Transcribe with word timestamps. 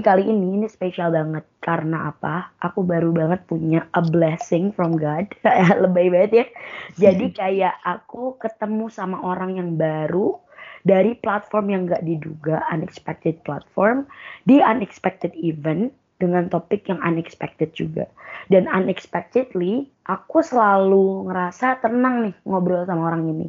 kali 0.00 0.26
ini 0.26 0.60
ini 0.60 0.66
spesial 0.66 1.14
banget 1.14 1.44
karena 1.60 2.10
apa? 2.14 2.50
Aku 2.64 2.82
baru 2.82 3.14
banget 3.14 3.44
punya 3.46 3.86
a 3.94 4.02
blessing 4.02 4.72
from 4.72 4.96
God. 4.96 5.30
Lebay 5.82 6.08
banget 6.12 6.32
ya. 6.32 6.46
Jadi 7.08 7.32
kayak 7.40 7.76
aku 7.84 8.38
ketemu 8.40 8.88
sama 8.88 9.20
orang 9.22 9.58
yang 9.58 9.76
baru 9.76 10.38
dari 10.86 11.18
platform 11.18 11.66
yang 11.68 11.82
gak 11.90 12.06
diduga, 12.06 12.64
unexpected 12.72 13.42
platform, 13.44 14.08
di 14.48 14.62
unexpected 14.62 15.34
event 15.36 15.92
dengan 16.18 16.50
topik 16.50 16.86
yang 16.90 16.98
unexpected 17.02 17.70
juga. 17.74 18.06
Dan 18.50 18.66
unexpectedly, 18.66 19.86
aku 20.06 20.42
selalu 20.42 21.30
ngerasa 21.30 21.82
tenang 21.82 22.30
nih 22.30 22.36
ngobrol 22.46 22.88
sama 22.88 23.10
orang 23.14 23.30
ini. 23.30 23.48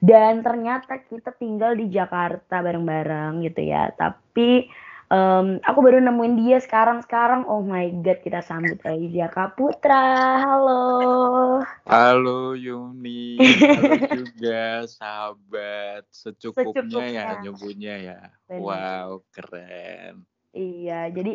Dan 0.00 0.40
ternyata 0.40 1.04
kita 1.04 1.36
tinggal 1.36 1.76
di 1.76 1.92
Jakarta 1.92 2.64
bareng-bareng 2.64 3.44
gitu 3.44 3.60
ya. 3.68 3.92
Tapi 3.92 4.64
um, 5.10 5.58
aku 5.60 5.78
baru 5.82 5.98
nemuin 6.00 6.34
dia 6.40 6.58
sekarang-sekarang. 6.62 7.44
Oh 7.50 7.60
my 7.60 7.90
god, 8.00 8.22
kita 8.22 8.40
sambut 8.40 8.78
aja 8.86 9.26
Kak 9.28 9.58
Putra. 9.58 10.40
Halo. 10.40 10.82
Halo 11.84 12.54
Yuni. 12.54 13.36
Halo 13.42 13.94
juga 14.22 14.86
sahabat. 14.86 16.06
Secukupnya, 16.14 16.70
ya 16.70 16.82
Secukupnya. 16.86 17.10
ya 17.10 17.42
nyebutnya 17.42 17.94
ya. 17.98 18.18
Benar. 18.46 18.62
Wow, 18.62 19.08
keren. 19.34 20.14
Iya, 20.50 21.10
jadi 21.14 21.32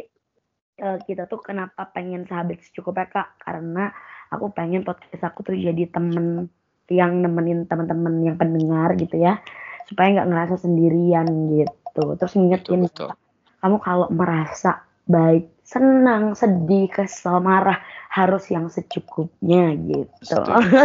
uh, 0.83 0.97
kita 1.03 1.27
tuh 1.27 1.39
kenapa 1.43 1.91
pengen 1.91 2.25
sahabat 2.25 2.63
secukupnya 2.63 3.07
Kak? 3.11 3.43
Karena 3.43 3.91
aku 4.31 4.51
pengen 4.55 4.81
podcast 4.87 5.21
aku 5.21 5.45
tuh 5.45 5.55
jadi 5.55 5.87
temen 5.91 6.49
yang 6.85 7.21
nemenin 7.21 7.65
teman-teman 7.65 8.21
yang 8.21 8.37
pendengar 8.37 8.93
gitu 8.93 9.17
ya 9.17 9.41
supaya 9.89 10.21
nggak 10.21 10.29
ngerasa 10.29 10.55
sendirian 10.61 11.25
gitu 11.57 12.05
terus 12.17 12.33
ngingetin 12.37 12.85
betul, 12.85 13.09
betul 13.09 13.24
kamu 13.65 13.81
kalau 13.81 14.05
merasa 14.13 14.85
baik, 15.09 15.49
senang, 15.65 16.37
sedih, 16.37 16.85
kesel, 16.85 17.41
marah 17.41 17.81
harus 18.13 18.45
yang 18.53 18.69
secukupnya 18.69 19.73
gitu. 19.73 20.37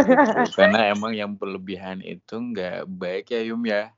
Karena 0.57 0.89
emang 0.89 1.13
yang 1.13 1.37
berlebihan 1.37 2.01
itu 2.01 2.41
nggak 2.41 2.89
baik 2.89 3.29
ya 3.37 3.45
Yum 3.45 3.61
ya. 3.69 3.93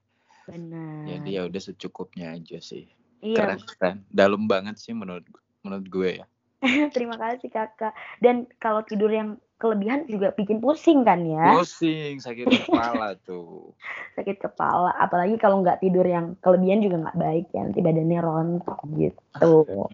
Benar. 0.52 1.08
Jadi 1.08 1.30
ya 1.32 1.48
udah 1.48 1.62
secukupnya 1.64 2.36
aja 2.36 2.60
sih. 2.60 2.92
Iya. 3.24 3.56
Keren, 3.56 3.60
keren. 3.64 3.98
Dalam 4.12 4.52
banget 4.52 4.76
sih 4.84 4.92
menurut 4.92 5.24
menurut 5.64 5.88
gue 5.88 6.10
ya. 6.20 6.26
Terima 6.96 7.16
kasih 7.16 7.48
kakak. 7.48 7.96
Dan 8.20 8.52
kalau 8.60 8.84
tidur 8.84 9.16
yang 9.16 9.40
kelebihan 9.64 10.04
juga 10.12 10.36
bikin 10.36 10.60
pusing 10.60 11.08
kan 11.08 11.24
ya? 11.24 11.56
Pusing, 11.56 12.20
sakit 12.20 12.68
kepala 12.68 13.16
tuh. 13.28 13.72
sakit 14.20 14.44
kepala, 14.44 14.92
apalagi 15.00 15.40
kalau 15.40 15.64
nggak 15.64 15.80
tidur 15.80 16.04
yang 16.04 16.36
kelebihan 16.44 16.84
juga 16.84 17.08
nggak 17.08 17.18
baik 17.18 17.48
ya, 17.56 17.64
nanti 17.64 17.80
badannya 17.80 18.20
rontok 18.20 18.80
gitu. 19.00 19.64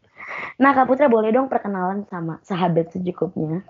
Nah 0.61 0.77
Kak 0.77 0.85
Putra 0.85 1.09
boleh 1.09 1.33
dong 1.33 1.49
perkenalan 1.49 2.05
sama 2.05 2.37
sahabat 2.45 2.93
secukupnya. 2.93 3.65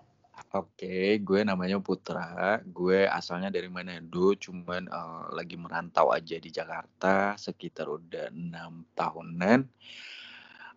Oke, 0.49 1.21
gue 1.21 1.39
namanya 1.45 1.77
Putra. 1.77 2.57
Gue 2.65 3.05
asalnya 3.05 3.53
dari 3.53 3.69
Manado, 3.69 4.33
cuman 4.33 4.89
uh, 4.89 5.29
lagi 5.29 5.53
merantau 5.53 6.09
aja 6.09 6.41
di 6.41 6.49
Jakarta 6.49 7.37
sekitar 7.37 7.85
udah 7.85 8.33
enam 8.33 8.81
tahunan. 8.97 9.69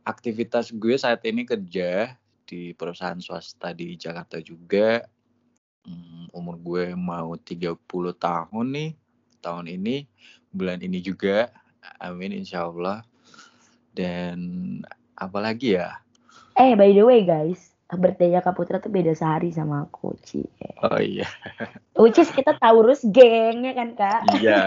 Aktivitas 0.04 0.76
gue 0.76 0.94
saat 1.00 1.24
ini 1.24 1.48
kerja 1.48 2.20
di 2.52 2.76
perusahaan 2.76 3.16
swasta 3.16 3.72
di 3.72 3.96
Jakarta 3.96 4.36
juga. 4.44 5.00
Hmm, 5.88 6.28
umur 6.36 6.60
gue 6.60 6.84
mau 6.92 7.32
30 7.40 7.80
tahun 8.20 8.66
nih 8.68 8.90
tahun 9.40 9.72
ini, 9.72 10.04
bulan 10.52 10.84
ini 10.84 11.00
juga. 11.00 11.48
Amin 11.96 12.36
insya 12.36 12.68
Allah. 12.68 13.00
Dan 13.96 14.38
apalagi 15.16 15.80
ya? 15.80 15.96
Eh 16.60 16.76
by 16.76 16.92
the 16.92 17.02
way 17.02 17.24
guys, 17.24 17.72
birthday 17.88 18.36
Kak 18.36 18.52
Putra 18.52 18.78
tuh 18.78 18.92
beda 18.92 19.16
sehari 19.16 19.48
sama 19.48 19.88
aku, 19.88 20.12
Ci. 20.20 20.44
Oh 20.84 21.00
iya. 21.00 21.26
Which 21.96 22.20
is 22.20 22.28
kita 22.28 22.60
Taurus 22.60 23.00
geng 23.08 23.64
ya 23.64 23.72
kan 23.72 23.96
Kak? 23.96 24.20
Iya. 24.36 24.62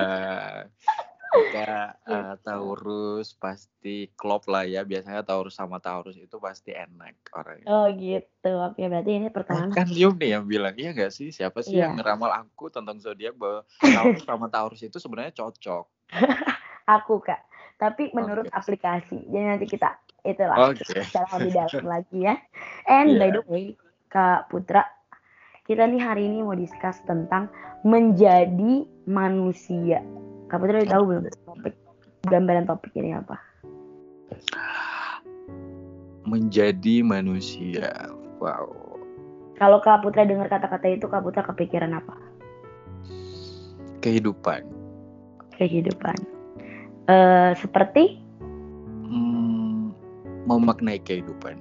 Jika 1.35 1.99
uh, 2.07 2.33
Taurus 2.45 3.35
pasti 3.35 4.09
klop 4.15 4.47
lah 4.47 4.63
ya. 4.63 4.81
Biasanya 4.87 5.21
Taurus 5.21 5.59
sama 5.59 5.83
Taurus 5.83 6.15
itu 6.15 6.39
pasti 6.39 6.71
enak 6.71 7.15
orangnya. 7.35 7.67
Oh 7.67 7.87
gitu. 7.91 8.51
Oke 8.63 8.87
berarti 8.87 9.11
ini 9.11 9.27
pertanyaan. 9.29 9.75
Kan 9.75 9.89
Yum 9.99 10.15
nih 10.15 10.39
yang 10.39 10.45
bilang 10.47 10.75
iya 10.79 10.95
gak 10.95 11.11
sih? 11.11 11.29
Siapa 11.29 11.61
sih 11.61 11.77
yeah. 11.77 11.91
yang 11.91 11.99
ngeramal 11.99 12.31
aku 12.31 12.71
tentang 12.71 12.97
zodiak 12.97 13.35
bahwa 13.35 13.67
Taurus 13.95 14.23
sama 14.23 14.47
Taurus 14.47 14.81
itu 14.83 14.97
sebenarnya 14.97 15.35
cocok? 15.35 15.85
aku 16.95 17.15
kak. 17.23 17.41
Tapi 17.75 18.15
menurut 18.15 18.47
okay. 18.47 18.55
aplikasi. 18.55 19.19
Jadi 19.27 19.45
nanti 19.45 19.65
kita 19.67 19.99
itulah 20.23 20.71
okay. 20.71 21.03
kita 21.03 21.21
lebih 21.37 21.51
dalam 21.53 21.85
lagi 21.85 22.17
ya. 22.23 22.35
And 22.87 23.15
yeah. 23.15 23.19
by 23.19 23.29
the 23.35 23.43
way, 23.51 23.65
Kak 24.09 24.47
Putra, 24.47 24.87
kita 25.67 25.83
nih 25.91 25.99
hari 25.99 26.29
ini 26.29 26.39
mau 26.45 26.55
discuss 26.55 27.03
tentang 27.03 27.51
menjadi 27.83 28.87
manusia 29.05 30.01
Kak 30.45 30.61
Putri 30.61 30.85
udah 30.85 30.91
tahu 30.93 31.03
belum 31.09 31.23
topik 31.25 31.73
gambaran 32.29 32.65
topik 32.69 32.93
ini 32.97 33.17
apa? 33.17 33.37
Menjadi 36.25 37.05
manusia. 37.05 37.89
Wow. 38.41 38.97
Kalau 39.55 39.79
Kak 39.79 40.03
Putra 40.03 40.27
dengar 40.27 40.51
kata-kata 40.51 40.85
itu, 40.91 41.07
Kak 41.07 41.23
Putra 41.23 41.41
kepikiran 41.45 41.95
apa? 41.95 42.15
Kehidupan. 44.03 44.67
Kehidupan. 45.55 46.17
Uh, 47.07 47.55
seperti? 47.55 48.19
Hmm, 49.07 49.95
memaknai 50.49 50.99
kehidupan. 50.99 51.55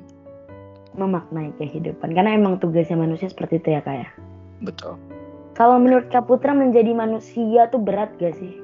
Memaknai 0.98 1.54
kehidupan. 1.60 2.10
Karena 2.10 2.34
emang 2.34 2.58
tugasnya 2.58 2.98
manusia 2.98 3.30
seperti 3.30 3.62
itu 3.62 3.78
ya, 3.78 3.80
Kak 3.84 3.96
ya? 3.96 4.08
Betul. 4.64 4.98
Kalau 5.54 5.78
menurut 5.78 6.10
Kak 6.10 6.26
Putra 6.26 6.50
menjadi 6.50 6.90
manusia 6.90 7.70
tuh 7.70 7.78
berat 7.78 8.10
gak 8.18 8.34
sih? 8.34 8.63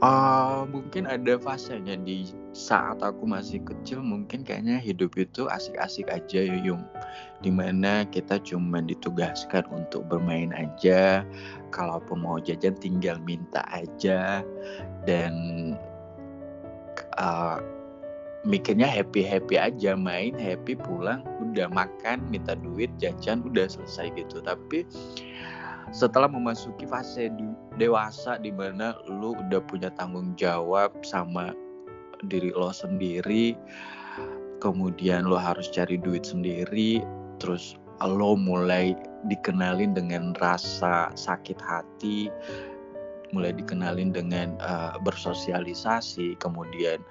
Uh, 0.00 0.64
mungkin 0.72 1.04
ada 1.04 1.36
fasenya 1.36 1.92
di 2.00 2.32
saat 2.56 3.04
aku 3.04 3.28
masih 3.28 3.60
kecil 3.68 4.00
mungkin 4.00 4.40
kayaknya 4.40 4.80
hidup 4.80 5.12
itu 5.20 5.44
asik-asik 5.44 6.08
aja 6.08 6.40
Yuyung. 6.40 6.80
Di 7.44 7.52
mana 7.52 8.08
kita 8.08 8.40
cuma 8.40 8.80
ditugaskan 8.80 9.68
untuk 9.68 10.08
bermain 10.08 10.56
aja 10.56 11.20
kalaupun 11.68 12.24
mau 12.24 12.40
jajan 12.40 12.80
tinggal 12.80 13.20
minta 13.28 13.60
aja 13.68 14.40
dan 15.04 15.32
uh, 17.20 17.60
mikirnya 18.48 18.88
happy 18.88 19.20
happy 19.20 19.60
aja 19.60 19.92
main 19.92 20.32
happy 20.32 20.80
pulang 20.80 21.20
udah 21.44 21.68
makan 21.68 22.24
minta 22.32 22.56
duit 22.56 22.88
jajan 22.96 23.44
udah 23.44 23.68
selesai 23.68 24.16
gitu. 24.16 24.40
Tapi 24.40 24.88
setelah 25.90 26.30
memasuki 26.30 26.86
fase 26.86 27.30
dewasa 27.74 28.38
di 28.38 28.54
mana 28.54 28.94
lu 29.10 29.34
udah 29.34 29.58
punya 29.66 29.90
tanggung 29.98 30.38
jawab 30.38 30.94
sama 31.02 31.50
diri 32.30 32.54
lo 32.54 32.70
sendiri 32.70 33.58
kemudian 34.62 35.26
lo 35.26 35.40
harus 35.40 35.66
cari 35.72 35.98
duit 35.98 36.22
sendiri 36.22 37.02
terus 37.42 37.74
lo 38.04 38.38
mulai 38.38 38.94
dikenalin 39.26 39.92
dengan 39.92 40.32
rasa 40.38 41.10
sakit 41.12 41.58
hati 41.58 42.30
mulai 43.34 43.54
dikenalin 43.54 44.10
dengan 44.14 44.58
uh, 44.62 44.94
bersosialisasi 45.02 46.38
kemudian 46.38 47.02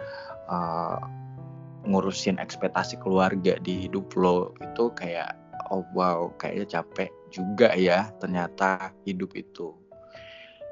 uh, 0.47 0.99
ngurusin 1.87 2.39
ekspektasi 2.39 2.99
keluarga 2.99 3.55
di 3.63 3.87
hidup 3.87 4.11
lo 4.15 4.51
itu 4.59 4.91
kayak 4.99 5.35
oh 5.71 5.85
wow 5.95 6.27
kayaknya 6.37 6.79
capek 6.79 7.11
juga 7.29 7.73
ya 7.77 8.09
ternyata 8.17 8.93
hidup 9.05 9.33
itu. 9.37 9.73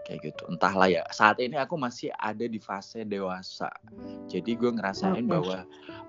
Kayak 0.07 0.31
gitu. 0.31 0.43
Entahlah 0.47 0.87
ya 0.87 1.03
saat 1.11 1.37
ini 1.43 1.59
aku 1.59 1.75
masih 1.75 2.11
ada 2.17 2.47
di 2.47 2.59
fase 2.59 3.03
dewasa. 3.03 3.71
Jadi 4.31 4.55
gue 4.55 4.71
ngerasain 4.71 5.23
okay. 5.23 5.31
bahwa 5.31 5.57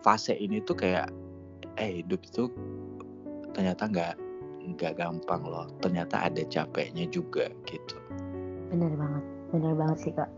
fase 0.03 0.35
ini 0.39 0.63
tuh 0.63 0.79
kayak 0.79 1.11
eh 1.79 2.03
hidup 2.03 2.23
itu 2.27 2.51
ternyata 3.55 3.91
nggak 3.91 4.15
nggak 4.79 4.93
gampang 4.99 5.43
loh. 5.43 5.67
Ternyata 5.83 6.31
ada 6.31 6.43
capeknya 6.47 7.11
juga 7.11 7.51
gitu. 7.67 7.99
Bener 8.71 8.95
banget. 8.95 9.25
Bener 9.51 9.75
banget 9.75 9.99
sih 9.99 10.13
kak. 10.15 10.31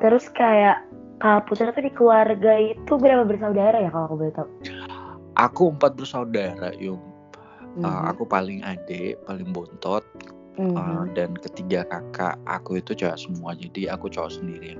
Terus 0.00 0.32
kayak 0.32 0.80
Kak 1.20 1.52
Putra 1.52 1.68
tuh 1.68 1.84
di 1.84 1.92
keluarga 1.92 2.56
itu 2.56 2.96
berapa 2.96 3.28
bersaudara 3.28 3.76
ya 3.76 3.92
kalau 3.92 4.08
aku 4.08 4.16
boleh 4.24 4.32
tahu? 4.32 4.48
Aku 5.36 5.62
empat 5.76 5.92
bersaudara, 5.92 6.72
Yung 6.80 7.09
mm-hmm. 7.76 7.86
uh, 7.86 8.02
aku 8.10 8.26
paling 8.26 8.64
adik 8.64 9.20
paling 9.26 9.48
bontot 9.50 10.02
mm-hmm. 10.56 10.76
uh, 10.76 11.04
dan 11.14 11.34
ketiga 11.38 11.86
kakak 11.86 12.36
aku 12.48 12.80
itu 12.80 12.96
cowok 12.96 13.18
semua 13.18 13.54
jadi 13.54 13.94
aku 13.94 14.10
cowok 14.10 14.32
sendiri 14.40 14.74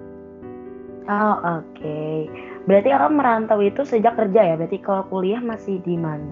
oh 1.11 1.37
oke 1.43 1.67
okay. 1.77 2.27
berarti 2.67 2.89
kakak 2.91 3.13
merantau 3.15 3.59
itu 3.63 3.83
sejak 3.87 4.15
kerja 4.17 4.41
ya 4.41 4.55
berarti 4.59 4.79
kalau 4.83 5.05
kuliah 5.11 5.43
masih 5.43 5.79
di 5.83 5.95
mana 5.95 6.31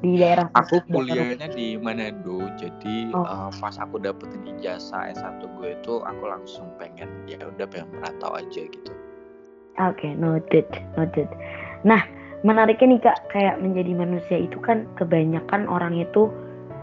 di 0.00 0.16
daerah 0.16 0.48
aku 0.56 0.80
kuliahnya 0.88 1.52
di 1.52 1.76
Manado 1.76 2.48
jadi 2.56 3.12
oh. 3.12 3.20
uh, 3.20 3.50
pas 3.60 3.76
aku 3.76 4.00
dapetin 4.00 4.48
ijazah 4.56 5.12
S1 5.12 5.44
gue 5.44 5.76
itu 5.76 6.00
aku 6.00 6.24
langsung 6.24 6.72
pengen 6.80 7.08
ya 7.28 7.36
udah 7.44 7.68
pengen 7.68 7.92
merantau 8.00 8.32
aja 8.32 8.64
gitu 8.64 8.92
Oke, 9.78 10.02
okay, 10.02 10.12
noted, 10.12 10.68
noted. 10.98 11.24
Nah, 11.88 12.04
menariknya 12.42 12.86
nih 12.96 13.00
kak, 13.04 13.18
kayak 13.32 13.56
menjadi 13.60 13.92
manusia 13.92 14.38
itu 14.40 14.56
kan 14.60 14.88
kebanyakan 14.96 15.68
orang 15.68 16.00
itu 16.00 16.32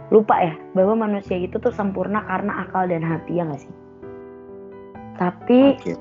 lupa 0.08 0.40
ya 0.40 0.56
bahwa 0.72 1.10
manusia 1.10 1.36
itu 1.36 1.60
tuh 1.60 1.74
sempurna 1.74 2.24
karena 2.24 2.64
akal 2.64 2.88
dan 2.88 3.04
hati 3.04 3.42
ya 3.42 3.44
nggak 3.44 3.62
sih? 3.62 3.74
Tapi, 5.18 5.60
okay. 5.76 5.98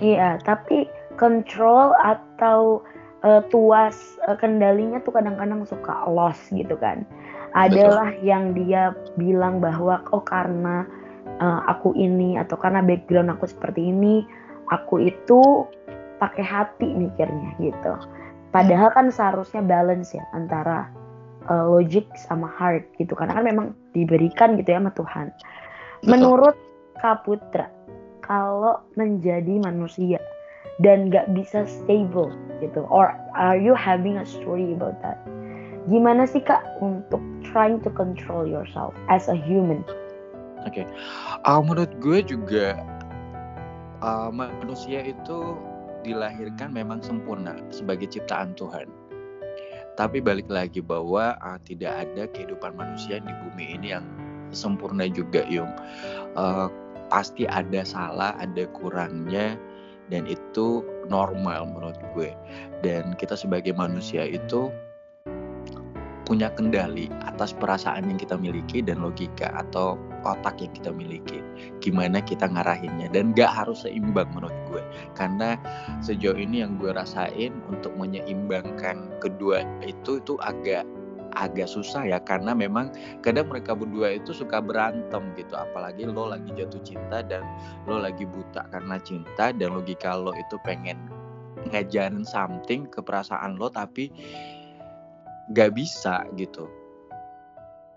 iya, 0.00 0.40
tapi 0.42 0.88
control 1.20 1.92
atau 2.00 2.80
uh, 3.20 3.44
tuas 3.52 4.16
uh, 4.24 4.36
kendalinya 4.36 5.00
tuh 5.04 5.12
kadang-kadang 5.12 5.62
suka 5.68 6.08
loss 6.08 6.40
gitu 6.50 6.74
kan. 6.80 7.04
Adalah 7.56 8.12
Betul. 8.16 8.26
yang 8.26 8.44
dia 8.52 8.92
bilang 9.16 9.60
bahwa 9.60 10.00
oh 10.12 10.24
karena 10.24 10.84
uh, 11.40 11.60
aku 11.68 11.92
ini 11.96 12.36
atau 12.36 12.56
karena 12.56 12.80
background 12.80 13.32
aku 13.32 13.48
seperti 13.48 13.92
ini, 13.92 14.24
aku 14.72 15.04
itu 15.04 15.68
pakai 16.16 16.44
hati 16.44 16.88
mikirnya 16.96 17.52
gitu. 17.60 17.92
Padahal 18.54 18.88
kan 18.94 19.10
seharusnya 19.12 19.60
balance 19.60 20.14
ya 20.16 20.24
antara 20.32 20.88
uh, 21.50 21.66
logic 21.66 22.06
sama 22.16 22.46
heart 22.48 22.86
gitu 22.96 23.12
karena 23.12 23.36
kan 23.36 23.44
memang 23.44 23.66
diberikan 23.92 24.56
gitu 24.56 24.72
ya 24.72 24.78
sama 24.80 24.92
Tuhan. 24.94 25.26
Menurut 26.06 26.56
Kak 27.02 27.26
Putra, 27.26 27.68
kalau 28.24 28.82
menjadi 28.94 29.60
manusia 29.60 30.20
dan 30.82 31.08
gak 31.08 31.32
bisa 31.32 31.64
stable 31.64 32.32
gitu 32.60 32.84
or 32.88 33.12
are 33.32 33.56
you 33.56 33.72
having 33.72 34.20
a 34.20 34.26
story 34.26 34.76
about 34.76 34.96
that 35.00 35.16
gimana 35.86 36.26
sih 36.26 36.42
kak 36.42 36.64
untuk 36.82 37.22
trying 37.46 37.78
to 37.80 37.88
control 37.94 38.44
yourself 38.44 38.92
as 39.08 39.30
a 39.30 39.36
human 39.36 39.80
oke 40.66 40.72
okay. 40.72 40.84
uh, 41.46 41.60
menurut 41.62 41.92
gue 42.02 42.20
juga 42.26 42.76
uh, 44.02 44.28
manusia 44.28 45.04
itu 45.04 45.56
dilahirkan 46.06 46.70
memang 46.70 47.02
sempurna 47.02 47.58
sebagai 47.74 48.06
ciptaan 48.06 48.54
Tuhan. 48.54 48.86
Tapi 49.96 50.20
balik 50.20 50.46
lagi 50.46 50.84
bahwa 50.84 51.34
uh, 51.40 51.58
tidak 51.64 52.06
ada 52.06 52.28
kehidupan 52.30 52.76
manusia 52.76 53.18
di 53.18 53.32
bumi 53.44 53.80
ini 53.80 53.96
yang 53.96 54.04
sempurna 54.54 55.08
juga 55.10 55.42
Yung. 55.50 55.72
Uh, 56.38 56.68
pasti 57.06 57.46
ada 57.46 57.86
salah 57.86 58.34
ada 58.38 58.66
kurangnya 58.74 59.56
dan 60.12 60.28
itu 60.28 60.84
normal 61.10 61.66
menurut 61.72 61.98
gue. 62.14 62.30
Dan 62.84 63.16
kita 63.18 63.34
sebagai 63.34 63.72
manusia 63.74 64.28
itu 64.28 64.70
punya 66.26 66.50
kendali 66.52 67.06
atas 67.22 67.54
perasaan 67.54 68.10
yang 68.10 68.18
kita 68.18 68.34
miliki 68.34 68.82
dan 68.82 68.98
logika 68.98 69.54
atau 69.54 69.94
otak 70.26 70.58
yang 70.58 70.72
kita 70.74 70.90
miliki. 70.90 71.38
Gimana 71.78 72.18
kita 72.18 72.50
ngarahinnya. 72.50 73.12
Dan 73.14 73.30
gak 73.36 73.52
harus 73.52 73.86
seimbang 73.86 74.26
menurut 74.34 74.56
gue. 74.66 74.82
Karena 75.14 75.54
sejauh 76.02 76.34
ini 76.34 76.66
yang 76.66 76.80
gue 76.82 76.90
rasain 76.90 77.54
untuk 77.70 77.94
menyeimbangkan 77.94 79.22
kedua 79.22 79.62
itu 79.86 80.18
itu 80.18 80.34
agak 80.42 80.82
agak 81.36 81.68
susah 81.70 82.02
ya. 82.02 82.18
Karena 82.18 82.56
memang 82.56 82.90
kadang 83.22 83.46
mereka 83.52 83.76
berdua 83.76 84.18
itu 84.18 84.34
suka 84.34 84.58
berantem 84.58 85.22
gitu. 85.38 85.54
Apalagi 85.54 86.08
lo 86.08 86.32
lagi 86.32 86.50
jatuh 86.56 86.82
cinta 86.82 87.22
dan 87.22 87.46
lo 87.86 88.02
lagi 88.02 88.26
buta 88.26 88.66
karena 88.74 88.98
cinta. 88.98 89.54
Dan 89.54 89.78
logika 89.78 90.16
lo 90.18 90.34
itu 90.34 90.58
pengen 90.66 90.98
ngajarin 91.70 92.22
something 92.26 92.86
ke 92.90 93.02
perasaan 93.02 93.58
lo 93.58 93.70
tapi 93.70 94.10
gak 95.54 95.78
bisa 95.78 96.26
gitu. 96.34 96.66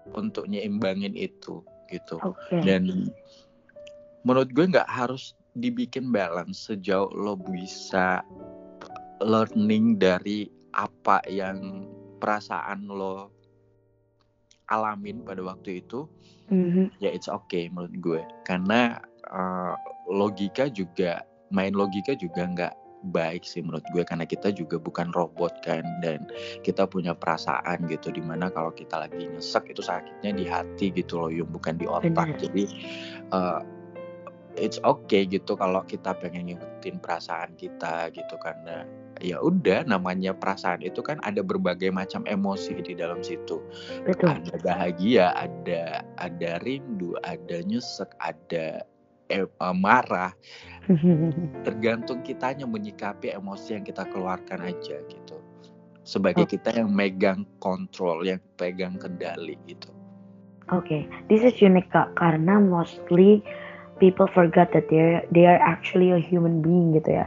Untuk 0.09 0.49
nyimbangin 0.49 1.13
itu 1.13 1.61
gitu 1.89 2.21
okay. 2.21 2.61
dan 2.63 3.09
menurut 4.23 4.49
gue 4.53 4.65
nggak 4.69 4.89
harus 4.89 5.33
dibikin 5.57 6.13
balance 6.13 6.69
sejauh 6.69 7.09
lo 7.11 7.35
bisa 7.35 8.21
learning 9.19 9.99
dari 9.99 10.47
apa 10.77 11.19
yang 11.27 11.89
perasaan 12.21 12.87
lo 12.87 13.33
alamin 14.69 15.25
pada 15.25 15.41
waktu 15.41 15.81
itu 15.81 16.05
mm-hmm. 16.53 16.93
ya 17.01 17.09
it's 17.09 17.27
okay 17.27 17.67
menurut 17.73 17.95
gue 17.99 18.21
karena 18.45 19.01
uh, 19.33 19.73
logika 20.07 20.69
juga 20.69 21.25
main 21.49 21.73
logika 21.73 22.13
juga 22.13 22.45
nggak 22.45 22.73
baik 22.99 23.47
sih 23.47 23.63
menurut 23.63 23.85
gue 23.95 24.03
karena 24.03 24.27
kita 24.27 24.51
juga 24.51 24.75
bukan 24.75 25.15
robot 25.15 25.63
kan 25.63 25.83
dan 26.03 26.27
kita 26.67 26.83
punya 26.83 27.15
perasaan 27.15 27.87
gitu 27.87 28.11
di 28.11 28.19
mana 28.19 28.51
kalau 28.51 28.75
kita 28.75 29.07
lagi 29.07 29.27
nyesek 29.27 29.71
itu 29.71 29.79
sakitnya 29.79 30.31
di 30.35 30.45
hati 30.47 30.91
gitu 30.91 31.15
loh 31.15 31.31
yung 31.31 31.47
bukan 31.47 31.79
di 31.79 31.87
otak 31.87 32.11
Bener. 32.35 32.39
jadi 32.43 32.63
uh, 33.31 33.61
it's 34.59 34.77
okay 34.83 35.23
gitu 35.23 35.55
kalau 35.55 35.81
kita 35.87 36.11
pengen 36.19 36.51
ngikutin 36.51 36.99
perasaan 36.99 37.55
kita 37.55 38.11
gitu 38.11 38.35
karena 38.43 38.83
ya 39.19 39.39
udah 39.39 39.87
namanya 39.87 40.35
perasaan 40.35 40.83
itu 40.83 41.03
kan 41.03 41.19
ada 41.27 41.43
berbagai 41.43 41.91
macam 41.91 42.23
emosi 42.27 42.79
di 42.79 42.95
dalam 42.95 43.19
situ. 43.19 43.59
Betul. 44.07 44.39
Ada 44.39 44.55
bahagia, 44.63 45.35
ada 45.35 46.03
ada 46.19 46.51
rindu, 46.63 47.15
ada 47.27 47.59
nyesek, 47.67 48.11
ada 48.23 48.83
eh, 49.29 49.47
marah. 49.77 50.33
Tergantung 51.65 52.25
kitanya 52.25 52.65
menyikapi 52.65 53.31
emosi 53.31 53.77
yang 53.77 53.85
kita 53.85 54.09
keluarkan 54.09 54.65
aja 54.65 54.99
gitu. 55.05 55.37
Sebagai 56.01 56.45
oh. 56.45 56.49
kita 56.49 56.73
yang 56.73 56.89
megang 56.89 57.45
kontrol, 57.61 58.25
yang 58.25 58.41
pegang 58.57 58.97
kendali 58.97 59.55
gitu. 59.69 59.93
Oke, 60.69 60.85
okay. 60.85 61.01
this 61.29 61.41
is 61.41 61.57
unique 61.61 61.89
kak 61.89 62.13
karena 62.17 62.57
mostly 62.61 63.41
people 64.01 64.29
forgot 64.29 64.69
that 64.73 64.85
they 64.89 65.21
they 65.33 65.45
are 65.49 65.61
actually 65.61 66.13
a 66.13 66.21
human 66.21 66.61
being 66.61 66.93
gitu 66.93 67.21
ya 67.21 67.25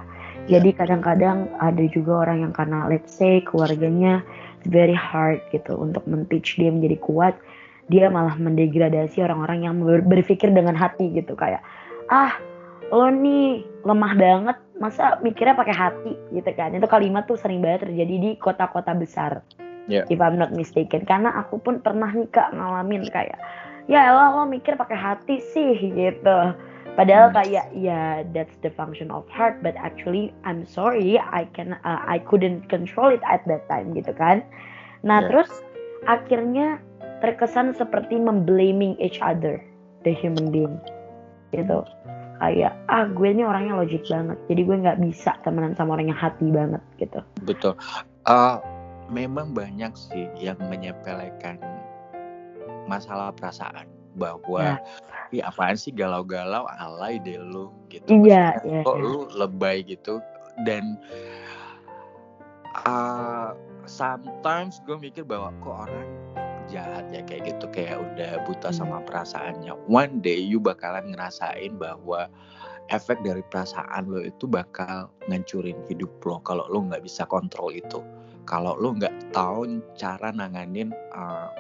jadi 0.51 0.75
kadang-kadang 0.75 1.47
ada 1.63 1.85
juga 1.87 2.27
orang 2.27 2.43
yang 2.43 2.53
karena 2.55 2.91
let's 2.91 3.15
say 3.15 3.39
keluarganya 3.47 4.27
very 4.67 4.95
hard 4.95 5.39
gitu 5.55 5.79
untuk 5.79 6.03
men-teach 6.07 6.59
dia 6.59 6.71
menjadi 6.71 6.99
kuat, 6.99 7.35
dia 7.87 8.11
malah 8.11 8.35
mendegradasi 8.35 9.23
orang-orang 9.23 9.71
yang 9.71 9.75
berpikir 10.07 10.51
dengan 10.51 10.75
hati 10.75 11.15
gitu 11.15 11.39
kayak 11.39 11.63
ah 12.13 12.37
lo 12.93 13.09
nih 13.09 13.65
lemah 13.89 14.13
banget 14.21 14.57
masa 14.77 15.17
mikirnya 15.25 15.57
pakai 15.57 15.73
hati 15.73 16.13
gitu 16.37 16.51
kan 16.53 16.77
itu 16.77 16.85
kalimat 16.85 17.25
tuh 17.25 17.41
sering 17.41 17.65
banget 17.65 17.89
terjadi 17.89 18.15
di 18.21 18.31
kota-kota 18.37 18.93
besar 18.93 19.41
yeah. 19.89 20.05
if 20.13 20.21
I'm 20.21 20.37
not 20.37 20.53
mistaken 20.53 21.09
karena 21.09 21.33
aku 21.33 21.57
pun 21.57 21.81
pernah 21.81 22.13
nih 22.13 22.29
kak 22.29 22.53
ngalamin 22.53 23.09
kayak 23.09 23.41
ya 23.89 24.13
lo, 24.13 24.37
lo 24.37 24.45
mikir 24.45 24.77
pakai 24.77 24.99
hati 24.99 25.41
sih 25.57 25.73
gitu 25.97 26.53
Padahal 26.93 27.33
hmm. 27.33 27.37
kayak 27.41 27.67
ya 27.73 28.21
that's 28.37 28.53
the 28.61 28.69
function 28.69 29.09
of 29.09 29.25
heart, 29.33 29.65
but 29.65 29.73
actually 29.81 30.29
I'm 30.45 30.69
sorry 30.69 31.17
I 31.17 31.49
can 31.57 31.81
uh, 31.89 32.05
I 32.05 32.21
couldn't 32.21 32.69
control 32.69 33.09
it 33.09 33.25
at 33.25 33.41
that 33.49 33.65
time 33.73 33.97
gitu 33.97 34.13
kan. 34.13 34.45
Nah 35.01 35.25
yeah. 35.25 35.29
terus 35.33 35.51
akhirnya 36.05 36.85
terkesan 37.25 37.73
seperti 37.73 38.21
memblaming 38.21 38.99
each 39.01 39.25
other 39.25 39.65
the 40.05 40.13
human 40.13 40.53
being 40.53 40.77
gitu. 41.55 41.85
Kayak 42.43 42.75
ah 42.91 43.07
gue 43.07 43.29
ini 43.31 43.47
orangnya 43.47 43.79
logik 43.79 44.03
banget, 44.11 44.35
jadi 44.51 44.61
gue 44.67 44.77
nggak 44.83 44.99
bisa 44.99 45.39
temenan 45.47 45.79
sama 45.79 45.95
orang 45.95 46.11
yang 46.11 46.19
hati 46.19 46.51
banget 46.51 46.83
gitu. 46.99 47.23
Betul. 47.47 47.79
Uh, 48.27 48.59
memang 49.07 49.55
banyak 49.55 49.95
sih 49.95 50.27
yang 50.35 50.59
menyepelekan 50.67 51.61
masalah 52.91 53.31
perasaan 53.31 53.87
bahwa 54.19 54.81
ya. 55.33 55.49
apaan 55.49 55.77
sih 55.79 55.93
galau-galau 55.95 56.69
alay 56.69 57.17
deh 57.23 57.41
lu 57.41 57.73
gitu 57.89 58.05
iya, 58.25 58.61
iya, 58.67 58.85
kok 58.85 59.01
iya. 59.01 59.05
lu 59.05 59.25
lebay 59.33 59.81
gitu 59.87 60.21
dan 60.69 61.01
uh, 62.85 63.57
sometimes 63.89 64.85
gue 64.85 64.97
mikir 65.01 65.25
bahwa 65.25 65.49
kok 65.65 65.89
orang 65.89 66.09
jahat 66.73 67.05
ya 67.13 67.21
kayak 67.29 67.55
gitu 67.55 67.69
kayak 67.69 68.01
udah 68.01 68.41
buta 68.49 68.73
hmm. 68.73 68.79
sama 68.81 68.99
perasaannya. 69.05 69.77
One 69.87 70.25
day 70.25 70.41
you 70.41 70.59
bakalan 70.59 71.13
ngerasain 71.13 71.77
bahwa 71.77 72.33
efek 72.89 73.21
dari 73.23 73.45
perasaan 73.47 74.09
lo 74.09 74.25
itu 74.25 74.49
bakal 74.49 75.13
ngancurin 75.29 75.79
hidup 75.87 76.11
lo 76.25 76.41
kalau 76.43 76.65
lo 76.73 76.89
nggak 76.89 77.05
bisa 77.05 77.29
kontrol 77.29 77.71
itu. 77.71 78.01
Kalau 78.49 78.75
lo 78.81 78.97
nggak 78.97 79.37
tahu 79.37 79.85
cara 79.95 80.35
nanganin 80.35 80.91
uh, 81.15 81.53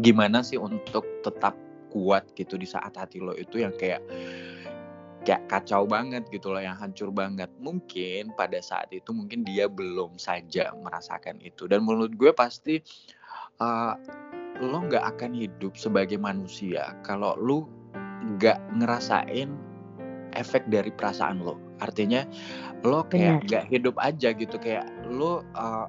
gimana 0.00 0.40
sih 0.40 0.56
untuk 0.56 1.04
tetap 1.20 1.52
kuat 1.92 2.24
gitu 2.32 2.56
di 2.56 2.64
saat 2.64 2.96
hati 2.96 3.20
lo 3.20 3.36
itu 3.36 3.60
yang 3.60 3.76
kayak 3.76 4.00
kayak 5.22 5.46
kacau 5.46 5.86
banget 5.86 6.26
gitu 6.34 6.50
loh 6.50 6.58
yang 6.58 6.74
hancur 6.74 7.14
banget. 7.14 7.48
Mungkin 7.62 8.34
pada 8.34 8.58
saat 8.58 8.90
itu 8.90 9.14
mungkin 9.14 9.46
dia 9.46 9.70
belum 9.70 10.18
saja 10.18 10.74
merasakan 10.74 11.38
itu. 11.44 11.70
Dan 11.70 11.86
menurut 11.86 12.16
gue 12.18 12.34
pasti 12.34 12.82
uh, 13.62 13.94
lo 14.58 14.78
nggak 14.90 15.16
akan 15.16 15.30
hidup 15.38 15.78
sebagai 15.78 16.18
manusia 16.18 16.98
kalau 17.06 17.38
lo 17.38 17.70
nggak 18.38 18.58
ngerasain 18.78 19.54
efek 20.34 20.66
dari 20.66 20.90
perasaan 20.90 21.42
lo. 21.46 21.58
Artinya 21.78 22.26
lo 22.82 23.06
kayak 23.06 23.46
nggak 23.46 23.70
hidup 23.70 23.94
aja 24.02 24.34
gitu. 24.34 24.58
Kayak 24.58 24.90
lo 25.06 25.46
uh, 25.54 25.86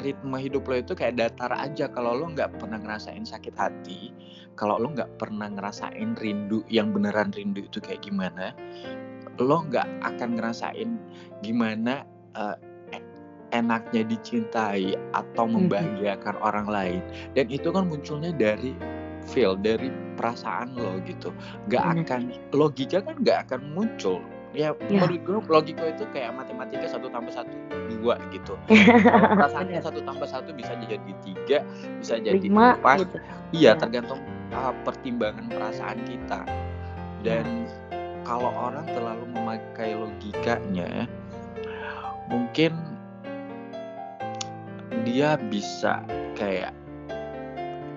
ritme 0.00 0.40
hidup 0.40 0.64
lo 0.64 0.80
itu 0.80 0.96
kayak 0.96 1.20
datar 1.20 1.52
aja. 1.52 1.88
Kalau 1.92 2.16
lo 2.16 2.32
nggak 2.32 2.56
pernah 2.56 2.80
ngerasain 2.80 3.28
sakit 3.28 3.54
hati 3.56 4.12
kalau 4.56 4.76
lo 4.76 4.92
nggak 4.92 5.16
pernah 5.16 5.48
ngerasain 5.48 6.16
rindu 6.20 6.60
yang 6.68 6.92
beneran 6.92 7.32
rindu 7.32 7.64
itu 7.64 7.80
kayak 7.80 8.04
gimana 8.04 8.52
lo 9.40 9.64
nggak 9.64 9.88
akan 10.04 10.36
ngerasain 10.36 11.00
gimana 11.40 12.04
uh, 12.36 12.56
enaknya 13.52 14.02
dicintai 14.02 14.96
atau 15.12 15.44
Mhm. 15.46 15.52
membahagiakan 15.68 16.36
orang 16.40 16.66
lain 16.66 17.00
dan 17.32 17.46
itu 17.48 17.68
kan 17.68 17.84
munculnya 17.86 18.32
dari 18.32 18.72
feel 19.22 19.54
dari 19.54 19.86
perasaan 20.16 20.74
lo 20.74 20.98
gitu 21.04 21.30
nggak 21.68 21.84
Bener. 21.84 22.02
akan 22.04 22.20
logika 22.50 22.98
kan 23.00 23.14
nggak 23.20 23.38
akan 23.48 23.60
muncul 23.70 24.18
ya 24.52 24.74
Ya. 24.84 25.00
menurut 25.00 25.20
gue 25.24 25.38
logika 25.48 25.84
itu 25.88 26.04
kayak 26.12 26.36
matematika 26.36 26.84
satu 26.84 27.08
tambah 27.08 27.32
satu 27.32 27.54
dua 27.88 28.20
gitu 28.28 28.52
perasaannya 29.38 29.80
satu 29.80 30.00
tambah 30.04 30.28
satu 30.28 30.52
bisa 30.52 30.76
jadi 30.76 31.12
tiga 31.24 31.58
bisa 31.96 32.20
jadi 32.20 32.36
Lima 32.36 32.76
empat 32.76 33.08
gitu. 33.08 33.16
iya 33.54 33.72
Ya. 33.72 33.78
tergantung 33.78 34.20
uh, 34.52 34.74
pertimbangan 34.84 35.48
perasaan 35.48 36.04
kita 36.04 36.44
dan 37.22 37.46
kalau 38.22 38.52
orang 38.52 38.84
terlalu 38.90 39.24
memakai 39.30 39.96
logikanya 39.96 41.08
mungkin 42.28 42.76
dia 45.02 45.40
bisa 45.40 46.04
kayak 46.36 46.76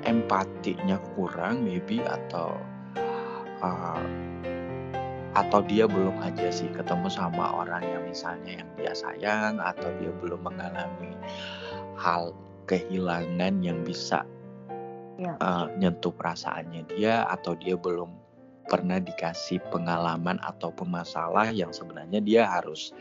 empatinya 0.06 1.02
kurang 1.18 1.66
maybe 1.66 2.00
atau 2.06 2.56
uh, 3.60 4.04
atau 5.36 5.60
dia 5.68 5.84
belum 5.84 6.16
aja 6.24 6.48
sih 6.48 6.72
ketemu 6.72 7.12
sama 7.12 7.52
orang 7.52 7.84
yang 7.84 8.04
misalnya 8.08 8.64
yang 8.64 8.70
dia 8.80 8.94
sayang 8.96 9.60
atau 9.60 9.92
dia 10.00 10.12
belum 10.24 10.48
mengalami 10.48 11.12
hal 12.00 12.32
kehilangan 12.70 13.60
yang 13.60 13.84
bisa 13.84 14.24
Ya. 15.16 15.40
uh, 15.40 15.72
nyentuh 15.80 16.12
perasaannya 16.12 16.92
dia 16.92 17.24
atau 17.32 17.56
dia 17.56 17.80
belum 17.80 18.12
pernah 18.68 19.00
dikasih 19.00 19.64
pengalaman 19.72 20.36
ataupun 20.44 20.92
masalah 20.92 21.56
yang 21.56 21.72
sebenarnya 21.72 22.20
dia 22.20 22.44
harus 22.44 22.92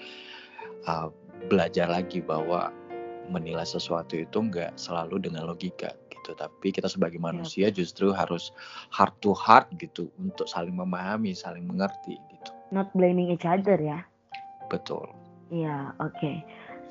uh, 0.86 1.10
belajar 1.50 1.90
lagi 1.90 2.22
bahwa 2.22 2.70
menilai 3.30 3.64
sesuatu 3.64 4.16
itu 4.18 4.36
nggak 4.36 4.76
selalu 4.76 5.20
dengan 5.22 5.48
logika 5.48 5.92
gitu 6.12 6.32
tapi 6.36 6.72
kita 6.72 6.88
sebagai 6.88 7.20
manusia 7.20 7.68
justru 7.72 8.12
harus 8.12 8.52
heart 8.92 9.14
to 9.20 9.32
heart 9.36 9.68
gitu 9.76 10.08
untuk 10.20 10.48
saling 10.48 10.76
memahami 10.76 11.32
saling 11.36 11.64
mengerti 11.64 12.16
gitu 12.32 12.50
Not 12.72 12.90
blaming 12.96 13.30
each 13.30 13.46
other 13.46 13.78
ya. 13.78 14.02
betul 14.72 15.06
Iya, 15.52 15.92
oke. 16.00 16.32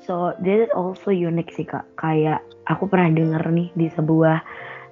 So, 0.04 0.36
this 0.40 0.68
is 0.68 0.70
also 0.76 1.10
unique 1.10 1.52
sih 1.52 1.66
kak. 1.66 1.84
Kayak 2.00 2.44
aku 2.68 2.86
pernah 2.88 3.12
denger 3.12 3.42
nih 3.50 3.68
di 3.76 3.86
sebuah 3.92 4.40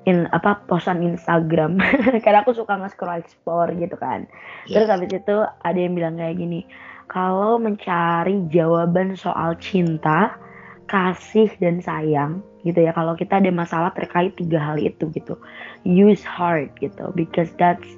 in 0.09 0.27
apa 0.35 0.65
posan 0.67 1.05
Instagram. 1.05 1.79
Karena 2.25 2.43
aku 2.43 2.57
suka 2.57 2.77
nge-scroll 2.81 3.23
explore 3.23 3.71
gitu 3.77 3.95
kan. 4.01 4.27
Terus 4.67 4.89
Ya, 4.89 4.95
habis 4.97 5.11
itu 5.13 5.37
ada 5.47 5.79
yang 5.79 5.95
bilang 5.95 6.19
kayak 6.19 6.41
gini, 6.41 6.67
kalau 7.07 7.61
mencari 7.61 8.45
jawaban 8.51 9.15
soal 9.15 9.55
cinta, 9.61 10.37
kasih 10.93 11.49
dan 11.57 11.81
sayang 11.81 12.45
gitu 12.69 12.85
ya. 12.85 12.93
Kalau 12.93 13.17
kita 13.17 13.41
ada 13.41 13.49
masalah 13.49 13.91
terkait 13.97 14.37
tiga 14.37 14.61
hal 14.61 14.77
itu 14.77 15.09
gitu, 15.17 15.41
use 15.89 16.21
heart 16.21 16.69
gitu, 16.79 17.09
because 17.17 17.49
that's 17.57 17.89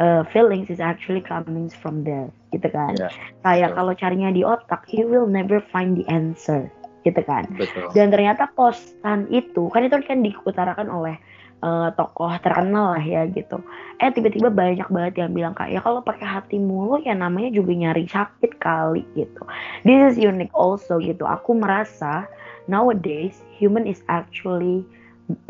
uh, 0.00 0.24
feelings 0.32 0.72
is 0.72 0.80
actually 0.80 1.20
coming 1.20 1.68
from 1.68 2.02
there 2.02 2.32
gitu 2.56 2.66
kan. 2.72 2.96
ya, 2.96 3.12
Kayak 3.44 3.76
kalau 3.76 3.92
carinya 3.92 4.32
di 4.32 4.40
otak, 4.40 4.88
you 4.88 5.04
will 5.04 5.28
never 5.28 5.60
find 5.68 6.00
the 6.00 6.06
answer 6.08 6.72
gitu 7.04 7.20
kan. 7.28 7.44
betul 7.60 7.92
Dan 7.92 8.08
ternyata 8.08 8.48
postan 8.56 9.28
itu 9.28 9.68
kan 9.68 9.84
itu 9.84 10.00
kan 10.00 10.24
diutarakan 10.24 10.88
oleh 10.88 11.20
eh, 11.60 11.88
tokoh 11.94 12.32
terkenal 12.40 12.96
lah 12.96 13.04
ya 13.04 13.28
gitu. 13.30 13.60
Eh 14.00 14.10
tiba-tiba 14.10 14.48
banyak 14.48 14.88
banget 14.88 15.14
yang 15.20 15.30
bilang 15.36 15.54
kayak 15.56 15.76
ya 15.76 15.80
kalau 15.80 16.00
pakai 16.00 16.26
hati 16.26 16.56
mulu 16.56 17.00
ya 17.04 17.12
namanya 17.12 17.52
juga 17.52 17.72
nyari 17.76 18.08
sakit 18.08 18.56
kali 18.58 19.04
gitu. 19.14 19.42
This 19.84 20.14
is 20.14 20.14
unique 20.20 20.52
also 20.56 21.00
gitu. 21.00 21.28
Aku 21.28 21.56
merasa 21.56 22.28
nowadays 22.70 23.42
human 23.58 23.86
is 23.86 24.06
actually 24.06 24.86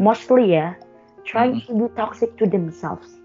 mostly 0.00 0.56
ya 0.56 0.72
trying 1.24 1.60
to 1.68 1.76
be 1.76 1.86
toxic 1.96 2.32
to 2.40 2.48
themselves 2.48 3.20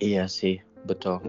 iya 0.00 0.24
sih 0.24 0.60
betul 0.88 1.20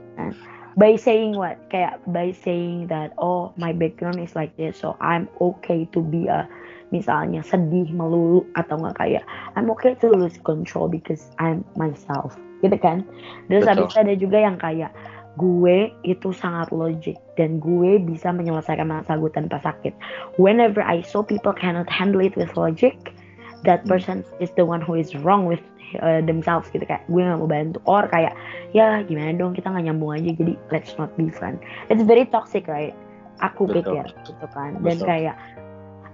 by 0.80 0.96
saying 0.96 1.36
what 1.36 1.60
kayak 1.68 2.00
by 2.16 2.32
saying 2.32 2.88
that 2.88 3.12
oh 3.20 3.52
my 3.60 3.76
background 3.76 4.16
is 4.20 4.32
like 4.32 4.56
this 4.56 4.80
so 4.80 4.96
I'm 5.04 5.28
okay 5.44 5.84
to 5.92 6.00
be 6.00 6.32
a 6.32 6.48
misalnya 6.92 7.40
sedih 7.42 7.88
melulu 7.92 8.44
atau 8.60 8.78
nggak 8.80 9.00
kayak 9.00 9.24
I'm 9.56 9.72
okay 9.72 9.96
to 10.04 10.12
lose 10.12 10.38
control 10.44 10.92
because 10.92 11.32
I'm 11.40 11.64
myself 11.80 12.36
gitu 12.62 12.78
kan 12.78 13.04
terus 13.50 13.66
Betul. 13.66 13.72
habis 13.72 13.86
itu 13.90 13.98
ada 13.98 14.14
juga 14.20 14.38
yang 14.38 14.58
kayak 14.60 14.92
gue 15.40 15.88
itu 16.04 16.36
sangat 16.36 16.70
logik 16.76 17.16
dan 17.40 17.64
gue 17.64 17.98
bisa 18.04 18.36
menyelesaikan 18.36 18.92
masalah 18.92 19.24
gue 19.24 19.32
tanpa 19.32 19.64
sakit 19.64 19.96
whenever 20.36 20.84
I 20.84 21.00
saw 21.02 21.24
people 21.24 21.56
cannot 21.56 21.88
handle 21.88 22.20
it 22.20 22.36
with 22.36 22.52
logic 22.60 23.16
that 23.64 23.88
Hmm. 23.88 23.96
person 23.96 24.18
is 24.44 24.52
the 24.60 24.68
one 24.68 24.84
who 24.84 25.00
is 25.00 25.16
wrong 25.24 25.48
with 25.48 25.64
uh, 26.04 26.20
themselves 26.28 26.68
gitu 26.76 26.84
kayak 26.84 27.08
gue 27.08 27.22
nggak 27.24 27.40
mau 27.40 27.48
bantu 27.48 27.80
or 27.88 28.04
kayak 28.12 28.36
ya 28.76 29.00
gimana 29.08 29.32
dong 29.40 29.56
kita 29.56 29.72
nggak 29.72 29.88
nyambung 29.88 30.12
aja 30.20 30.32
jadi 30.36 30.54
let's 30.70 30.94
not 31.00 31.12
be 31.16 31.32
friend 31.32 31.58
it's 31.88 32.04
very 32.04 32.28
toxic 32.28 32.68
right 32.68 32.96
aku 33.40 33.66
Betul. 33.72 34.04
pikir 34.04 34.06
gitu 34.28 34.46
kan 34.52 34.76
dan 34.84 34.98
Betul. 35.00 35.08
kayak 35.08 35.36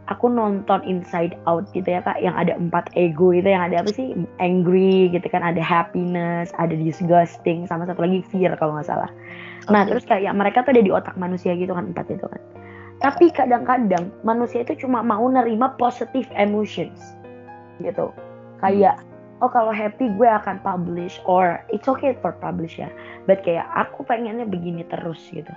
aku 0.07 0.31
nonton 0.31 0.79
Inside 0.87 1.35
Out 1.45 1.67
gitu 1.75 1.87
ya 1.87 2.01
kak. 2.03 2.19
Yang 2.23 2.35
ada 2.47 2.53
empat 2.59 2.91
ego 2.95 3.35
itu 3.35 3.47
yang 3.47 3.67
ada 3.71 3.83
apa 3.83 3.91
sih? 3.91 4.15
Angry 4.39 5.11
gitu 5.11 5.27
kan 5.27 5.43
ada 5.43 5.59
happiness 5.59 6.51
ada 6.55 6.73
disgusting 6.73 7.67
sama 7.67 7.87
satu 7.87 8.03
lagi 8.03 8.23
fear 8.31 8.55
kalau 8.59 8.75
nggak 8.79 8.87
salah. 8.87 9.11
Nah 9.67 9.83
terus 9.83 10.07
kayak 10.07 10.31
mereka 10.33 10.63
tuh 10.63 10.75
ada 10.75 10.83
di 10.83 10.91
otak 10.91 11.15
manusia 11.19 11.53
gitu 11.55 11.75
kan 11.75 11.91
empat 11.91 12.07
itu 12.11 12.25
kan. 12.25 12.41
Tapi 12.97 13.29
kadang-kadang 13.29 14.09
manusia 14.25 14.65
itu 14.65 14.87
cuma 14.87 15.05
mau 15.05 15.27
nerima 15.29 15.77
positive 15.77 16.25
emotions 16.33 16.97
gitu. 17.83 18.09
Kayak 18.63 18.97
oh 19.37 19.51
kalau 19.53 19.69
happy 19.69 20.09
gue 20.17 20.25
akan 20.25 20.57
publish 20.65 21.21
or 21.29 21.61
it's 21.69 21.85
okay 21.85 22.17
for 22.23 22.33
publish 22.41 22.81
ya. 22.81 22.89
But 23.29 23.45
kayak 23.45 23.69
aku 23.75 24.07
pengennya 24.07 24.49
begini 24.49 24.81
terus 24.87 25.21
gitu 25.29 25.53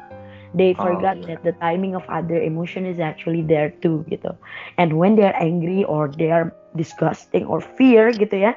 they 0.54 0.74
Oh, 0.78 0.82
forgot 0.82 1.18
iya. 1.20 1.34
that 1.34 1.40
the 1.46 1.54
timing 1.62 1.94
of 1.94 2.02
other 2.10 2.38
emotion 2.38 2.86
is 2.86 2.98
actually 2.98 3.42
there 3.46 3.70
too 3.84 4.02
gitu 4.10 4.34
and 4.78 4.94
when 4.94 5.14
they're 5.14 5.36
angry 5.38 5.86
or 5.86 6.10
they're 6.18 6.50
disgusting 6.74 7.46
or 7.46 7.62
fear 7.78 8.10
gitu 8.14 8.50
ya 8.50 8.52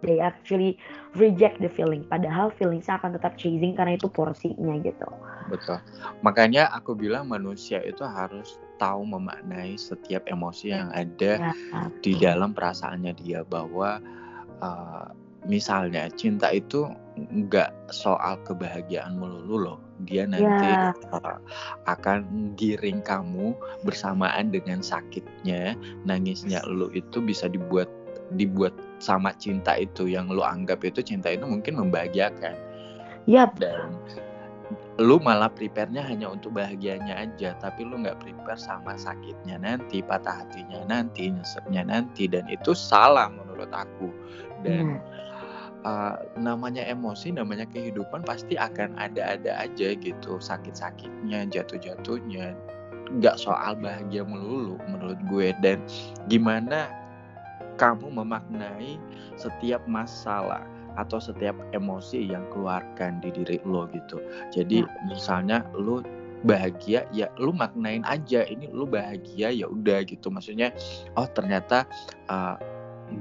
they 0.00 0.16
actually 0.18 0.80
reject 1.14 1.60
the 1.60 1.68
feeling 1.68 2.02
padahal 2.08 2.48
feelingsnya 2.56 2.96
akan 2.96 3.14
tetap 3.14 3.36
chasing 3.36 3.76
karena 3.76 3.94
itu 4.00 4.08
porsinya 4.08 4.74
gitu 4.80 5.06
Betul. 5.50 5.82
Makanya 6.22 6.70
aku 6.70 6.94
bilang 6.94 7.26
manusia 7.26 7.82
itu 7.82 8.06
harus 8.06 8.62
tahu 8.78 9.02
memaknai 9.02 9.74
setiap 9.74 10.22
emosi 10.30 10.70
yang 10.70 10.88
ada 10.94 11.42
ya 11.42 11.52
di 12.00 12.14
dalam 12.16 12.54
perasaannya 12.54 13.12
dia 13.18 13.42
bahwa 13.44 13.98
uh, 14.62 15.10
misalnya 15.44 16.06
cinta 16.14 16.54
itu 16.54 16.86
nggak 17.18 17.90
soal 17.90 18.38
kebahagiaan 18.46 19.18
melulu 19.18 19.56
loh. 19.58 19.78
Dia 20.06 20.24
nanti 20.24 20.68
Ya. 20.68 20.92
uh, 21.12 21.38
akan 21.88 22.52
giring 22.56 23.04
kamu 23.04 23.52
bersamaan 23.84 24.52
dengan 24.52 24.80
sakitnya, 24.80 25.76
nangisnya 26.08 26.64
lu 26.68 26.88
itu 26.96 27.20
bisa 27.20 27.48
dibuat 27.50 27.88
dibuat 28.38 28.72
sama 29.02 29.34
cinta 29.36 29.74
itu 29.74 30.06
yang 30.06 30.30
lu 30.30 30.44
anggap 30.44 30.86
itu 30.86 31.02
cinta 31.02 31.34
itu 31.34 31.42
mungkin 31.44 31.76
membahagiakan. 31.80 32.54
Yap, 33.26 33.58
dan 33.58 33.92
lu 35.00 35.16
malah 35.16 35.48
prepare-nya 35.48 36.04
hanya 36.04 36.28
untuk 36.28 36.52
bahagianya 36.60 37.16
aja 37.24 37.56
tapi 37.56 37.88
lu 37.88 38.04
nggak 38.04 38.20
prepare 38.20 38.60
sama 38.60 39.00
sakitnya 39.00 39.56
nanti 39.56 40.04
patah 40.04 40.44
hatinya 40.44 40.84
nanti 40.84 41.32
nyeseknya 41.32 41.88
nanti 41.88 42.28
dan 42.28 42.44
itu 42.52 42.76
salah 42.76 43.32
menurut 43.32 43.72
aku. 43.72 44.12
Dan 44.60 45.00
benar. 45.00 45.19
Uh, 45.84 46.16
namanya 46.36 46.84
emosi 46.86 47.32
namanya 47.34 47.64
kehidupan 47.70 48.24
pasti 48.24 48.56
akan 48.56 48.96
ada-ada 48.96 49.66
aja 49.68 49.96
gitu 49.96 50.40
sakit-sakitnya 50.40 51.48
jatuh-jatuhnya 51.50 52.56
nggak 53.10 53.36
soal 53.36 53.74
bahagia 53.74 54.22
melulu 54.22 54.78
menurut 54.86 55.18
gue 55.26 55.50
dan 55.58 55.82
gimana 56.30 56.86
kamu 57.74 58.12
memaknai 58.12 59.00
setiap 59.34 59.82
masalah 59.88 60.62
atau 60.98 61.16
setiap 61.16 61.56
emosi 61.72 62.28
yang 62.28 62.44
keluarkan 62.52 63.22
di 63.24 63.32
diri 63.32 63.56
lo 63.64 63.88
gitu. 63.94 64.20
Jadi 64.52 64.84
misalnya 65.08 65.64
lu 65.72 66.04
bahagia 66.44 67.04
ya 67.12 67.28
lu 67.36 67.52
maknain 67.52 68.04
aja 68.08 68.44
ini 68.48 68.68
lu 68.68 68.84
bahagia 68.84 69.48
ya 69.48 69.64
udah 69.64 70.04
gitu. 70.04 70.28
Maksudnya 70.28 70.74
oh 71.16 71.24
ternyata 71.30 71.88
uh, 72.28 72.60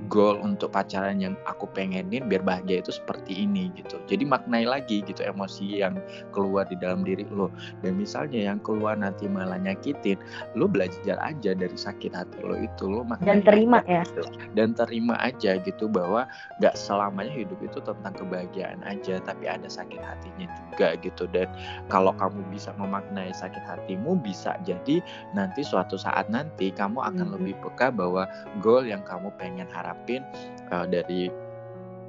goal 0.10 0.42
untuk 0.42 0.74
pacaran 0.74 1.22
yang 1.22 1.36
aku 1.46 1.70
pengenin 1.72 2.26
biar 2.30 2.42
bahagia 2.42 2.82
itu 2.82 2.94
seperti 2.94 3.46
ini 3.46 3.70
gitu. 3.78 4.02
Jadi 4.10 4.26
maknai 4.26 4.66
lagi 4.66 5.02
gitu 5.06 5.22
emosi 5.22 5.82
yang 5.82 5.98
keluar 6.34 6.66
di 6.70 6.78
dalam 6.78 7.06
diri 7.06 7.26
lo. 7.30 7.54
Dan 7.86 7.98
misalnya 7.98 8.54
yang 8.54 8.60
keluar 8.62 8.98
nanti 8.98 9.30
malah 9.30 9.58
nyakitin, 9.62 10.18
lo 10.58 10.66
belajar 10.66 11.18
aja 11.22 11.54
dari 11.54 11.78
sakit 11.78 12.14
hati 12.14 12.42
lo 12.42 12.58
itu 12.58 12.90
lo 12.90 13.06
maknai 13.06 13.28
dan 13.30 13.40
terima 13.46 13.80
aja, 13.86 14.02
ya. 14.02 14.04
Gitu. 14.06 14.24
Dan 14.58 14.68
terima 14.74 15.16
aja 15.22 15.52
gitu 15.62 15.86
bahwa 15.90 16.26
gak 16.62 16.76
selamanya 16.78 17.34
hidup 17.46 17.60
itu 17.62 17.80
tentang 17.82 18.14
kebahagiaan 18.18 18.82
aja, 18.86 19.22
tapi 19.22 19.46
ada 19.46 19.70
sakit 19.70 20.02
hatinya 20.02 20.50
juga 20.50 20.98
gitu. 21.02 21.30
Dan 21.30 21.50
kalau 21.90 22.14
kamu 22.18 22.42
bisa 22.50 22.74
memaknai 22.78 23.32
sakit 23.34 23.62
hatimu 23.66 24.18
bisa 24.20 24.58
jadi 24.66 25.02
nanti 25.34 25.62
suatu 25.62 25.96
saat 25.96 26.28
nanti 26.28 26.74
kamu 26.74 27.02
akan 27.02 27.28
hmm. 27.30 27.36
lebih 27.40 27.54
peka 27.62 27.94
bahwa 27.94 28.26
goal 28.62 28.86
yang 28.86 29.02
kamu 29.06 29.30
pengen 29.38 29.68
harapin 29.82 30.22
uh, 30.70 30.86
dari 30.86 31.32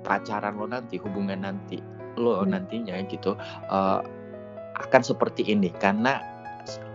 pacaran 0.02 0.56
lo 0.56 0.66
nanti, 0.66 0.96
hubungan 0.98 1.44
nanti 1.44 1.78
lo 2.18 2.42
hmm. 2.42 2.52
nantinya 2.52 2.98
gitu 3.06 3.38
uh, 3.70 4.00
akan 4.80 5.02
seperti 5.04 5.46
ini 5.46 5.70
karena 5.78 6.20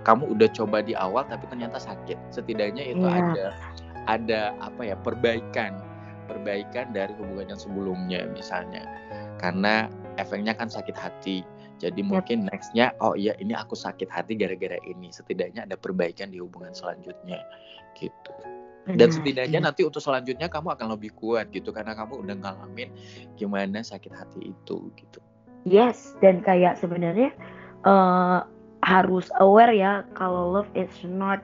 kamu 0.05 0.37
udah 0.37 0.49
coba 0.53 0.85
di 0.85 0.93
awal 0.93 1.25
tapi 1.25 1.49
ternyata 1.49 1.81
sakit. 1.81 2.17
Setidaknya 2.29 2.93
itu 2.93 3.01
yeah. 3.01 3.17
ada 3.17 3.47
ada 4.05 4.41
apa 4.61 4.93
ya 4.93 4.95
perbaikan 5.01 5.81
perbaikan 6.25 6.93
dari 6.93 7.13
hubungan 7.17 7.53
yang 7.53 7.61
sebelumnya 7.61 8.25
misalnya 8.33 8.81
karena 9.37 9.89
efeknya 10.17 10.57
kan 10.57 10.69
sakit 10.69 10.97
hati 10.97 11.45
jadi 11.77 12.01
yep. 12.01 12.09
mungkin 12.09 12.49
nextnya 12.49 12.93
oh 13.01 13.13
iya 13.13 13.37
ini 13.37 13.53
aku 13.53 13.77
sakit 13.77 14.09
hati 14.09 14.33
gara-gara 14.33 14.77
ini 14.85 15.13
setidaknya 15.13 15.69
ada 15.69 15.77
perbaikan 15.77 16.33
di 16.33 16.41
hubungan 16.41 16.73
selanjutnya 16.73 17.41
gitu 17.97 18.33
dan 18.93 19.09
setidaknya 19.09 19.59
nanti 19.65 19.81
untuk 19.81 19.97
selanjutnya 19.97 20.45
kamu 20.45 20.77
akan 20.77 20.93
lebih 20.93 21.09
kuat 21.17 21.49
gitu 21.49 21.73
karena 21.73 21.97
kamu 21.97 22.21
udah 22.21 22.35
ngalamin 22.37 22.93
gimana 23.33 23.81
sakit 23.81 24.13
hati 24.13 24.53
itu 24.53 24.93
gitu. 24.93 25.19
Yes, 25.65 26.13
dan 26.21 26.45
kayak 26.45 26.77
sebenarnya 26.77 27.33
uh, 27.89 28.45
harus 28.85 29.33
aware 29.41 29.73
ya 29.73 30.05
kalau 30.13 30.53
love 30.53 30.69
is 30.77 30.93
not 31.01 31.41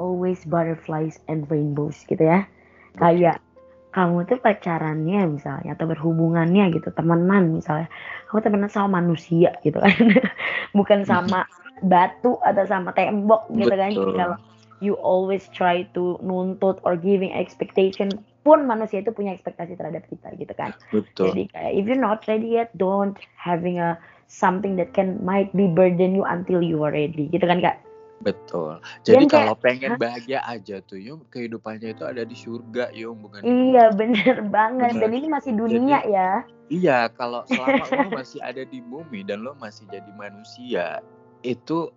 always 0.00 0.40
butterflies 0.48 1.20
and 1.28 1.44
rainbows 1.52 2.00
gitu 2.08 2.24
ya. 2.24 2.48
Kayak 2.96 3.44
kamu 3.92 4.24
tuh 4.24 4.40
pacarannya 4.40 5.28
misalnya 5.28 5.76
atau 5.76 5.88
berhubungannya 5.88 6.72
gitu 6.76 6.92
temenan 6.92 7.56
misalnya 7.56 7.88
kamu 8.28 8.40
temenan 8.44 8.70
sama 8.70 9.00
manusia 9.00 9.56
gitu 9.64 9.80
kan 9.80 9.90
bukan 10.76 11.08
sama 11.08 11.48
batu 11.80 12.36
atau 12.44 12.64
sama 12.68 12.92
tembok 12.92 13.48
gitu 13.56 13.72
kan 13.72 13.90
Betul. 13.90 14.12
kan 14.12 14.16
kalau 14.20 14.36
you 14.80 14.94
always 14.98 15.46
try 15.50 15.86
to 15.94 16.18
nuntut 16.22 16.78
or 16.86 16.94
giving 16.94 17.34
expectation 17.34 18.10
pun 18.46 18.64
manusia 18.64 19.04
itu 19.04 19.12
punya 19.12 19.36
ekspektasi 19.36 19.76
terhadap 19.76 20.06
kita 20.08 20.32
gitu 20.38 20.54
kan. 20.56 20.72
Betul. 20.94 21.30
Jadi 21.30 21.42
kayak 21.52 21.72
if 21.74 21.84
you're 21.84 22.00
not 22.00 22.24
ready 22.24 22.56
yet, 22.56 22.72
don't 22.78 23.18
having 23.36 23.76
a 23.82 23.98
something 24.30 24.76
that 24.76 24.96
can 24.96 25.20
might 25.20 25.52
be 25.52 25.68
burden 25.68 26.16
you 26.16 26.24
until 26.24 26.64
you 26.64 26.80
are 26.80 26.94
ready 26.94 27.28
gitu 27.28 27.44
kan 27.44 27.60
kak. 27.60 27.76
Betul. 28.18 28.82
Jadi 29.06 29.30
kalau 29.30 29.54
pengen 29.54 29.94
bahagia 29.94 30.42
aja 30.42 30.82
tuh, 30.82 30.98
yuk 30.98 31.30
kehidupannya 31.30 31.94
itu 31.94 32.02
ada 32.02 32.26
di 32.26 32.34
surga, 32.34 32.90
yuk 32.90 33.14
bukan. 33.14 33.46
Iya 33.46 33.94
bener 33.94 34.42
banget. 34.56 34.98
Bener. 34.98 35.02
Dan 35.06 35.10
ini 35.14 35.28
masih 35.30 35.52
dunia 35.54 36.02
jadi, 36.02 36.14
ya. 36.14 36.30
Iya, 36.68 36.98
kalau 37.14 37.46
selama 37.46 37.84
lo 37.86 38.08
masih 38.20 38.40
ada 38.42 38.62
di 38.66 38.82
bumi 38.82 39.22
dan 39.22 39.46
lo 39.46 39.54
masih 39.56 39.86
jadi 39.88 40.10
manusia, 40.18 40.98
itu 41.46 41.94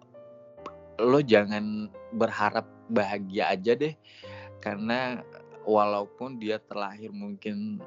lo 1.02 1.20
jangan 1.26 1.90
berharap 2.14 2.70
bahagia 2.94 3.50
aja 3.50 3.74
deh 3.74 3.98
karena 4.62 5.26
walaupun 5.66 6.38
dia 6.38 6.62
terlahir 6.62 7.10
mungkin 7.10 7.82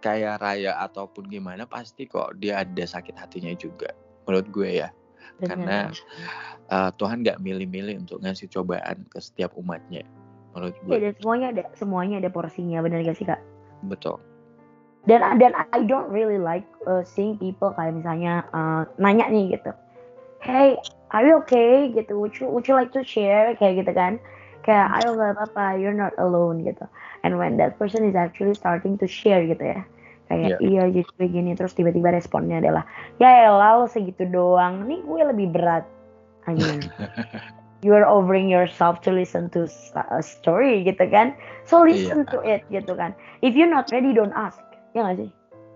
kayak 0.00 0.40
raya 0.40 0.76
ataupun 0.80 1.28
gimana 1.28 1.68
pasti 1.68 2.08
kok 2.08 2.38
dia 2.40 2.62
ada 2.64 2.84
sakit 2.84 3.16
hatinya 3.16 3.52
juga 3.56 3.92
menurut 4.24 4.48
gue 4.48 4.70
ya 4.84 4.88
Benar. 5.36 5.48
karena 5.48 5.78
uh, 6.72 6.90
Tuhan 6.96 7.20
nggak 7.26 7.42
milih-milih 7.42 8.06
untuk 8.06 8.22
ngasih 8.24 8.48
cobaan 8.48 9.04
ke 9.10 9.18
setiap 9.20 9.52
umatnya 9.58 10.06
menurut 10.56 10.76
gue. 10.88 10.92
Ya, 10.96 11.00
dan 11.10 11.14
semuanya 11.20 11.46
ada 11.52 11.62
semuanya 11.76 12.16
ada 12.24 12.30
porsinya 12.32 12.80
benar 12.80 13.04
gak 13.04 13.16
sih 13.20 13.28
kak? 13.28 13.40
Betul. 13.84 14.16
Dan 15.04 15.22
dan 15.38 15.52
I 15.54 15.84
don't 15.86 16.10
really 16.10 16.40
like 16.40 16.66
uh, 16.88 17.04
seeing 17.04 17.36
people 17.38 17.70
kayak 17.76 17.94
misalnya 17.94 18.42
uh, 18.50 18.88
nanya 18.98 19.28
nih 19.30 19.54
gitu, 19.54 19.70
hey 20.46 20.78
are 21.10 21.26
you 21.26 21.36
okay? 21.44 21.90
Gitu. 21.90 22.14
Would 22.14 22.38
you 22.38 22.46
would 22.48 22.66
you 22.66 22.74
like 22.78 22.94
to 22.94 23.02
share? 23.02 23.54
Kayak 23.58 23.84
gitu 23.84 23.92
kan. 23.92 24.22
Kayak 24.62 25.02
ayo 25.02 25.14
gak 25.14 25.38
apa-apa 25.38 25.78
you're 25.78 25.94
not 25.94 26.14
alone 26.18 26.66
gitu. 26.66 26.86
And 27.22 27.38
when 27.38 27.58
that 27.58 27.78
person 27.78 28.06
is 28.06 28.18
actually 28.18 28.54
starting 28.54 28.98
to 28.98 29.06
share 29.06 29.42
gitu 29.42 29.62
ya. 29.62 29.80
Kayak 30.26 30.58
yeah. 30.58 30.60
iya 30.62 30.82
jadi 30.90 31.10
begini 31.18 31.54
terus 31.54 31.74
tiba-tiba 31.78 32.10
responnya 32.10 32.58
adalah 32.58 32.82
ya 33.22 33.46
elah 33.46 33.82
lo 33.82 33.86
segitu 33.86 34.26
doang. 34.26 34.86
Nih 34.90 35.02
gue 35.06 35.22
lebih 35.22 35.54
berat. 35.54 35.86
I 36.46 36.54
mean 36.54 36.82
you 37.86 37.94
are 37.94 38.06
offering 38.06 38.50
yourself 38.50 39.02
to 39.06 39.14
listen 39.14 39.50
to 39.54 39.70
a 40.10 40.22
story 40.22 40.82
gitu 40.82 41.06
kan. 41.10 41.38
So 41.66 41.86
listen 41.86 42.26
yeah. 42.26 42.32
to 42.34 42.38
it 42.42 42.62
gitu 42.74 42.98
kan. 42.98 43.14
If 43.42 43.54
you're 43.54 43.70
not 43.70 43.90
ready 43.94 44.10
don't 44.14 44.34
ask. 44.34 44.58
Ya 44.98 45.06
gak 45.06 45.22
sih? 45.22 45.30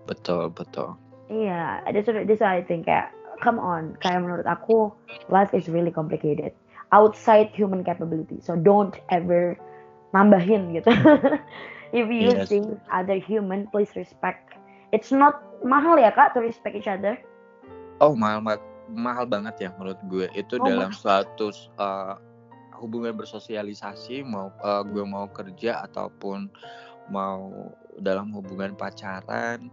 Betul 0.09 0.51
betul. 0.51 0.99
Iya 1.31 1.79
yeah, 1.87 1.91
that's 1.95 2.11
what, 2.11 2.27
that's 2.27 2.43
what 2.43 2.51
I 2.51 2.59
think 2.59 2.91
kayak 2.91 3.15
come 3.41 3.57
on 3.57 3.97
kayak 3.99 4.21
menurut 4.21 4.47
aku 4.47 4.93
life 5.27 5.51
is 5.51 5.67
really 5.67 5.91
complicated. 5.91 6.53
Outside 6.93 7.49
human 7.51 7.83
capability. 7.83 8.39
So 8.43 8.55
don't 8.55 8.95
ever 9.09 9.57
nambahin 10.13 10.77
gitu. 10.77 10.91
If 11.91 12.07
you 12.07 12.31
yes. 12.31 12.47
think 12.47 12.79
other 12.87 13.19
human 13.19 13.67
please 13.67 13.91
respect. 13.99 14.55
It's 14.95 15.11
not 15.11 15.43
mahal 15.59 15.99
ya 15.99 16.15
kak 16.15 16.31
to 16.35 16.39
respect 16.39 16.79
each 16.79 16.87
other? 16.87 17.19
Oh 17.99 18.15
mahal 18.15 18.39
mahal 18.87 19.27
banget 19.27 19.67
ya 19.67 19.69
menurut 19.75 19.99
gue. 20.07 20.27
Itu 20.31 20.59
oh, 20.59 20.67
dalam 20.67 20.95
suatu 20.95 21.51
uh, 21.79 22.15
hubungan 22.79 23.15
bersosialisasi 23.19 24.23
mau 24.23 24.49
uh, 24.63 24.83
gue 24.87 25.03
mau 25.03 25.27
kerja 25.31 25.83
ataupun 25.85 26.47
mau 27.11 27.51
dalam 27.99 28.31
hubungan 28.31 28.73
pacaran 28.73 29.67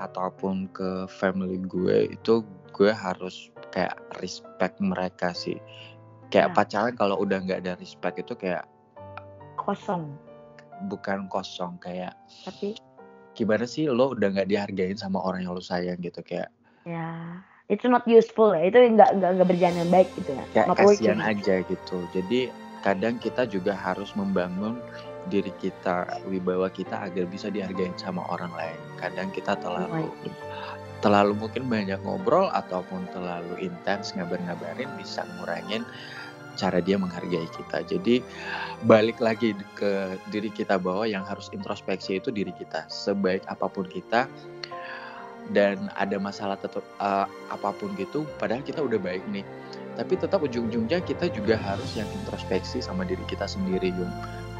ataupun 0.00 0.72
ke 0.72 1.04
family 1.06 1.60
gue 1.68 2.16
itu 2.16 2.40
gue 2.78 2.94
harus 2.94 3.50
kayak 3.74 3.98
respect 4.22 4.78
mereka 4.78 5.34
sih. 5.34 5.58
Kayak 6.30 6.54
ya. 6.54 6.54
pacaran 6.54 6.94
kalau 6.94 7.18
udah 7.18 7.42
nggak 7.42 7.66
ada 7.66 7.74
respect 7.82 8.22
itu 8.22 8.38
kayak 8.38 8.62
kosong. 9.58 10.14
Bukan 10.86 11.26
kosong 11.26 11.74
kayak 11.82 12.14
tapi 12.46 12.78
gimana 13.34 13.66
sih 13.66 13.90
lo 13.90 14.14
udah 14.14 14.30
nggak 14.30 14.46
dihargain 14.46 14.94
sama 14.94 15.18
orang 15.18 15.42
yang 15.42 15.58
lo 15.58 15.62
sayang 15.62 15.98
gitu 15.98 16.22
kayak 16.22 16.54
ya 16.86 17.42
itu 17.66 17.90
not 17.90 18.06
useful 18.06 18.54
ya. 18.54 18.70
Itu 18.70 18.78
nggak 18.78 19.10
nggak 19.18 19.48
berjalan 19.48 19.90
baik 19.90 20.08
gitu 20.14 20.30
ya. 20.38 20.44
Kayak 20.54 20.66
kasihan 20.78 21.20
aja 21.20 21.54
gitu. 21.66 21.98
Jadi 22.14 22.48
kadang 22.86 23.18
kita 23.18 23.44
juga 23.50 23.74
harus 23.74 24.14
membangun 24.14 24.78
diri 25.28 25.52
kita 25.60 26.24
wibawa 26.30 26.72
kita 26.72 27.04
agar 27.04 27.28
bisa 27.28 27.52
dihargain 27.52 27.92
sama 27.98 28.24
orang 28.32 28.54
lain. 28.54 28.78
Kadang 28.96 29.28
kita 29.34 29.58
terlalu 29.60 30.08
oh 30.08 30.47
terlalu 30.98 31.38
mungkin 31.38 31.70
banyak 31.70 32.02
ngobrol 32.02 32.50
ataupun 32.50 33.06
terlalu 33.14 33.70
intens 33.70 34.12
ngabar-ngabarin 34.18 34.90
bisa 34.98 35.22
ngurangin 35.38 35.86
cara 36.58 36.82
dia 36.82 36.98
menghargai 36.98 37.46
kita. 37.54 37.86
Jadi 37.86 38.18
balik 38.82 39.22
lagi 39.22 39.54
ke 39.78 40.18
diri 40.34 40.50
kita 40.50 40.74
bahwa 40.82 41.06
yang 41.06 41.22
harus 41.22 41.46
introspeksi 41.54 42.18
itu 42.18 42.34
diri 42.34 42.50
kita. 42.50 42.90
Sebaik 42.90 43.46
apa 43.46 43.70
pun 43.70 43.86
kita 43.86 44.26
dan 45.54 45.88
ada 45.94 46.18
masalah 46.18 46.58
tetap 46.58 46.82
uh, 46.98 47.30
apa 47.48 47.70
pun 47.78 47.94
gitu, 47.94 48.26
padahal 48.42 48.66
kita 48.66 48.82
udah 48.82 48.98
baik 48.98 49.22
nih. 49.30 49.46
Tapi 49.94 50.14
tetap 50.14 50.42
ujung-ujungnya 50.42 51.02
kita 51.02 51.30
juga 51.30 51.58
harus 51.58 51.94
yang 51.98 52.06
introspeksi 52.22 52.78
sama 52.78 53.02
diri 53.02 53.22
kita 53.26 53.46
sendiri, 53.46 53.90
Yung. 53.94 54.12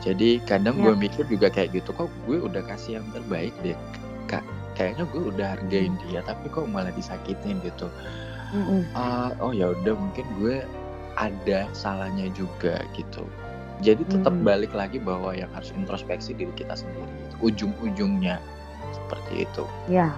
Jadi 0.02 0.42
kadang 0.46 0.78
ya. 0.78 0.90
gue 0.90 0.94
mikir 0.98 1.24
juga 1.26 1.50
kayak 1.50 1.74
gitu, 1.82 1.90
kok 1.94 2.10
gue 2.26 2.38
udah 2.38 2.62
kasih 2.66 3.02
yang 3.02 3.06
terbaik 3.10 3.54
deh, 3.62 3.74
kak 4.30 4.42
kayaknya 4.78 5.04
gue 5.10 5.22
udah 5.34 5.46
hargain 5.58 5.98
dia 6.06 6.22
tapi 6.22 6.46
kok 6.46 6.70
malah 6.70 6.94
disakitin 6.94 7.58
gitu. 7.66 7.90
Mm-hmm. 8.48 8.96
uh, 8.96 9.36
oh 9.44 9.52
ya 9.52 9.76
udah 9.76 9.92
mungkin 9.92 10.24
gue 10.40 10.64
ada 11.18 11.66
salahnya 11.76 12.30
juga 12.32 12.80
gitu. 12.94 13.26
Jadi 13.84 14.06
tetap 14.08 14.32
mm. 14.32 14.46
balik 14.46 14.72
lagi 14.72 14.96
bahwa 15.02 15.36
yang 15.36 15.50
harus 15.52 15.74
introspeksi 15.74 16.32
diri 16.32 16.54
kita 16.56 16.78
sendiri 16.78 17.10
ujung-ujungnya 17.42 18.38
seperti 18.94 19.44
itu. 19.44 19.64
Ya 19.90 20.14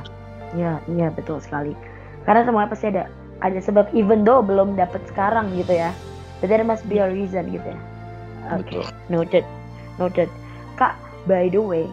ya 0.54 0.78
iya 0.92 1.08
betul 1.10 1.40
sekali. 1.40 1.72
Karena 2.28 2.44
semuanya 2.44 2.70
pasti 2.70 2.86
ada 2.92 3.04
ada 3.40 3.58
sebab 3.58 3.88
even 3.96 4.22
though 4.22 4.44
belum 4.44 4.76
dapat 4.76 5.00
sekarang 5.08 5.50
gitu 5.56 5.74
ya. 5.74 5.90
But 6.44 6.52
there 6.52 6.64
must 6.64 6.86
be 6.86 7.00
a 7.00 7.08
reason 7.08 7.50
gitu 7.50 7.64
ya. 7.64 7.80
Oke 8.54 8.78
okay. 8.78 8.84
noted 9.08 9.44
noted. 9.96 10.28
Kak 10.78 10.96
by 11.28 11.52
the 11.52 11.60
way 11.60 11.84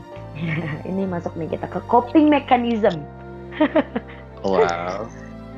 ini 0.89 1.03
masuk 1.09 1.33
nih 1.35 1.49
kita 1.57 1.67
ke 1.69 1.79
coping 1.89 2.29
mechanism. 2.29 3.01
wow. 4.45 5.05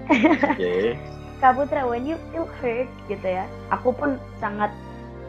Oke. 0.10 0.56
Okay. 0.56 0.84
Kak 1.40 1.56
Putra, 1.56 1.88
when 1.88 2.04
you 2.04 2.20
feel 2.36 2.44
hurt 2.60 2.92
gitu 3.08 3.24
ya, 3.24 3.48
aku 3.72 3.96
pun 3.96 4.20
sangat 4.44 4.68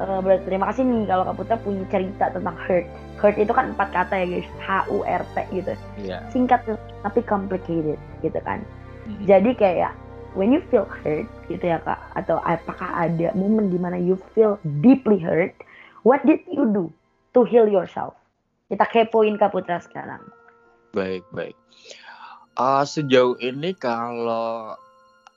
uh, 0.02 0.18
berterima 0.18 0.66
kasih 0.74 0.82
nih 0.82 1.06
kalau 1.06 1.22
Kak 1.30 1.36
Putra 1.38 1.56
punya 1.62 1.86
cerita 1.86 2.34
tentang 2.34 2.58
hurt. 2.66 2.86
Hurt 3.22 3.38
itu 3.38 3.52
kan 3.54 3.70
empat 3.78 3.94
kata 3.94 4.14
ya 4.18 4.26
guys, 4.26 4.48
H 4.58 4.68
U 4.90 5.06
R 5.06 5.22
T 5.22 5.36
gitu. 5.54 5.72
Iya. 6.02 6.18
Singkat 6.34 6.66
tapi 7.06 7.20
complicated 7.22 8.00
gitu 8.26 8.40
kan. 8.42 8.58
Mm-mm. 9.06 9.22
Jadi 9.30 9.54
kayak 9.54 9.94
when 10.34 10.50
you 10.50 10.62
feel 10.66 10.86
hurt 10.86 11.30
gitu 11.46 11.62
ya 11.62 11.78
Kak 11.86 12.02
atau 12.18 12.42
apakah 12.42 12.90
ada 13.06 13.30
momen 13.38 13.70
di 13.70 13.78
mana 13.78 13.94
you 13.94 14.18
feel 14.34 14.58
deeply 14.82 15.22
hurt, 15.22 15.54
what 16.02 16.22
did 16.26 16.42
you 16.50 16.66
do 16.74 16.90
to 17.38 17.46
heal 17.46 17.70
yourself? 17.70 18.18
Kita 18.70 18.86
kepoin 18.86 19.34
Kak 19.34 19.50
Putra 19.50 19.82
sekarang. 19.82 20.22
Baik, 20.94 21.26
baik. 21.34 21.58
Uh, 22.54 22.86
sejauh 22.86 23.34
ini 23.42 23.74
kalau 23.74 24.78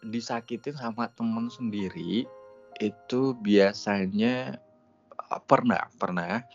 disakitin 0.06 0.78
sama 0.78 1.10
temen 1.18 1.50
sendiri 1.50 2.30
itu 2.78 3.22
biasanya 3.42 4.62
uh, 5.34 5.42
pernah, 5.50 5.90
pernah. 5.98 6.46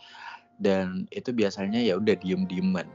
Dan 0.55 1.07
itu 1.11 1.35
biasanya 1.35 1.83
ya 1.83 1.99
udah 1.99 2.15
diem-dieman. 2.19 2.87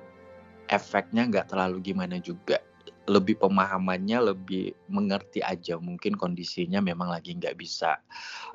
Efeknya 0.72 1.28
nggak 1.28 1.52
terlalu 1.52 1.84
gimana 1.84 2.16
juga. 2.20 2.64
Lebih 3.04 3.36
pemahamannya 3.36 4.32
lebih 4.32 4.72
mengerti 4.88 5.44
aja. 5.44 5.76
Mungkin 5.76 6.16
kondisinya 6.16 6.80
memang 6.80 7.12
lagi 7.12 7.36
nggak 7.36 7.56
bisa 7.60 8.00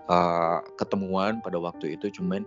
uh, 0.09 0.61
ketemuan 0.73 1.37
pada 1.45 1.61
waktu 1.61 1.97
itu, 1.97 2.09
cuman 2.17 2.45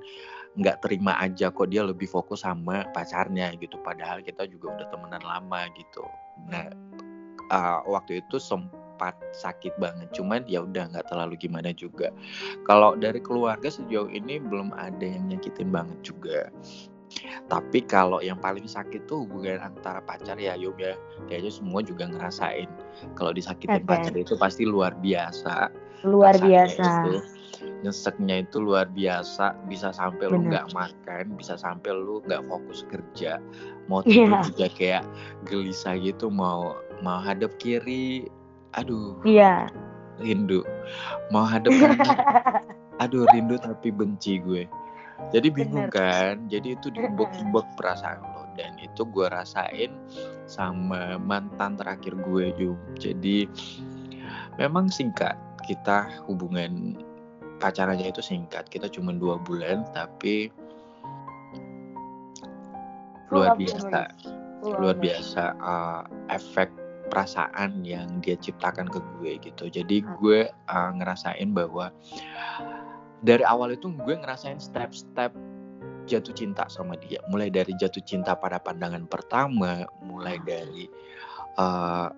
nggak 0.52 0.84
terima 0.84 1.16
aja 1.16 1.48
kok 1.48 1.72
dia 1.72 1.80
lebih 1.80 2.04
fokus 2.04 2.44
sama 2.44 2.84
pacarnya 2.92 3.56
gitu 3.56 3.80
padahal 3.80 4.20
kita 4.20 4.44
juga 4.44 4.76
udah 4.76 4.86
temenan 4.92 5.24
lama 5.24 5.60
gitu. 5.72 6.04
Nah 6.52 6.68
uh, 7.48 7.80
waktu 7.88 8.20
itu 8.20 8.36
sempat 8.36 9.16
sakit 9.32 9.72
banget 9.80 10.12
cuman 10.12 10.44
ya 10.44 10.60
udah 10.60 10.92
nggak 10.92 11.08
terlalu 11.08 11.40
gimana 11.40 11.72
juga. 11.72 12.12
Kalau 12.68 12.92
dari 13.00 13.24
keluarga 13.24 13.72
sejauh 13.72 14.12
ini 14.12 14.36
belum 14.44 14.76
ada 14.76 15.02
yang 15.02 15.32
nyakitin 15.32 15.72
banget 15.72 15.98
juga. 16.04 16.52
Tapi 17.48 17.84
kalau 17.84 18.24
yang 18.24 18.40
paling 18.40 18.64
sakit 18.64 19.04
tuh 19.04 19.24
hubungan 19.28 19.60
antara 19.60 20.00
pacar 20.00 20.36
ya 20.40 20.56
Yum 20.56 20.76
ya. 20.80 20.96
Kayaknya 21.28 21.52
semua 21.52 21.80
juga 21.84 22.08
ngerasain. 22.08 22.68
Kalau 23.16 23.36
disakitin 23.36 23.84
Oke. 23.84 23.88
pacar 23.88 24.14
itu 24.16 24.34
pasti 24.40 24.64
luar 24.64 24.96
biasa. 24.96 25.68
Luar 26.08 26.40
biasa. 26.40 26.88
itu 27.04 27.20
nyeseknya 27.82 28.44
itu 28.44 28.58
luar 28.58 28.88
biasa. 28.88 29.54
Bisa 29.66 29.92
sampai 29.92 30.28
lu 30.28 30.40
Bener. 30.42 30.64
nggak 30.64 30.66
makan 30.72 31.24
bisa 31.36 31.54
sampai 31.56 31.92
lu 31.92 32.22
nggak 32.24 32.42
fokus 32.46 32.84
kerja. 32.88 33.38
Mau 33.90 34.00
tidur 34.02 34.38
Iya. 34.38 34.46
juga 34.48 34.66
kayak 34.72 35.04
gelisah 35.46 35.96
gitu 35.98 36.28
mau 36.30 36.76
mau 37.00 37.18
hadap 37.20 37.52
kiri. 37.58 38.28
Aduh. 38.74 39.18
Iya. 39.22 39.68
rindu. 40.20 40.62
Mau 41.34 41.42
hadap 41.42 41.72
kanan. 41.74 41.98
Aduh 43.02 43.26
rindu 43.34 43.58
tapi 43.58 43.90
benci 43.90 44.38
gue. 44.38 44.68
Jadi 45.34 45.48
bingung 45.50 45.90
Bener. 45.90 45.94
kan? 45.94 46.34
Jadi 46.46 46.78
itu 46.78 46.92
diimbok-imbok 46.94 47.66
perasaan 47.74 48.22
lo. 48.22 48.46
Dan 48.52 48.76
itu 48.78 49.02
gue 49.08 49.26
rasain 49.32 49.90
sama 50.46 51.16
mantan 51.16 51.74
terakhir 51.74 52.12
gue 52.20 52.52
juga 52.54 52.84
jadi 53.00 53.48
memang 54.60 54.92
singkat 54.92 55.34
kita 55.64 56.04
hubungan 56.28 57.00
pacarannya 57.62 58.10
itu 58.10 58.18
singkat. 58.18 58.66
Kita 58.66 58.90
cuma 58.90 59.14
dua 59.14 59.38
bulan 59.38 59.86
tapi 59.94 60.50
luar 63.30 63.54
biasa. 63.54 64.10
luar 64.62 64.94
biasa 64.94 65.58
uh, 65.58 66.02
efek 66.30 66.70
perasaan 67.10 67.82
yang 67.82 68.22
dia 68.22 68.38
ciptakan 68.38 68.86
ke 68.88 68.98
gue 69.18 69.32
gitu. 69.42 69.66
Jadi 69.70 70.02
Hmm. 70.02 70.14
gue 70.22 70.40
uh, 70.48 70.90
ngerasain 70.96 71.50
bahwa 71.50 71.90
dari 73.22 73.42
awal 73.46 73.74
itu 73.74 73.90
gue 73.90 74.14
ngerasain 74.18 74.58
step-step 74.62 75.34
jatuh 76.06 76.34
cinta 76.34 76.66
sama 76.70 76.94
dia. 76.98 77.18
Mulai 77.30 77.50
dari 77.50 77.74
jatuh 77.74 78.02
cinta 78.06 78.34
pada 78.38 78.58
pandangan 78.62 79.06
pertama 79.10 79.86
mulai 80.02 80.38
Hmm. 80.38 80.46
dari 80.46 80.84
uh, 81.58 82.08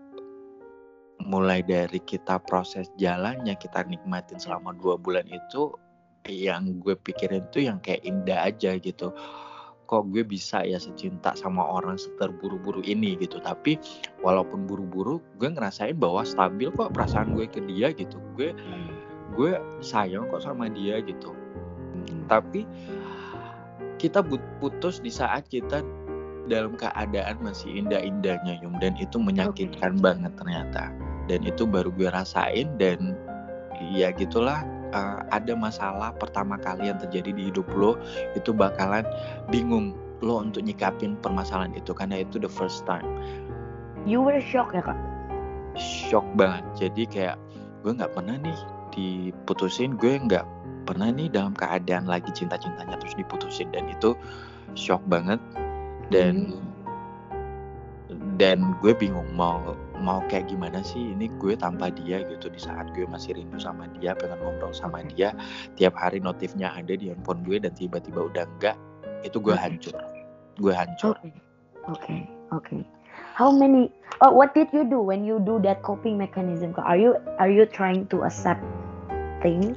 mulai 1.25 1.65
dari 1.65 1.99
kita 2.05 2.37
proses 2.45 2.93
jalannya 3.01 3.57
kita 3.57 3.81
nikmatin 3.89 4.37
selama 4.37 4.77
dua 4.77 5.01
bulan 5.01 5.25
itu 5.33 5.73
yang 6.29 6.81
gue 6.81 6.97
pikirin 6.97 7.49
tuh 7.49 7.65
yang 7.65 7.81
kayak 7.81 8.05
indah 8.05 8.49
aja 8.49 8.77
gitu. 8.77 9.13
Kok 9.85 10.13
gue 10.13 10.25
bisa 10.25 10.65
ya 10.65 10.81
secinta 10.81 11.37
sama 11.37 11.61
orang 11.61 12.01
seterburu-buru 12.01 12.81
ini 12.85 13.17
gitu. 13.21 13.41
Tapi 13.41 13.77
walaupun 14.25 14.65
buru-buru 14.69 15.21
gue 15.41 15.49
ngerasain 15.49 15.97
bahwa 15.97 16.25
stabil 16.25 16.73
kok 16.73 16.93
perasaan 16.93 17.37
gue 17.37 17.49
ke 17.49 17.61
dia 17.69 17.93
gitu. 17.93 18.21
Gue 18.37 18.53
gue 19.37 19.53
sayang 19.85 20.29
kok 20.29 20.45
sama 20.45 20.69
dia 20.73 21.01
gitu. 21.05 21.33
Tapi 22.29 22.69
kita 24.01 24.21
putus 24.61 25.01
di 25.01 25.13
saat 25.13 25.49
kita 25.49 25.85
dalam 26.49 26.77
keadaan 26.77 27.41
masih 27.41 27.85
indah-indahnya 27.85 28.61
Yum. 28.65 28.77
Dan 28.81 28.97
itu 29.01 29.17
menyakitkan 29.21 30.01
banget 30.01 30.33
ternyata 30.37 30.93
dan 31.31 31.41
itu 31.45 31.65
baru 31.65 31.89
gue 31.95 32.09
rasain 32.13 32.69
dan 32.77 33.17
ya 33.93 34.13
gitulah 34.15 34.63
uh, 34.93 35.25
ada 35.33 35.53
masalah 35.57 36.13
pertama 36.17 36.57
kali 36.61 36.89
yang 36.89 36.99
terjadi 37.01 37.31
di 37.33 37.43
hidup 37.53 37.67
lo 37.75 37.99
itu 38.39 38.53
bakalan 38.53 39.05
bingung 39.49 39.97
lo 40.25 40.41
untuk 40.41 40.65
nyikapin 40.65 41.21
permasalahan 41.21 41.77
itu 41.77 41.93
karena 41.93 42.25
itu 42.25 42.41
the 42.41 42.49
first 42.49 42.89
time. 42.89 43.05
You 44.09 44.21
were 44.21 44.41
shocked 44.41 44.77
ya 44.77 44.85
kak? 44.85 44.97
shock 45.79 46.25
banget. 46.39 46.65
Jadi 46.79 47.03
kayak 47.11 47.37
gue 47.83 47.93
nggak 47.93 48.15
pernah 48.15 48.39
nih 48.41 48.59
diputusin 48.95 49.99
gue 49.99 50.23
nggak 50.23 50.47
pernah 50.87 51.11
nih 51.11 51.29
dalam 51.33 51.53
keadaan 51.57 52.07
lagi 52.07 52.31
cinta-cintanya 52.31 52.97
terus 52.99 53.19
diputusin. 53.19 53.71
Dan 53.75 53.91
itu 53.91 54.15
shock 54.79 55.03
banget. 55.11 55.39
Dan 56.09 56.55
dan 58.39 58.79
gue 58.83 58.93
bingung 58.95 59.27
mau 59.35 59.75
mau 60.05 60.21
kayak 60.29 60.53
gimana 60.53 60.85
sih 60.85 61.17
ini 61.17 61.33
gue 61.41 61.57
tanpa 61.57 61.89
dia 61.89 62.21
gitu 62.29 62.53
di 62.53 62.61
saat 62.61 62.93
gue 62.93 63.09
masih 63.09 63.41
rindu 63.41 63.57
sama 63.57 63.89
dia 63.97 64.13
pengen 64.13 64.37
ngobrol 64.45 64.77
sama 64.77 65.01
dia 65.09 65.33
tiap 65.81 65.97
hari 65.97 66.21
notifnya 66.21 66.69
ada 66.77 66.93
di 66.93 67.09
handphone 67.09 67.41
gue 67.49 67.57
dan 67.57 67.73
tiba-tiba 67.73 68.29
udah 68.29 68.45
enggak 68.45 68.77
itu 69.25 69.41
gue 69.41 69.57
Oke. 69.57 69.65
hancur 69.65 69.97
gue 70.61 70.73
hancur 70.77 71.17
Okay. 71.19 71.33
Okay. 71.85 72.21
Okay. 72.53 72.83
How 73.37 73.53
many? 73.53 73.93
Oh, 74.25 74.33
what 74.33 74.57
did 74.57 74.73
you 74.73 74.89
do 74.89 75.05
when 75.05 75.21
you 75.21 75.37
do 75.43 75.61
that 75.69 75.85
coping 75.85 76.17
mechanism? 76.17 76.73
Are 76.81 76.97
you 76.97 77.21
are 77.37 77.51
you 77.51 77.69
trying 77.69 78.09
to 78.09 78.25
accept 78.25 78.63
things? 79.45 79.77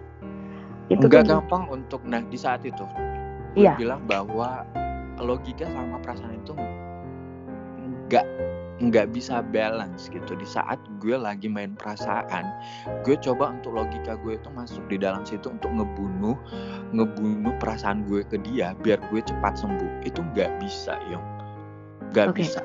Itu 0.87 1.11
nggak 1.11 1.27
gampang 1.27 1.67
untuk 1.67 1.99
nah 2.07 2.23
di 2.23 2.39
saat 2.39 2.63
itu 2.63 2.87
gue 3.57 3.65
Iya. 3.65 3.73
bilang 3.75 4.05
bahwa 4.05 4.63
logika 5.19 5.65
sama 5.67 5.97
perasaan 5.99 6.37
itu 6.37 6.53
nggak 8.07 8.25
nggak 8.77 9.09
bisa 9.09 9.41
balance 9.41 10.05
gitu 10.13 10.37
di 10.37 10.45
saat 10.45 10.77
gue 11.01 11.17
lagi 11.17 11.49
main 11.49 11.73
perasaan 11.73 12.45
gue 13.01 13.17
coba 13.17 13.57
untuk 13.57 13.73
logika 13.73 14.13
gue 14.21 14.37
itu 14.37 14.49
masuk 14.53 14.85
di 14.85 15.01
dalam 15.01 15.25
situ 15.25 15.49
untuk 15.49 15.73
ngebunuh 15.73 16.37
ngebunuh 16.93 17.53
perasaan 17.57 18.05
gue 18.05 18.21
ke 18.21 18.37
dia 18.45 18.77
biar 18.85 19.01
gue 19.09 19.21
cepat 19.25 19.57
sembuh 19.57 20.05
itu 20.05 20.21
nggak 20.21 20.61
bisa 20.61 20.93
yong 21.09 21.25
nggak 22.13 22.37
Oke. 22.37 22.45
bisa 22.45 22.61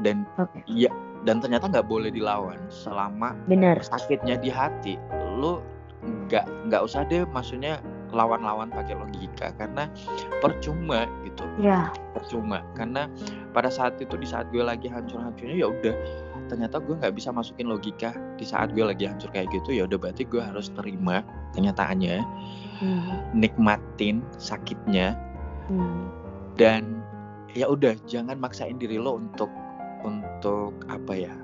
dan 0.00 0.24
Oke. 0.40 0.64
iya 0.64 0.88
dan 1.28 1.44
ternyata 1.44 1.68
nggak 1.68 1.88
boleh 1.88 2.08
dilawan 2.08 2.56
selama 2.72 3.36
benar. 3.44 3.84
sakitnya 3.84 4.40
di 4.40 4.48
hati 4.48 4.96
lu 5.36 5.60
nggak 6.00 6.48
nggak 6.72 6.80
usah 6.80 7.04
deh 7.04 7.28
maksudnya 7.28 7.84
lawan-lawan 8.10 8.68
pakai 8.68 8.94
logika 8.94 9.54
karena 9.56 9.86
percuma 10.38 11.06
gitu 11.22 11.44
Ya. 11.58 11.90
percuma 12.12 12.62
karena 12.74 13.06
pada 13.50 13.70
saat 13.70 13.96
itu 13.98 14.14
di 14.16 14.26
saat 14.26 14.48
gue 14.50 14.60
lagi 14.60 14.90
hancur-hancurnya 14.90 15.56
ya 15.56 15.68
udah 15.70 15.94
ternyata 16.50 16.82
gue 16.82 16.98
nggak 16.98 17.14
bisa 17.14 17.30
masukin 17.30 17.70
logika 17.70 18.10
di 18.34 18.42
saat 18.42 18.74
gue 18.74 18.82
lagi 18.82 19.06
hancur 19.06 19.30
kayak 19.30 19.46
gitu 19.54 19.70
ya 19.70 19.86
udah 19.86 19.98
berarti 19.98 20.26
gue 20.26 20.42
harus 20.42 20.68
terima 20.74 21.22
kenyataannya 21.54 22.22
Hmm. 22.80 23.36
nikmatin 23.36 24.24
sakitnya 24.40 25.12
Hmm. 25.68 26.08
dan 26.56 27.04
ya 27.52 27.68
udah 27.68 27.92
jangan 28.08 28.40
maksain 28.40 28.80
diri 28.80 28.96
lo 28.96 29.20
untuk 29.20 29.52
untuk 30.00 30.72
apa 30.88 31.12
ya 31.12 31.34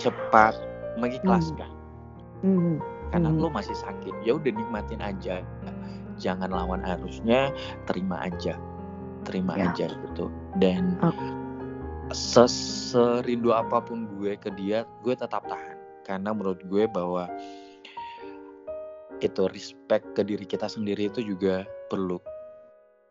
cepat 0.00 0.56
mengikhlaskan 0.98 1.70
Hmm. 2.42 2.82
Karena 3.12 3.28
Hmm. 3.28 3.38
lo 3.38 3.48
masih 3.52 3.76
sakit 3.76 4.24
ya 4.24 4.34
udah 4.34 4.50
nikmatin 4.50 5.04
aja. 5.04 5.44
Jangan 6.16 6.48
lawan 6.48 6.80
arusnya 6.82 7.52
terima 7.84 8.24
aja. 8.24 8.56
Terima 9.22 9.54
Ya. 9.54 9.70
aja 9.70 9.86
gitu. 9.92 10.32
Dan 10.56 10.96
ses- 12.10 12.90
serindu 12.92 13.52
apa 13.52 13.80
pun 13.80 14.08
gue 14.16 14.34
ke 14.36 14.48
dia 14.56 14.88
gue 15.04 15.12
tetap 15.12 15.44
tahan. 15.44 15.76
Karena 16.02 16.32
menurut 16.32 16.64
gue 16.66 16.88
bahwa 16.88 17.28
itu 19.22 19.42
respect 19.46 20.02
ke 20.18 20.26
diri 20.26 20.42
kita 20.42 20.66
sendiri 20.66 21.06
itu 21.06 21.22
juga 21.22 21.62
perlu. 21.86 22.18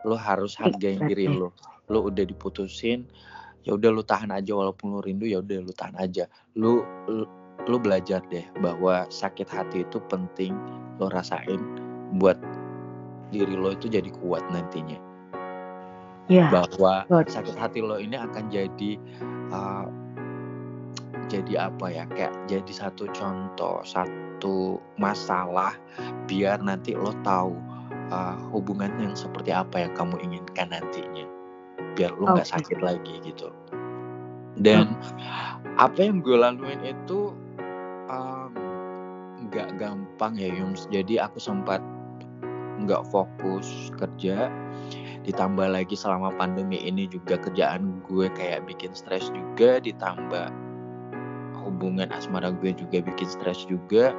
Lo 0.03 0.17
harus 0.17 0.57
hargain 0.59 0.99
diri 1.07 1.29
Exactly. 1.29 1.39
lo. 1.39 1.49
Lo 1.87 2.09
udah 2.09 2.25
diputusin 2.25 3.07
ya 3.61 3.77
udah 3.77 3.93
lu 3.93 4.01
tahan 4.01 4.33
aja 4.33 4.57
walaupun 4.57 4.97
lu 4.97 4.99
rindu 4.99 5.29
ya 5.29 5.39
udah 5.39 5.57
lu 5.61 5.71
tahan 5.71 5.93
aja. 6.01 6.25
Lu, 6.57 6.81
lu 7.07 7.23
lu 7.67 7.77
belajar 7.77 8.21
deh 8.29 8.45
bahwa 8.61 9.05
sakit 9.09 9.45
hati 9.49 9.83
itu 9.85 9.97
penting 10.09 10.55
lo 10.97 11.09
rasain 11.09 11.61
buat 12.17 12.37
diri 13.31 13.55
lo 13.55 13.73
itu 13.73 13.87
jadi 13.87 14.09
kuat 14.21 14.43
nantinya 14.51 14.99
ya 16.29 16.47
bahwa 16.51 17.07
Good. 17.09 17.31
sakit 17.31 17.55
hati 17.57 17.79
lo 17.81 17.97
ini 17.97 18.15
akan 18.15 18.49
jadi 18.49 18.91
uh, 19.51 19.87
jadi 21.31 21.71
apa 21.71 21.85
ya 21.87 22.03
kayak 22.11 22.35
jadi 22.51 22.71
satu 22.71 23.07
contoh 23.15 23.79
satu 23.87 24.79
masalah 24.99 25.75
biar 26.27 26.59
nanti 26.59 26.91
lo 26.95 27.15
tahu 27.23 27.55
uh, 28.11 28.37
hubungan 28.51 28.91
yang 28.99 29.15
seperti 29.15 29.55
apa 29.55 29.87
yang 29.87 29.93
kamu 29.95 30.19
inginkan 30.23 30.71
nantinya 30.71 31.25
biar 31.95 32.11
lo 32.19 32.35
nggak 32.35 32.47
Oke. 32.47 32.53
sakit 32.59 32.79
lagi 32.83 33.13
gitu 33.23 33.51
dan 34.59 34.99
apa 35.79 36.03
yang 36.03 36.19
gue 36.19 36.35
laluin 36.35 36.83
itu 36.83 37.31
nggak 39.49 39.81
gampang 39.81 40.37
ya 40.37 40.51
Yums. 40.51 40.85
Jadi 40.93 41.17
aku 41.17 41.41
sempat 41.41 41.81
nggak 42.83 43.03
fokus 43.09 43.91
kerja. 43.97 44.49
Ditambah 45.21 45.69
lagi 45.69 45.93
selama 45.93 46.33
pandemi 46.33 46.81
ini 46.81 47.05
juga 47.05 47.37
kerjaan 47.37 48.01
gue 48.09 48.25
kayak 48.33 48.65
bikin 48.65 48.93
stres 48.93 49.29
juga. 49.33 49.77
Ditambah 49.81 50.49
hubungan 51.61 52.09
asmara 52.09 52.49
gue 52.51 52.73
juga 52.73 53.05
bikin 53.05 53.29
stres 53.29 53.65
juga. 53.69 54.13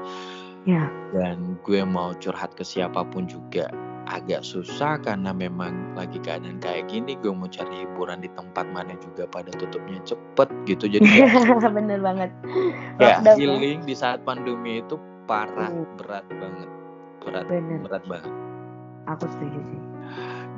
Ya. 0.62 0.86
Dan 1.10 1.58
gue 1.66 1.82
mau 1.82 2.14
curhat 2.22 2.54
ke 2.54 2.62
siapa 2.62 3.02
pun 3.02 3.26
juga 3.26 3.66
agak 4.06 4.42
susah 4.42 4.98
karena 4.98 5.30
memang 5.30 5.94
lagi 5.94 6.18
keadaan 6.18 6.58
kayak 6.58 6.88
gini 6.88 7.14
gue 7.18 7.30
mau 7.30 7.46
cari 7.46 7.84
hiburan 7.84 8.20
di 8.20 8.30
tempat 8.32 8.66
mana 8.70 8.94
juga 8.98 9.26
pada 9.28 9.50
tutupnya 9.54 10.00
cepet 10.02 10.48
gitu 10.66 10.86
jadi 10.88 11.04
bener 11.76 12.00
banget. 12.00 12.30
kayak 12.98 13.22
Lockdown 13.22 13.36
ya. 13.38 13.38
healing 13.38 13.78
di 13.84 13.94
saat 13.94 14.22
pandemi 14.22 14.80
itu 14.80 14.96
parah 15.24 15.70
Hmm. 15.70 15.86
berat 15.96 16.26
banget 16.30 16.68
berat 17.22 17.46
bener. 17.46 17.78
berat 17.80 18.04
banget. 18.04 18.32
Aku 19.08 19.26
setuju 19.26 19.58
sih. 19.66 19.80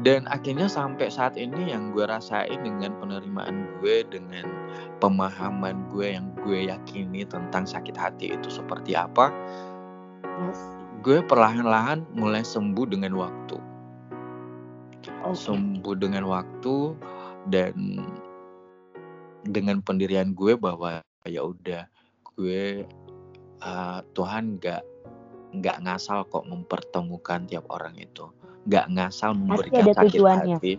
Dan 0.01 0.27
akhirnya 0.27 0.67
sampai 0.67 1.09
saat 1.09 1.39
ini 1.39 1.71
yang 1.71 1.95
gue 1.95 2.05
rasain 2.05 2.61
dengan 2.61 2.93
penerimaan 2.99 3.69
gue 3.81 4.05
dengan 4.05 4.45
pemahaman 4.99 5.87
gue 5.89 6.13
yang 6.13 6.29
gue 6.43 6.67
yakini 6.67 7.25
tentang 7.25 7.65
sakit 7.65 7.95
hati 7.95 8.35
itu 8.35 8.49
seperti 8.51 8.93
apa 8.93 9.31
yes 10.37 10.84
gue 11.05 11.21
perlahan-lahan 11.21 12.01
mulai 12.17 12.41
sembuh 12.41 12.89
dengan 12.89 13.13
waktu 13.13 13.61
oke 15.21 15.37
sembuh 15.37 15.97
dengan 16.01 16.25
waktu 16.25 16.97
dan 17.53 18.01
dengan 19.45 19.85
pendirian 19.85 20.33
gue 20.33 20.57
bahwa 20.57 21.05
ya 21.29 21.45
udah 21.45 21.85
gue 22.35 22.89
uh, 23.61 24.01
Tuhan 24.17 24.57
nggak 24.57 24.83
nggak 25.61 25.77
ngasal 25.85 26.25
kok 26.33 26.49
mempertemukan 26.49 27.45
tiap 27.47 27.69
orang 27.69 27.95
itu 28.01 28.33
nggak 28.65 28.89
ngasal 28.97 29.37
memberikan 29.37 29.85
ada 29.85 29.93
sakit 29.93 30.09
tujuannya. 30.17 30.57
hati 30.57 30.73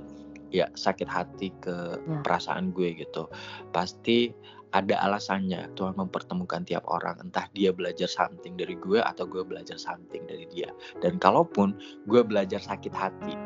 ya 0.49 0.65
sakit 0.73 1.05
hati 1.09 1.53
ke 1.61 2.01
Ya. 2.05 2.21
perasaan 2.25 2.73
gue 2.73 2.97
gitu 2.97 3.29
pasti 3.69 4.33
ada 4.75 4.99
alasannya 5.07 5.71
Tuhan 5.79 5.95
mempertemukan 5.95 6.67
tiap 6.67 6.83
orang. 6.91 7.15
Entah 7.23 7.47
dia 7.55 7.71
belajar 7.71 8.11
something 8.11 8.59
dari 8.59 8.75
gue 8.75 8.99
atau 8.99 9.23
gue 9.23 9.39
belajar 9.47 9.79
something 9.79 10.27
dari 10.27 10.43
dia. 10.51 10.67
Dan 10.99 11.15
kalaupun 11.15 11.79
gue 12.11 12.21
belajar 12.27 12.59
sakit 12.59 12.91
hati 12.91 13.39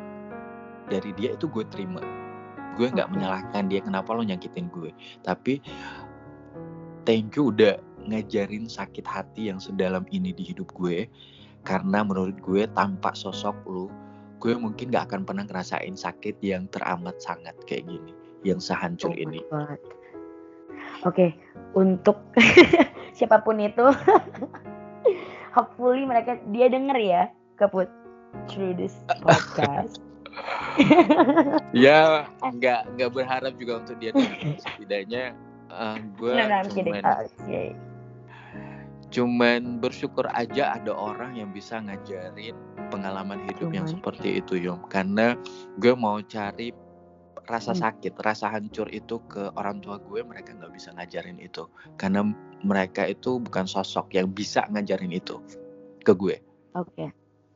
dari 0.90 1.14
dia 1.14 1.38
itu 1.38 1.46
gue 1.46 1.62
terima. 1.70 2.02
Gue 2.74 2.90
nggak 2.90 3.14
menyalahkan 3.14 3.70
dia 3.70 3.86
kenapa 3.86 4.10
lo 4.18 4.26
nyakitin 4.26 4.74
gue. 4.74 4.90
Tapi 5.22 5.62
thank 7.06 7.38
you 7.38 7.54
udah 7.54 7.78
ngajarin 8.10 8.66
sakit 8.66 9.06
hati 9.06 9.54
yang 9.54 9.62
sedalam 9.62 10.10
ini 10.10 10.34
di 10.34 10.50
hidup 10.50 10.74
gue. 10.74 11.06
Karena 11.62 12.02
menurut 12.02 12.42
gue 12.42 12.66
tanpa 12.74 13.14
sosok 13.14 13.54
lu 13.70 13.86
gue 14.40 14.56
mungkin 14.56 14.88
gak 14.88 15.12
akan 15.12 15.28
pernah 15.28 15.44
ngerasain 15.44 16.00
sakit 16.00 16.40
yang 16.40 16.72
teramat 16.72 17.20
sangat 17.20 17.52
kayak 17.68 17.92
gini 17.92 18.16
yang 18.48 18.64
sehancur 18.64 19.12
Oh 19.12 19.20
ini. 19.20 19.44
God. 19.52 19.99
Oke, 21.08 21.32
untuk 21.78 22.20
siapa 23.18 23.40
pun 23.40 23.56
itu, 23.60 23.88
hopefully 25.56 26.04
mereka 26.04 26.36
dia 26.52 26.68
denger 26.68 26.98
ya, 27.00 27.24
Kaput, 27.56 27.88
through 28.52 28.76
this 28.76 29.00
podcast. 29.24 30.04
ya 31.76 32.30
nggak 32.40 32.86
nggak 32.96 33.12
berharap 33.12 33.54
juga 33.58 33.82
untuk 33.82 33.98
dia 33.98 34.14
denger. 34.14 34.62
setidaknya 34.62 35.24
eh, 35.74 35.98
gue 36.16 36.34
no, 36.38 36.46
no, 36.48 36.60
cuman 36.70 37.04
Uh, 37.04 37.26
okay. 37.26 37.68
cuman 39.10 39.82
bersyukur 39.82 40.30
aja 40.38 40.78
ada 40.78 40.94
orang 40.94 41.34
yang 41.42 41.50
bisa 41.50 41.82
ngajarin 41.82 42.54
pengalaman 42.94 43.42
hidup 43.50 43.74
yang 43.74 43.90
Cuman. 43.90 43.98
seperti 43.98 44.30
itu 44.38 44.54
Yom 44.70 44.86
karena 44.86 45.34
gue 45.82 45.94
mau 45.98 46.22
cari 46.22 46.70
rasa 47.50 47.74
Hmm. 47.74 47.82
sakit 47.82 48.14
rasa 48.22 48.46
hancur 48.48 48.86
itu 48.94 49.18
ke 49.26 49.50
orang 49.58 49.82
tua 49.82 49.98
gue 49.98 50.22
mereka 50.22 50.54
nggak 50.54 50.70
bisa 50.70 50.94
ngajarin 50.94 51.42
itu 51.42 51.66
karena 51.98 52.22
mereka 52.62 53.04
itu 53.04 53.42
bukan 53.42 53.66
sosok 53.66 54.14
yang 54.14 54.30
bisa 54.30 54.70
ngajarin 54.70 55.10
itu 55.10 55.42
ke 56.06 56.14
gue 56.14 56.38
Oke, 56.78 57.10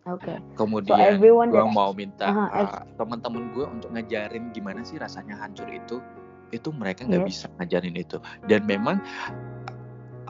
oke. 0.04 0.34
kemudian 0.58 0.98
everyone 0.98 1.54
gue 1.54 1.62
that- 1.62 1.72
mau 1.72 1.94
minta 1.94 2.26
Aha, 2.26 2.46
uh, 2.50 2.82
teman-teman 2.98 3.54
gue 3.54 3.66
untuk 3.70 3.94
ngajarin 3.94 4.50
gimana 4.50 4.82
sih 4.82 4.98
rasanya 4.98 5.38
hancur 5.38 5.70
itu 5.70 6.02
itu 6.50 6.70
mereka 6.74 7.06
nggak 7.06 7.24
Yes. 7.24 7.30
bisa 7.30 7.48
ngajarin 7.62 7.94
itu 7.96 8.18
dan 8.50 8.66
memang 8.66 8.98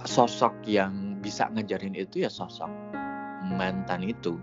sosok 0.03 0.51
yang 0.67 1.15
bisa 1.23 1.47
ngajarin 1.55 1.95
itu 1.95 2.19
ya 2.19 2.29
sosok 2.29 2.67
mantan 3.47 4.03
itu 4.03 4.35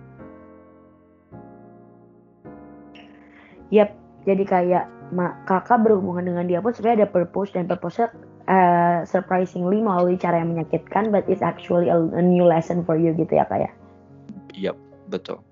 Yap, 3.71 3.95
jadi 4.27 4.45
kayak 4.45 4.85
kakak 5.47 5.83
berhubungan 5.83 6.31
dengan 6.31 6.45
dia 6.47 6.59
pun 6.63 6.71
sebenarnya 6.71 7.05
ada 7.05 7.11
purpose 7.11 7.51
dan 7.55 7.67
purpose-nya 7.67 8.09
uh, 8.47 9.03
surprisingly 9.03 9.83
melalui 9.83 10.15
cara 10.15 10.39
yang 10.39 10.55
menyakitkan, 10.55 11.11
but 11.11 11.27
it's 11.27 11.43
actually 11.43 11.91
a, 11.91 11.99
a 12.15 12.23
new 12.23 12.47
lesson 12.47 12.87
for 12.87 12.95
you 12.95 13.11
gitu 13.15 13.39
ya 13.39 13.45
kayak. 13.51 13.75
Iya 14.55 14.75
betul 15.11 15.43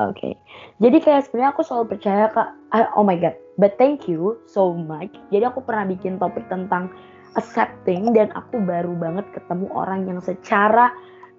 Oke, 0.00 0.32
jadi 0.80 0.96
kayak 0.96 1.28
sebenarnya 1.28 1.52
aku 1.52 1.60
selalu 1.60 1.92
percaya 1.92 2.32
kak, 2.32 2.48
oh 2.96 3.04
my 3.04 3.20
god, 3.20 3.36
but 3.60 3.76
thank 3.76 4.08
you 4.08 4.40
so 4.48 4.72
much. 4.72 5.12
Jadi 5.28 5.44
aku 5.44 5.60
pernah 5.60 5.84
bikin 5.84 6.16
topik 6.16 6.48
tentang 6.48 6.88
accepting 7.36 8.16
dan 8.16 8.32
aku 8.32 8.64
baru 8.64 8.96
banget 8.96 9.28
ketemu 9.36 9.68
orang 9.76 10.08
yang 10.08 10.16
secara 10.24 10.88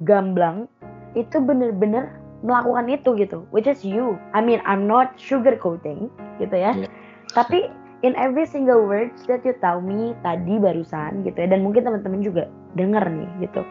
gamblang 0.05 0.69
itu 1.17 1.41
bener-bener 1.41 2.13
melakukan 2.45 2.85
itu 2.85 3.17
gitu, 3.17 3.49
which 3.49 3.65
is 3.65 3.81
you. 3.81 4.13
I 4.37 4.45
mean, 4.45 4.61
I'm 4.61 4.85
not 4.85 5.17
sugarcoating 5.17 6.13
gitu 6.37 6.53
ya, 6.53 6.77
Iya. 6.77 6.89
Tapi 7.37 7.71
in 8.01 8.17
every 8.17 8.49
single 8.49 8.83
words 8.85 9.23
that 9.29 9.45
you 9.45 9.53
tell 9.61 9.79
me 9.79 10.17
tadi 10.25 10.57
barusan 10.57 11.21
gitu 11.25 11.37
ya, 11.37 11.47
dan 11.51 11.61
mungkin 11.61 11.85
teman-teman 11.85 12.21
juga 12.25 12.49
denger 12.73 13.05
nih 13.07 13.29
gitu, 13.45 13.61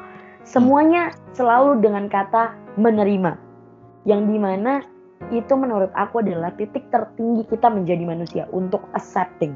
semuanya 0.47 1.11
selalu 1.35 1.83
dengan 1.83 2.07
kata 2.07 2.55
menerima 2.79 3.35
yang 4.09 4.31
di 4.31 4.39
mana 4.41 4.81
itu 5.29 5.53
menurut 5.53 5.93
aku 5.93 6.25
adalah 6.25 6.49
titik 6.57 6.89
tertinggi 6.89 7.45
kita 7.45 7.69
menjadi 7.69 8.05
manusia 8.09 8.45
untuk 8.57 8.81
accepting. 8.97 9.53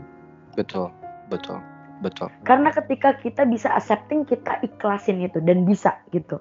Betul 0.53 0.93
betul 1.33 1.57
betul. 2.05 2.29
Karena 2.45 2.69
ketika 2.69 3.17
kita 3.17 3.49
bisa 3.49 3.73
accepting 3.73 4.29
kita 4.29 4.61
ikhlasin 4.61 5.25
itu 5.25 5.41
dan 5.41 5.65
bisa 5.65 5.97
gitu. 6.13 6.37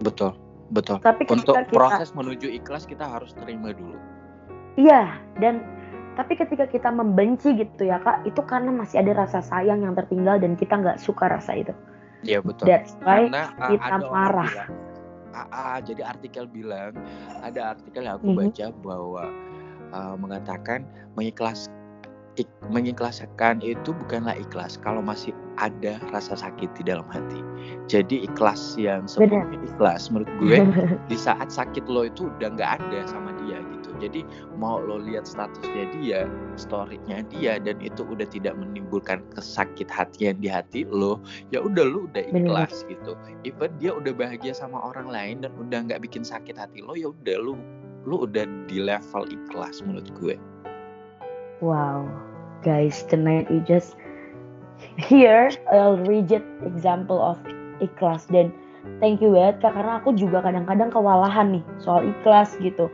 Betul 0.00 0.32
betul. 0.72 0.96
Tapi 1.04 1.28
untuk 1.28 1.52
kita 1.52 1.68
proses 1.68 2.16
menuju 2.16 2.48
ikhlas 2.56 2.88
kita 2.88 3.04
harus 3.04 3.36
terima 3.36 3.76
dulu. 3.76 4.00
Iya 4.80 5.20
dan 5.44 5.60
tapi 6.14 6.38
ketika 6.38 6.64
kita 6.66 6.88
membenci 6.90 7.54
gitu 7.54 7.86
ya 7.86 7.98
kak 7.98 8.22
itu 8.26 8.40
karena 8.46 8.70
masih 8.70 9.02
ada 9.02 9.26
rasa 9.26 9.42
sayang 9.42 9.82
yang 9.82 9.94
tertinggal 9.94 10.38
dan 10.38 10.54
kita 10.54 10.74
nggak 10.78 10.98
suka 10.98 11.26
rasa 11.30 11.58
itu. 11.58 11.74
Iya 12.24 12.40
betul. 12.40 12.66
That's 12.70 12.94
why 13.04 13.28
karena 13.28 13.42
uh, 13.60 13.70
kita 13.74 13.84
ada 14.00 14.06
marah. 14.08 14.48
bilang, 14.48 14.72
ah, 15.34 15.48
ah, 15.52 15.76
jadi 15.82 16.02
artikel 16.06 16.44
bilang 16.48 16.92
ada 17.42 17.76
artikel 17.76 18.02
yang 18.06 18.16
aku 18.16 18.30
Mhm. 18.32 18.38
baca 18.38 18.66
bahwa 18.80 19.24
uh, 19.92 20.16
mengatakan 20.16 20.80
mengikhlas 21.18 21.68
ik- 22.34 22.50
mengikhlaskan 22.70 23.62
itu 23.62 23.94
bukanlah 23.94 24.34
ikhlas 24.34 24.78
kalau 24.82 24.98
masih 25.02 25.30
ada 25.58 25.98
rasa 26.10 26.34
sakit 26.34 26.70
di 26.78 26.82
dalam 26.86 27.06
hati. 27.10 27.38
Jadi 27.86 28.26
ikhlas 28.26 28.74
yang 28.80 29.06
sepenuhnya 29.06 29.60
ikhlas 29.66 30.10
menurut 30.10 30.30
gue 30.42 30.58
di 31.10 31.16
saat 31.18 31.50
sakit 31.50 31.86
lo 31.86 32.06
itu 32.06 32.26
udah 32.38 32.48
nggak 32.54 32.70
ada 32.80 32.98
sama 33.06 33.30
dia 33.44 33.58
gitu 33.60 33.73
jadi 34.04 34.20
mau 34.60 34.76
lo 34.80 35.00
lihat 35.00 35.24
statusnya 35.24 35.84
dia 36.00 36.20
storynya 36.60 37.24
dia 37.32 37.56
dan 37.58 37.80
itu 37.80 38.04
udah 38.04 38.28
tidak 38.28 38.54
menimbulkan 38.54 39.24
kesakit 39.32 39.88
hatian 39.88 40.36
di 40.38 40.48
hati 40.48 40.84
lo 40.86 41.20
ya 41.48 41.64
udah 41.64 41.84
lo 41.84 42.06
udah 42.06 42.24
Bener. 42.28 42.44
ikhlas 42.44 42.84
gitu 42.86 43.16
even 43.48 43.72
dia 43.80 43.96
udah 43.96 44.12
bahagia 44.12 44.52
sama 44.52 44.78
orang 44.80 45.08
lain 45.08 45.36
dan 45.42 45.52
udah 45.56 45.84
nggak 45.88 46.04
bikin 46.04 46.22
sakit 46.22 46.54
hati 46.54 46.84
lo 46.84 46.92
ya 46.94 47.10
udah 47.10 47.36
lo 47.40 47.54
lo 48.04 48.28
udah 48.28 48.44
di 48.68 48.84
level 48.84 49.24
ikhlas 49.28 49.80
menurut 49.80 50.08
gue 50.20 50.36
Wow, 51.62 52.10
guys, 52.60 53.06
tonight 53.08 53.48
we 53.48 53.62
just 53.64 53.96
hear 54.98 55.48
a 55.72 55.96
rigid 56.04 56.42
example 56.66 57.16
of 57.16 57.38
ikhlas 57.80 58.26
dan 58.28 58.52
thank 59.00 59.22
you 59.24 59.32
banget 59.32 59.62
kak 59.62 59.72
karena 59.72 60.02
aku 60.02 60.12
juga 60.12 60.44
kadang-kadang 60.44 60.90
kewalahan 60.92 61.56
nih 61.56 61.64
soal 61.80 62.04
ikhlas 62.04 62.52
gitu. 62.60 62.90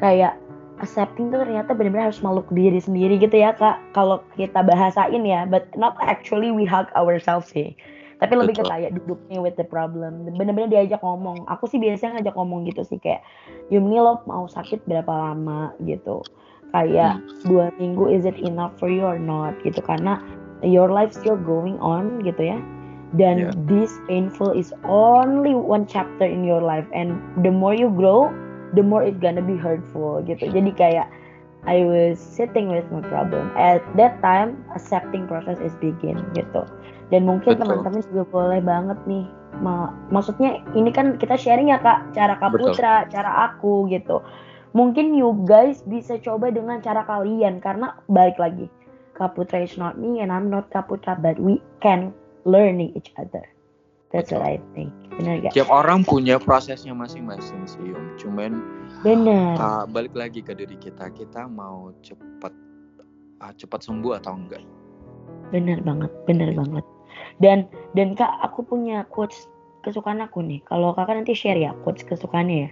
Kayak 0.00 0.40
accepting 0.80 1.30
tuh 1.30 1.42
ternyata 1.42 1.74
benar-benar 1.74 2.10
harus 2.10 2.22
meluk 2.22 2.48
diri 2.54 2.78
sendiri 2.78 3.18
gitu 3.18 3.34
ya 3.34 3.54
kak. 3.54 3.78
Kalau 3.92 4.22
kita 4.38 4.62
bahasain 4.62 5.22
ya 5.26 5.44
but 5.46 5.68
not 5.74 5.98
actually 6.02 6.50
we 6.50 6.66
hug 6.66 6.86
ourselves 6.94 7.50
sih. 7.50 7.74
Tapi 8.18 8.34
lebih 8.34 8.58
ke 8.58 8.64
kayak 8.66 8.98
duduknya 8.98 9.38
with 9.38 9.54
the 9.54 9.66
problem. 9.66 10.26
Bener-bener 10.34 10.66
diajak 10.66 10.98
ngomong. 11.06 11.46
Aku 11.46 11.70
sih 11.70 11.78
biasanya 11.78 12.18
ngajak 12.18 12.34
ngomong 12.34 12.66
gitu 12.66 12.82
sih 12.82 12.98
kayak 12.98 13.22
Yumni 13.70 14.02
lo 14.02 14.18
mau 14.26 14.50
sakit 14.50 14.82
berapa 14.90 15.10
lama? 15.10 15.70
gitu. 15.86 16.26
Kayak 16.74 17.22
hmm. 17.22 17.46
dua 17.46 17.70
minggu 17.78 18.10
is 18.10 18.26
it 18.26 18.34
enough 18.42 18.74
for 18.82 18.90
you 18.90 19.06
or 19.06 19.22
not? 19.22 19.54
gitu. 19.62 19.78
Karena 19.78 20.18
your 20.66 20.90
life 20.90 21.14
still 21.14 21.38
going 21.38 21.78
on 21.78 22.18
gitu 22.26 22.54
ya. 22.54 22.58
Dan 23.14 23.48
yeah. 23.48 23.54
this 23.70 23.94
painful 24.10 24.50
is 24.52 24.74
only 24.84 25.54
one 25.54 25.86
chapter 25.86 26.26
in 26.26 26.42
your 26.42 26.60
life. 26.60 26.84
And 26.90 27.22
the 27.46 27.54
more 27.54 27.72
you 27.72 27.88
grow 27.94 28.34
the 28.74 28.84
more 28.84 29.04
it 29.04 29.20
gonna 29.20 29.44
be 29.44 29.56
hurtful 29.56 30.20
gitu. 30.24 30.48
Jadi 30.50 30.72
kayak 30.76 31.08
I 31.66 31.84
was 31.84 32.16
sitting 32.20 32.70
with 32.70 32.86
my 32.88 33.02
problem. 33.06 33.50
At 33.58 33.82
that 33.98 34.20
time 34.22 34.62
accepting 34.72 35.26
process 35.26 35.58
is 35.60 35.74
begin 35.82 36.22
gitu. 36.32 36.64
Dan 37.08 37.24
mungkin 37.24 37.56
teman-teman 37.56 38.04
juga 38.12 38.24
boleh 38.28 38.60
banget 38.60 38.98
nih 39.08 39.26
ma 39.58 39.90
maksudnya 40.12 40.62
ini 40.76 40.92
kan 40.92 41.18
kita 41.18 41.34
sharing 41.34 41.72
ya 41.72 41.80
kak 41.80 42.14
cara 42.14 42.36
kak 42.36 42.52
Putra 42.54 43.08
cara 43.08 43.30
aku 43.50 43.88
gitu. 43.88 44.20
Mungkin 44.76 45.16
you 45.16 45.32
guys 45.48 45.80
bisa 45.88 46.20
coba 46.20 46.52
dengan 46.52 46.84
cara 46.84 47.02
kalian 47.08 47.58
karena 47.58 47.96
balik 48.06 48.36
lagi 48.36 48.68
kak 49.18 49.34
Putra 49.34 49.64
is 49.64 49.74
not 49.74 49.98
me 49.98 50.22
and 50.22 50.30
I'm 50.30 50.52
not 50.52 50.70
kak 50.70 50.86
Putra 50.86 51.18
but 51.18 51.40
we 51.40 51.58
can 51.82 52.14
learning 52.46 52.94
each 52.94 53.10
other 53.18 53.42
that's 54.12 54.30
what 54.32 54.42
I 54.44 54.60
think. 54.72 54.92
Benar 55.18 55.42
gak 55.42 55.52
tiap 55.58 55.66
orang 55.66 56.06
punya 56.06 56.38
prosesnya 56.38 56.94
masing-masing 56.94 57.66
sih 57.66 57.82
Yum 57.82 58.14
cuman 58.22 58.62
benar. 59.02 59.58
uh, 59.58 59.84
balik 59.90 60.14
lagi 60.14 60.38
ke 60.44 60.54
diri 60.54 60.78
kita. 60.78 61.10
Kita 61.10 61.50
mau 61.50 61.90
cepat 62.06 62.54
uh, 63.42 63.52
cepat 63.58 63.82
sembuh 63.82 64.14
atau 64.22 64.38
enggak? 64.38 64.62
Benar 65.50 65.82
banget 65.82 66.12
benar 66.30 66.54
banget. 66.54 66.84
Dan 67.42 67.66
dan 67.98 68.14
kak 68.14 68.30
aku 68.46 68.62
punya 68.62 69.02
quotes 69.10 69.50
kesukaan 69.82 70.22
aku 70.22 70.38
nih. 70.38 70.62
Kalau 70.70 70.94
kakak 70.94 71.18
nanti 71.18 71.34
share 71.34 71.58
ya 71.58 71.74
quotes 71.82 72.06
kesukaannya 72.06 72.68
ya. 72.68 72.70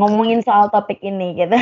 Ngomongin 0.00 0.40
soal 0.40 0.72
topik 0.72 1.00
ini 1.04 1.36
gitu. 1.36 1.56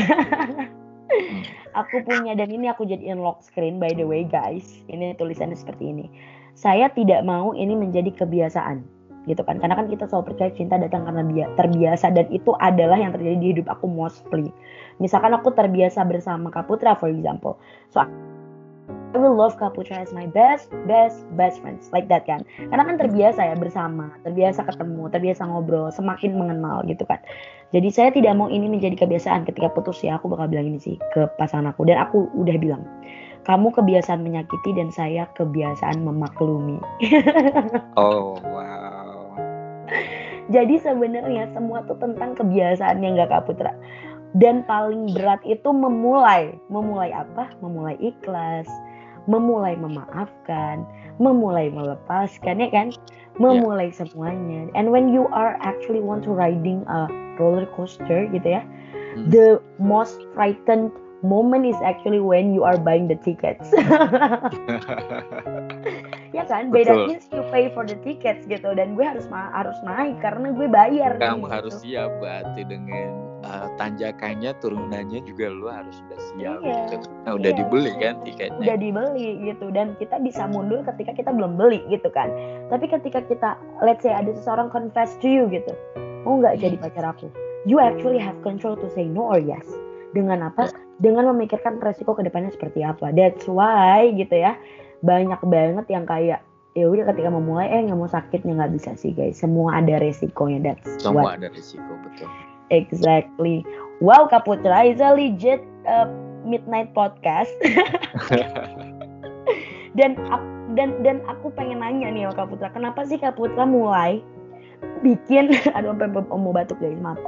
Aku 1.72 2.04
punya 2.04 2.36
dan 2.36 2.52
ini 2.52 2.68
aku 2.68 2.84
jadiin 2.84 3.24
lock 3.24 3.40
screen 3.40 3.80
by 3.80 3.90
the 3.96 4.04
way 4.04 4.22
guys. 4.28 4.84
Ini 4.92 5.16
tulisannya 5.16 5.56
seperti 5.56 5.88
ini. 5.88 6.06
Saya 6.52 6.92
tidak 6.92 7.24
mau 7.24 7.56
ini 7.56 7.72
menjadi 7.72 8.12
kebiasaan 8.12 8.84
gitu 9.30 9.42
kan 9.46 9.62
karena 9.62 9.78
kan 9.78 9.86
kita 9.86 10.10
selalu 10.10 10.34
percaya 10.34 10.50
cinta 10.50 10.74
datang 10.78 11.06
karena 11.06 11.22
dia 11.30 11.46
terbiasa 11.54 12.10
dan 12.10 12.26
itu 12.34 12.50
adalah 12.58 12.98
yang 12.98 13.14
terjadi 13.14 13.36
di 13.38 13.48
hidup 13.54 13.66
aku 13.70 13.86
mostly 13.86 14.50
misalkan 14.98 15.30
aku 15.30 15.54
terbiasa 15.54 16.02
bersama 16.02 16.50
Kaputra 16.50 16.98
for 16.98 17.06
example 17.06 17.54
so 17.94 18.02
I 19.12 19.20
will 19.20 19.36
love 19.36 19.60
Kaputra 19.60 20.00
as 20.00 20.08
my 20.16 20.24
best, 20.24 20.72
best, 20.88 21.20
best 21.36 21.60
friends. 21.60 21.92
Like 21.92 22.08
that 22.08 22.24
kan. 22.24 22.48
Karena 22.56 22.80
kan 22.80 22.96
terbiasa 22.96 23.44
ya 23.44 23.56
bersama, 23.60 24.08
terbiasa 24.24 24.64
ketemu, 24.64 25.12
terbiasa 25.12 25.44
ngobrol, 25.52 25.92
semakin 25.92 26.32
mengenal 26.32 26.80
gitu 26.88 27.04
kan. 27.04 27.20
Jadi 27.76 27.92
saya 27.92 28.08
tidak 28.08 28.32
mau 28.40 28.48
ini 28.48 28.72
menjadi 28.72 29.04
kebiasaan 29.04 29.44
ketika 29.44 29.68
putus 29.68 30.00
ya. 30.00 30.16
Aku 30.16 30.32
bakal 30.32 30.48
bilang 30.48 30.72
ini 30.72 30.80
sih 30.80 30.96
ke 31.12 31.28
pasangan 31.36 31.76
aku. 31.76 31.84
Dan 31.84 32.00
aku 32.00 32.24
udah 32.32 32.56
bilang, 32.56 32.88
kamu 33.44 33.74
kebiasaan 33.76 34.24
menyakiti 34.24 34.70
dan 34.72 34.88
saya 34.88 35.28
kebiasaan 35.36 36.00
memaklumi. 36.00 36.80
oh 38.00 38.40
wow. 38.40 39.11
Jadi 40.54 40.82
sebenarnya 40.82 41.48
semua 41.54 41.86
tuh 41.86 41.96
tentang 42.02 42.34
kebiasaan 42.34 43.00
yang 43.00 43.18
gak 43.18 43.30
Kaputra. 43.30 43.72
Dan 44.36 44.64
paling 44.64 45.12
berat 45.12 45.40
itu 45.44 45.70
memulai. 45.70 46.56
Memulai 46.72 47.14
apa? 47.14 47.52
Memulai 47.60 47.96
ikhlas 48.00 48.66
memulai 49.30 49.78
memaafkan, 49.78 50.82
memulai 51.22 51.70
melepaskan 51.70 52.58
ya 52.58 52.68
kan, 52.72 52.88
memulai 53.38 53.90
yeah. 53.90 53.98
semuanya. 54.02 54.70
And 54.74 54.90
when 54.90 55.12
you 55.12 55.28
are 55.30 55.58
actually 55.62 56.00
want 56.00 56.24
to 56.26 56.34
riding 56.34 56.82
a 56.90 57.06
roller 57.38 57.66
coaster 57.74 58.26
gitu 58.30 58.58
ya, 58.58 58.62
hmm. 59.14 59.30
the 59.30 59.62
most 59.78 60.18
frightened 60.34 60.90
moment 61.22 61.66
is 61.66 61.78
actually 61.86 62.18
when 62.18 62.50
you 62.50 62.66
are 62.66 62.78
buying 62.78 63.06
the 63.06 63.18
tickets. 63.22 63.70
ya 66.32 66.44
kan, 66.48 66.72
beda 66.72 67.06
means 67.08 67.28
you 67.28 67.44
pay 67.52 67.68
for 67.76 67.84
the 67.84 67.96
tickets 68.00 68.48
gitu 68.48 68.72
dan 68.72 68.96
gue 68.96 69.04
harus 69.04 69.28
harus 69.30 69.78
naik 69.84 70.16
karena 70.24 70.52
gue 70.52 70.66
bayar. 70.68 71.16
Kamu 71.20 71.46
nih, 71.46 71.52
harus 71.52 71.74
gitu. 71.80 71.96
siap 71.96 72.10
berarti 72.18 72.62
dengan 72.64 73.32
uh, 73.44 73.68
tanjakannya 73.76 74.50
turunannya 74.62 75.20
juga 75.26 75.46
lu 75.52 75.68
harus 75.68 75.92
sudah 75.92 76.18
siap 76.32 76.58
iya, 76.64 76.80
gitu. 76.88 77.06
Nah, 77.28 77.32
udah 77.36 77.50
iya, 77.52 77.58
dibeli 77.58 77.92
kan 78.00 78.14
tiketnya. 78.24 78.58
Udah 78.58 78.76
dibeli 78.80 79.28
gitu 79.44 79.66
dan 79.74 79.86
kita 79.98 80.16
bisa 80.22 80.42
mundur 80.48 80.80
ketika 80.86 81.12
kita 81.12 81.30
belum 81.34 81.58
beli 81.58 81.84
gitu 81.90 82.08
kan. 82.10 82.30
Tapi 82.70 82.88
ketika 82.88 83.20
kita 83.26 83.50
let's 83.84 84.02
say 84.02 84.14
ada 84.14 84.32
seseorang 84.32 84.72
confess 84.72 85.14
to 85.20 85.28
you 85.28 85.44
gitu. 85.50 85.74
Mau 86.24 86.38
nggak 86.38 86.62
jadi 86.62 86.76
pacar 86.78 87.04
aku? 87.12 87.28
You 87.66 87.78
actually 87.78 88.18
have 88.18 88.38
control 88.42 88.74
to 88.74 88.90
say 88.94 89.06
no 89.06 89.26
or 89.30 89.38
yes. 89.38 89.66
Dengan 90.14 90.50
apa? 90.50 90.70
Iya. 90.70 90.78
Dengan 91.02 91.34
memikirkan 91.34 91.82
resiko 91.82 92.14
ke 92.14 92.22
depannya 92.22 92.54
seperti 92.54 92.82
apa. 92.86 93.10
That's 93.10 93.46
why 93.50 94.10
gitu 94.14 94.38
ya. 94.38 94.54
Banyak 95.02 95.42
banget 95.46 95.86
yang 95.90 96.06
kayak 96.06 96.40
ya 96.72 96.88
udah 96.88 97.04
ketika 97.12 97.28
memulai 97.28 97.68
eh 97.68 97.84
nggak 97.84 98.00
mau 98.00 98.08
sakitnya 98.08 98.56
nggak 98.56 98.72
bisa 98.80 98.96
sih 98.96 99.12
guys 99.12 99.36
semua 99.36 99.76
ada 99.76 100.00
resikonya 100.00 100.72
that's 100.72 100.88
semua 101.04 101.28
what. 101.28 101.36
ada 101.36 101.52
resiko 101.52 101.92
betul 102.00 102.24
Exactly. 102.72 103.68
Wow, 104.00 104.32
Kaputra 104.32 104.88
is 104.88 104.96
a 105.04 105.12
legit 105.12 105.60
uh, 105.84 106.08
midnight 106.42 106.96
podcast. 106.96 107.52
dan 110.00 110.16
dan 110.72 110.96
dan 111.04 111.20
aku 111.28 111.52
pengen 111.52 111.84
nanya 111.84 112.08
nih 112.08 112.24
sama 112.26 112.48
Kaputra, 112.48 112.72
kenapa 112.72 113.04
sih 113.04 113.20
Kaputra 113.20 113.68
mulai 113.68 114.24
bikin 115.04 115.52
aduh 115.76 115.92
sampai 115.92 116.08
mau 116.32 116.50
batuk 116.50 116.80
guys, 116.80 116.96
maaf. 117.04 117.20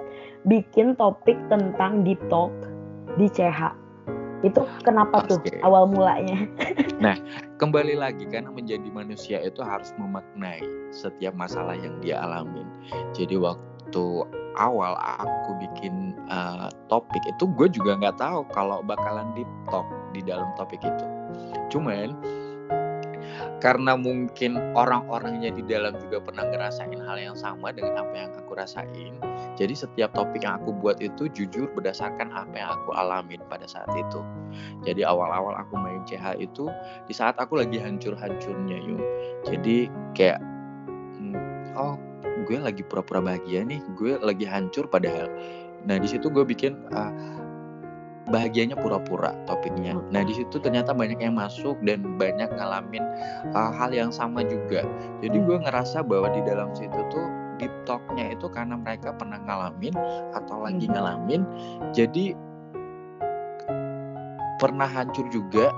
Bikin 0.49 0.97
topik 0.97 1.37
tentang 1.53 2.03
deep 2.09 2.19
talk 2.33 2.51
di 3.21 3.29
CH. 3.29 3.84
Itu 4.45 4.69
kenapa 4.85 5.25
tuh 5.25 5.41
awal 5.65 5.89
mulanya? 5.89 6.45
nah, 7.05 7.17
kembali 7.57 7.97
lagi 7.97 8.29
karena 8.29 8.53
menjadi 8.53 8.85
manusia 8.93 9.41
itu 9.41 9.65
harus 9.65 9.91
memaknai 9.97 10.61
setiap 10.93 11.33
masalah 11.33 11.73
yang 11.73 11.97
dia 12.05 12.21
alamin. 12.21 12.69
Jadi 13.17 13.41
waktu 13.41 14.05
awal 14.61 14.95
aku 15.01 15.51
bikin 15.65 16.13
uh, 16.29 16.69
topik 16.93 17.25
itu 17.25 17.49
gue 17.57 17.69
juga 17.73 17.97
nggak 17.99 18.21
tahu 18.21 18.45
kalau 18.53 18.85
bakalan 18.85 19.33
deep 19.33 19.49
talk 19.73 19.89
di 20.13 20.21
dalam 20.21 20.53
topik 20.61 20.85
itu. 20.85 21.07
Cuman 21.73 22.13
karena 23.59 23.97
mungkin 23.97 24.57
orang-orangnya 24.77 25.55
di 25.55 25.63
dalam 25.65 25.97
juga 25.99 26.21
pernah 26.21 26.47
ngerasain 26.49 27.01
hal 27.01 27.17
yang 27.17 27.37
sama 27.37 27.73
dengan 27.73 28.05
apa 28.05 28.15
yang 28.15 28.31
aku 28.37 28.53
rasain. 28.57 29.15
Jadi 29.55 29.75
setiap 29.75 30.13
topik 30.15 30.43
yang 30.43 30.63
aku 30.63 30.75
buat 30.75 30.99
itu 30.99 31.31
jujur 31.31 31.71
berdasarkan 31.73 32.31
apa 32.35 32.55
yang 32.55 32.71
aku 32.75 32.91
alamin 32.95 33.41
pada 33.47 33.65
saat 33.65 33.89
itu. 33.95 34.21
Jadi 34.87 35.03
awal-awal 35.07 35.55
aku 35.59 35.79
main 35.79 36.03
CH 36.07 36.39
itu 36.39 36.69
di 37.07 37.15
saat 37.15 37.39
aku 37.39 37.59
lagi 37.59 37.79
hancur-hancurnya 37.79 38.79
yuk. 38.83 39.03
Jadi 39.47 39.89
kayak 40.13 40.39
hmm, 41.19 41.75
oh 41.79 41.97
gue 42.45 42.59
lagi 42.61 42.83
pura-pura 42.85 43.25
bahagia 43.25 43.65
nih 43.65 43.81
gue 43.97 44.21
lagi 44.21 44.45
hancur 44.45 44.85
padahal 44.91 45.31
nah 45.85 46.01
di 46.01 46.09
situ 46.09 46.29
gue 46.29 46.45
bikin 46.45 46.77
uh, 46.93 47.13
bahagianya 48.29 48.77
pura-pura 48.79 49.37
topiknya. 49.45 49.97
Nah 50.09 50.23
di 50.25 50.33
situ 50.33 50.57
ternyata 50.57 50.97
banyak 50.97 51.21
yang 51.21 51.37
masuk 51.37 51.77
dan 51.85 52.17
banyak 52.17 52.49
ngalamin 52.57 53.05
uh, 53.53 53.73
hal 53.75 53.93
yang 53.93 54.09
sama 54.09 54.41
juga. 54.47 54.85
Jadi 55.21 55.37
gue 55.37 55.57
hmm. 55.61 55.65
ngerasa 55.69 56.01
bahwa 56.05 56.33
di 56.33 56.41
dalam 56.45 56.73
situ 56.73 57.01
tuh 57.13 57.27
deep 57.61 57.71
talknya 57.87 58.35
itu 58.35 58.49
karena 58.51 58.75
mereka 58.75 59.15
pernah 59.15 59.39
ngalamin 59.39 59.95
atau 60.33 60.65
lagi 60.65 60.89
hmm. 60.89 60.95
ngalamin. 60.97 61.43
Jadi 61.93 62.35
pernah 64.59 64.89
hancur 64.89 65.29
juga. 65.29 65.69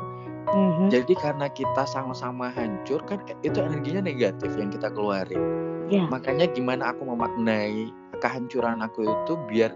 Mm-hmm. 0.46 0.88
Jadi 0.94 1.14
karena 1.18 1.50
kita 1.50 1.82
sama-sama 1.90 2.54
hancur 2.54 3.02
kan 3.02 3.18
itu 3.42 3.58
energinya 3.58 4.06
negatif 4.06 4.54
yang 4.54 4.70
kita 4.70 4.94
keluarin. 4.94 5.42
Yeah. 5.90 6.06
Makanya 6.06 6.46
gimana 6.54 6.94
aku 6.94 7.02
memaknai 7.02 7.90
kehancuran 8.22 8.78
aku 8.78 9.10
itu 9.10 9.34
biar 9.50 9.74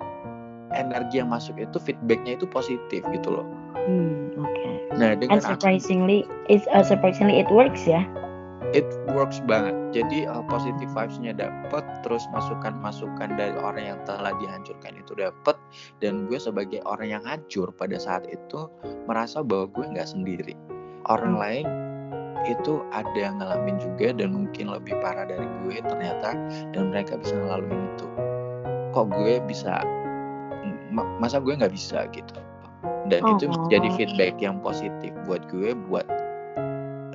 energi 0.75 1.23
yang 1.23 1.31
masuk 1.31 1.59
itu 1.59 1.79
feedbacknya 1.83 2.39
itu 2.39 2.47
positif 2.47 3.03
gitu 3.03 3.29
loh. 3.29 3.47
Hmm, 3.87 4.35
oke. 4.39 4.51
Okay. 4.55 4.75
Nah, 4.99 5.15
dengan 5.19 5.39
And 5.39 5.43
surprisingly, 5.43 6.27
aku, 6.27 6.53
it's 6.53 6.67
uh, 6.71 6.85
surprisingly 6.85 7.39
it 7.39 7.49
works 7.51 7.87
ya. 7.87 8.07
It 8.71 8.87
works 9.11 9.43
banget. 9.51 9.75
Jadi 9.91 10.31
uh, 10.31 10.47
positive 10.47 10.91
vibes-nya 10.95 11.35
dapet, 11.35 11.83
terus 12.07 12.23
masukan-masukan 12.31 13.35
dari 13.35 13.57
orang 13.59 13.97
yang 13.97 14.01
telah 14.07 14.31
dihancurkan 14.39 14.95
itu 14.95 15.19
dapet, 15.19 15.59
dan 15.99 16.31
gue 16.31 16.39
sebagai 16.39 16.79
orang 16.87 17.19
yang 17.19 17.25
hancur 17.27 17.75
pada 17.75 17.99
saat 17.99 18.27
itu 18.31 18.71
merasa 19.11 19.43
bahwa 19.43 19.67
gue 19.75 19.85
nggak 19.91 20.07
sendiri. 20.07 20.55
Orang 21.11 21.35
hmm. 21.35 21.43
lain 21.43 21.67
itu 22.49 22.81
ada 22.95 23.19
yang 23.19 23.37
ngalamin 23.37 23.77
juga 23.77 24.17
dan 24.17 24.33
mungkin 24.33 24.73
lebih 24.73 24.97
parah 25.05 25.29
dari 25.29 25.45
gue 25.67 25.77
ternyata 25.85 26.33
dan 26.73 26.89
mereka 26.89 27.21
bisa 27.21 27.37
ngelaluin 27.37 27.85
itu 27.93 28.09
kok 28.91 29.07
gue 29.13 29.39
bisa 29.47 29.85
masa 31.19 31.39
gue 31.39 31.53
nggak 31.53 31.73
bisa 31.73 32.05
gitu 32.11 32.37
dan 33.07 33.21
itu 33.27 33.45
Oh. 33.47 33.69
jadi 33.69 33.89
feedback 33.95 34.37
yang 34.39 34.61
positif 34.61 35.13
buat 35.25 35.45
gue 35.49 35.77
buat 35.89 36.07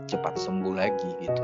cepat 0.06 0.38
sembuh 0.38 0.76
lagi 0.76 1.10
gitu 1.20 1.44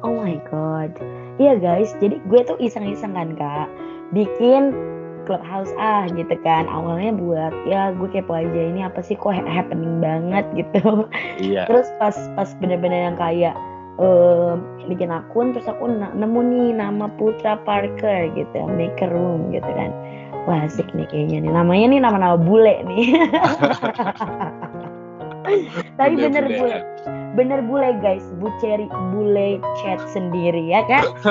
Oh 0.00 0.16
my 0.16 0.40
god. 0.48 0.96
Iya 1.36 1.60
guys, 1.60 1.92
jadi 2.00 2.16
gue 2.24 2.40
tuh 2.48 2.56
iseng-iseng 2.56 3.12
kan 3.12 3.36
kak, 3.36 3.68
bikin 4.16 4.72
clubhouse 5.28 5.68
ah 5.76 6.08
gitu 6.08 6.32
kan. 6.40 6.64
Awalnya 6.64 7.12
buat 7.20 7.52
ya 7.68 7.92
gue 7.92 8.08
kepo 8.08 8.32
aja 8.32 8.48
ini 8.48 8.80
apa 8.80 9.04
sih 9.04 9.12
kok 9.12 9.28
ha- 9.28 9.44
happening 9.44 10.00
banget 10.00 10.48
gitu. 10.64 11.04
iya 11.36 11.68
Terus 11.68 11.84
pas 12.00 12.16
pas 12.32 12.48
bener-bener 12.64 13.12
yang 13.12 13.18
kayak 13.20 13.52
em, 14.00 14.64
bikin 14.88 15.12
akun 15.12 15.52
terus 15.52 15.68
aku 15.68 15.84
nemu 15.92 16.40
nih 16.48 16.80
nama 16.80 17.04
Putra 17.20 17.60
Parker 17.68 18.32
gitu, 18.32 18.56
make 18.72 18.96
a 19.04 19.08
room 19.12 19.52
gitu 19.52 19.68
kan. 19.68 19.92
Wah 20.50 20.66
asik 20.66 20.90
nih 20.98 21.06
kayaknya 21.06 21.46
nih. 21.46 21.52
Namanya 21.54 21.86
nih 21.94 22.00
nama-nama 22.02 22.34
bule 22.34 22.82
nih. 22.82 23.06
Tapi 25.94 26.14
bener 26.18 26.44
bule, 26.58 26.78
bener 27.38 27.62
bule 27.70 27.94
guys, 28.02 28.26
bu 28.42 28.50
ceri 28.58 28.90
bule 29.14 29.62
chat 29.78 30.02
sendiri 30.10 30.66
ya 30.66 30.82
kan. 30.90 31.06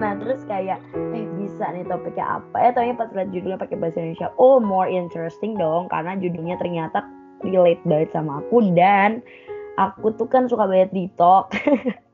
nah 0.00 0.16
terus 0.18 0.42
kayak 0.50 0.82
eh 1.14 1.26
bisa 1.38 1.70
nih 1.70 1.86
topiknya 1.86 2.42
apa 2.42 2.56
ya? 2.58 2.70
Taunya 2.74 2.98
pas 2.98 3.14
lihat 3.14 3.30
judulnya 3.30 3.62
pakai 3.62 3.78
bahasa 3.78 4.02
Indonesia. 4.02 4.34
Oh 4.34 4.58
more 4.58 4.90
interesting 4.90 5.54
dong. 5.54 5.86
Karena 5.94 6.18
judulnya 6.18 6.58
ternyata 6.58 7.06
relate 7.46 7.86
banget 7.86 8.10
sama 8.10 8.42
aku. 8.42 8.66
Dan 8.74 9.22
aku 9.78 10.10
tuh 10.18 10.26
kan 10.26 10.50
suka 10.50 10.66
banget 10.66 10.90
di 10.90 11.06
talk 11.14 11.54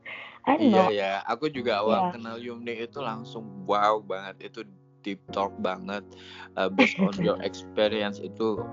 Iya 0.55 0.85
ya, 0.95 1.11
aku 1.27 1.51
juga 1.51 1.83
awal 1.83 2.07
Iya. 2.07 2.11
kenal 2.15 2.37
Yumni 2.39 2.73
itu 2.79 3.03
langsung 3.03 3.67
wow 3.67 3.99
banget, 3.99 4.47
itu 4.47 4.63
deep 5.03 5.19
talk 5.35 5.51
banget, 5.59 6.07
uh, 6.55 6.71
based 6.71 6.95
on 7.03 7.11
your 7.19 7.35
experience 7.47 8.23
itu 8.23 8.63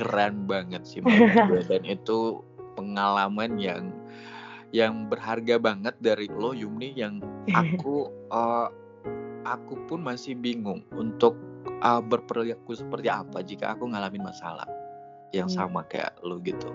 keren 0.00 0.48
banget 0.48 0.80
sih 0.88 1.04
gue 1.48 1.60
dan 1.68 1.84
itu 1.84 2.40
pengalaman 2.76 3.60
yang 3.60 3.92
yang 4.70 5.10
berharga 5.10 5.58
banget 5.58 5.92
dari 5.98 6.30
lo 6.30 6.54
Yumni 6.54 6.94
yang 6.94 7.18
aku 7.52 8.08
uh, 8.30 8.70
aku 9.44 9.76
pun 9.90 10.00
masih 10.04 10.38
bingung 10.38 10.84
untuk 10.94 11.34
uh, 11.82 11.98
berperilaku 11.98 12.76
seperti 12.78 13.10
apa 13.10 13.42
jika 13.42 13.74
aku 13.74 13.90
ngalamin 13.90 14.22
masalah 14.22 14.68
yang 15.32 15.48
Hmm. 15.48 15.66
sama 15.66 15.80
kayak 15.86 16.14
lo 16.22 16.38
gitu 16.42 16.70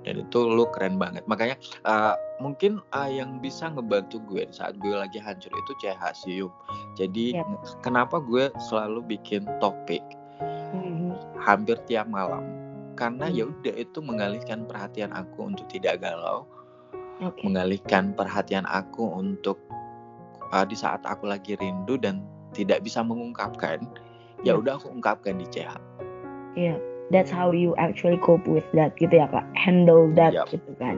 dan 0.00 0.16
itu 0.16 0.38
lo 0.40 0.64
keren 0.72 0.96
banget 0.96 1.20
makanya 1.28 1.60
uh, 1.84 2.16
mungkin 2.40 2.80
uh, 2.96 3.04
yang 3.04 3.36
bisa 3.36 3.68
ngebantu 3.68 4.16
gue 4.24 4.48
saat 4.48 4.72
gue 4.80 4.96
lagi 4.96 5.20
hancur 5.20 5.52
itu 5.52 5.72
CH 5.76 6.00
sih 6.16 6.40
Yum 6.40 6.52
jadi 6.96 7.36
Yap. 7.36 7.84
kenapa 7.84 8.16
gue 8.20 8.48
selalu 8.58 9.04
bikin 9.16 9.44
topik 9.60 10.00
Mhm. 10.72 11.36
hampir 11.36 11.76
tiap 11.84 12.08
malam 12.08 12.40
karena 12.96 13.28
Hmm. 13.28 13.36
ya 13.36 13.44
udah 13.44 13.74
itu 13.76 13.98
mengalihkan 14.00 14.64
perhatian 14.64 15.12
aku 15.12 15.52
untuk 15.52 15.68
tidak 15.68 16.00
galau 16.00 16.48
oke 17.20 17.40
mengalihkan 17.44 18.16
perhatian 18.16 18.64
aku 18.64 19.04
untuk 19.04 19.60
uh, 20.48 20.64
di 20.64 20.76
saat 20.76 21.04
aku 21.04 21.28
lagi 21.28 21.60
rindu 21.60 22.00
dan 22.00 22.24
tidak 22.56 22.80
bisa 22.80 23.04
mengungkapkan 23.04 23.84
ya 24.40 24.56
Iya. 24.56 24.64
udah 24.64 24.72
aku 24.80 24.88
ungkapkan 24.88 25.36
di 25.36 25.44
CH 25.52 25.76
Iya, 26.56 26.80
that's 27.10 27.30
how 27.30 27.50
you 27.50 27.74
actually 27.76 28.16
cope 28.22 28.46
with 28.46 28.66
that 28.74 28.94
gitu 28.96 29.18
ya 29.22 29.26
kak, 29.28 29.46
handle 29.58 30.08
that 30.16 30.34
Yup. 30.34 30.48
gitu 30.50 30.70
kan. 30.78 30.96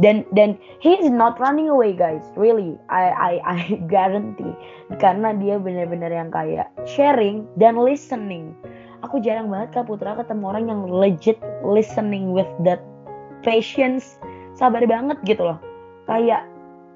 Dan 0.00 0.24
dan 0.32 0.56
he's 0.80 1.04
not 1.12 1.36
running 1.36 1.68
away 1.68 1.92
guys, 1.92 2.24
really, 2.34 2.80
I 2.88 3.12
I 3.12 3.32
I 3.44 3.58
guarantee 3.92 4.56
karena 4.96 5.36
dia 5.36 5.60
benar-benar 5.60 6.12
yang 6.12 6.32
kayak 6.32 6.72
sharing 6.88 7.44
dan 7.60 7.76
listening. 7.76 8.56
Aku 9.04 9.20
jarang 9.20 9.52
banget 9.52 9.76
kak 9.76 9.86
Putra 9.90 10.16
ketemu 10.16 10.44
orang 10.48 10.64
yang 10.72 10.80
legit 10.88 11.36
listening 11.66 12.32
with 12.32 12.48
that 12.64 12.80
patience, 13.44 14.16
sabar 14.56 14.80
banget 14.88 15.20
gitu 15.28 15.44
loh. 15.44 15.58
Kayak 16.08 16.48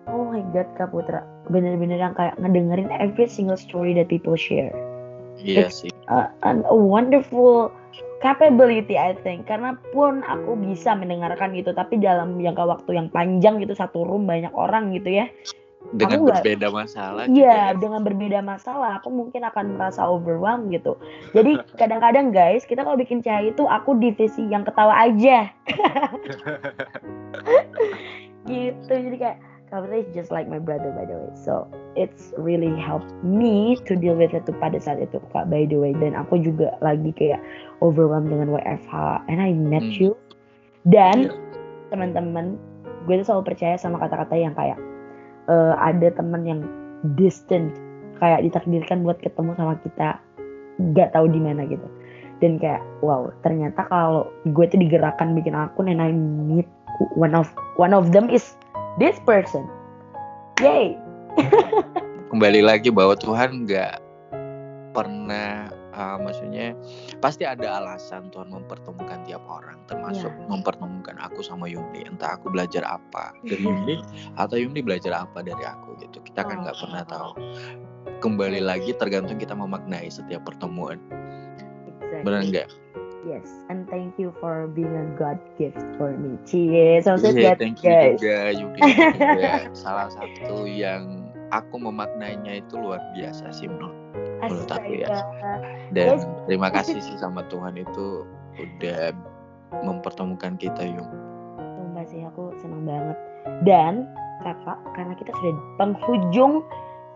oh 0.08 0.24
my 0.30 0.40
god 0.54 0.70
kak 0.78 0.88
Putra, 0.94 1.26
bener-bener 1.50 1.98
yang 1.98 2.14
kayak 2.14 2.34
ngedengerin 2.40 2.90
every 2.96 3.26
single 3.28 3.58
story 3.58 3.92
that 3.94 4.08
people 4.10 4.34
share 4.38 4.72
iya 5.40 5.68
It's- 5.68 5.84
sih 5.84 5.92
uh, 6.08 6.28
an- 6.42 6.66
a 6.66 6.76
wonderful 6.76 7.70
capability 8.24 8.96
I 8.96 9.14
think. 9.20 9.46
Karena 9.46 9.76
pun 9.92 10.24
aku 10.26 10.56
bisa 10.58 10.96
mendengarkan 10.96 11.52
gitu 11.54 11.72
tapi 11.76 12.00
dalam 12.00 12.38
jangka 12.40 12.64
waktu 12.64 12.90
yang 12.96 13.08
panjang 13.12 13.60
gitu 13.62 13.76
satu 13.76 14.02
room 14.06 14.26
banyak 14.26 14.52
orang 14.56 14.94
gitu 14.96 15.22
ya. 15.22 15.26
Dengan 15.94 16.18
aku 16.18 16.34
berbeda 16.34 16.66
masalah 16.74 17.30
iya 17.30 17.30
juga 17.30 17.54
ya. 17.54 17.78
dengan 17.78 18.00
berbeda 18.02 18.42
masalah 18.42 18.98
aku 18.98 19.06
mungkin 19.06 19.46
akan 19.46 19.78
merasa 19.78 20.02
overwhelmed 20.02 20.74
gitu. 20.74 20.98
Jadi 21.30 21.62
kadang-kadang 21.80 22.34
guys 22.34 22.66
kita 22.66 22.82
kalau 22.82 22.98
bikin 22.98 23.22
cahaya 23.22 23.54
itu 23.54 23.62
aku 23.70 23.94
divisi 23.94 24.42
yang 24.50 24.66
ketawa 24.66 25.06
aja. 25.06 25.46
Gitu 28.46 28.94
jadi 28.94 29.16
kayak 29.18 29.38
Kabita 29.66 29.98
is 29.98 30.08
just 30.14 30.30
like 30.30 30.46
my 30.46 30.62
brother 30.62 30.94
by 30.94 31.02
the 31.02 31.18
way 31.18 31.30
so 31.34 31.66
it's 31.98 32.30
really 32.38 32.70
helped 32.78 33.10
me 33.26 33.74
to 33.82 33.98
deal 33.98 34.14
with 34.14 34.30
it 34.30 34.46
tuh 34.46 34.54
pada 34.62 34.78
saat 34.78 35.02
itu 35.02 35.18
kak 35.34 35.50
by 35.50 35.66
the 35.66 35.74
way 35.74 35.90
dan 35.98 36.14
aku 36.14 36.38
juga 36.38 36.78
lagi 36.78 37.10
kayak 37.18 37.42
overwhelmed 37.82 38.30
dengan 38.30 38.54
WFH 38.54 39.26
and 39.26 39.42
I 39.42 39.50
met 39.52 39.82
Hmm. 39.82 39.98
you 39.98 40.10
dan 40.86 41.26
Iya. 41.26 41.34
teman-teman 41.90 42.54
gue 43.10 43.14
tuh 43.22 43.26
selalu 43.26 43.54
percaya 43.54 43.74
sama 43.74 43.98
kata-kata 43.98 44.34
yang 44.38 44.54
kayak 44.54 44.78
eh, 45.50 45.74
ada 45.78 46.14
teman 46.14 46.46
yang 46.46 46.60
distant 47.18 47.74
kayak 48.22 48.46
ditakdirkan 48.46 49.02
buat 49.02 49.18
ketemu 49.18 49.54
sama 49.58 49.78
kita 49.82 50.18
nggak 50.78 51.10
tahu 51.10 51.26
di 51.26 51.40
mana 51.42 51.66
gitu 51.66 51.84
dan 52.38 52.60
kayak 52.60 52.84
wow 53.00 53.32
ternyata 53.40 53.82
kalau 53.88 54.28
gue 54.46 54.64
tuh 54.68 54.78
digerakkan 54.78 55.32
bikin 55.34 55.56
akun 55.56 55.88
and 55.88 56.00
I 56.02 56.12
meet 56.12 56.68
one 57.16 57.32
of 57.32 57.48
one 57.80 57.96
of 57.96 58.12
them 58.12 58.28
is 58.28 58.56
this 58.96 59.16
person. 59.24 59.68
Yay. 60.60 60.96
Kembali 62.32 62.60
lagi 62.64 62.88
bahwa 62.88 63.12
Tuhan 63.16 63.68
nggak 63.68 64.00
pernah 64.96 65.68
uh, 65.92 66.16
maksudnya 66.16 66.72
pasti 67.20 67.44
ada 67.44 67.76
alasan 67.76 68.32
Tuhan 68.32 68.48
mempertemukan 68.48 69.28
tiap 69.28 69.44
orang 69.44 69.84
termasuk 69.84 70.32
Iya. 70.32 70.48
mempertemukan 70.48 71.20
aku 71.20 71.44
sama 71.44 71.68
Yumni 71.68 72.08
entah 72.08 72.40
aku 72.40 72.48
belajar 72.48 72.80
apa 72.88 73.36
dari 73.44 73.60
Yumni 73.60 74.00
atau 74.40 74.56
Yumni 74.56 74.80
belajar 74.80 75.28
apa 75.28 75.44
dari 75.44 75.60
aku 75.60 76.00
gitu. 76.00 76.24
Kita 76.24 76.48
kan 76.48 76.64
nggak 76.64 76.80
pernah 76.80 77.04
tahu. 77.04 77.32
Kembali 78.24 78.64
lagi 78.64 78.96
tergantung 78.96 79.36
kita 79.36 79.52
memaknai 79.52 80.08
setiap 80.08 80.48
pertemuan. 80.48 80.96
Exactly. 82.06 82.22
benar 82.24 82.40
nggak 82.48 82.68
yes 83.26 83.46
and 83.68 83.84
thank 83.90 84.14
you 84.16 84.30
for 84.38 84.70
being 84.70 84.94
a 84.94 85.06
God 85.18 85.36
gift 85.58 85.82
for 85.98 86.14
me. 86.14 86.38
Cheers. 86.46 87.04
So 87.10 87.18
Iya, 87.18 87.52
that, 87.52 87.58
thank 87.58 87.82
you 87.82 87.90
guys 87.90 88.16
juga 88.22 88.38
juga. 88.62 88.84
Salah 89.74 90.08
satu 90.14 90.64
yang 90.64 91.26
aku 91.50 91.78
memaknainya 91.78 92.62
itu 92.62 92.78
luar 92.78 93.02
biasa 93.18 93.50
sih 93.50 93.66
menurut 93.66 93.94
menurut 94.42 94.70
aku 94.70 94.90
ya. 95.02 95.08
Dan 95.90 96.18
Yes. 96.18 96.22
terima 96.46 96.68
kasih 96.70 96.98
sih 97.02 97.16
sama 97.18 97.42
Tuhan 97.50 97.74
itu 97.78 98.22
udah 98.56 99.10
mempertemukan 99.82 100.54
kita 100.56 100.82
Yung. 100.86 101.10
Sumpah 101.58 102.04
sih 102.06 102.22
aku 102.22 102.54
senang 102.62 102.86
banget. 102.86 103.18
Dan 103.66 104.06
kakak 104.42 104.78
karena 104.94 105.14
kita 105.18 105.32
sudah 105.34 105.54
penghujung 105.76 106.62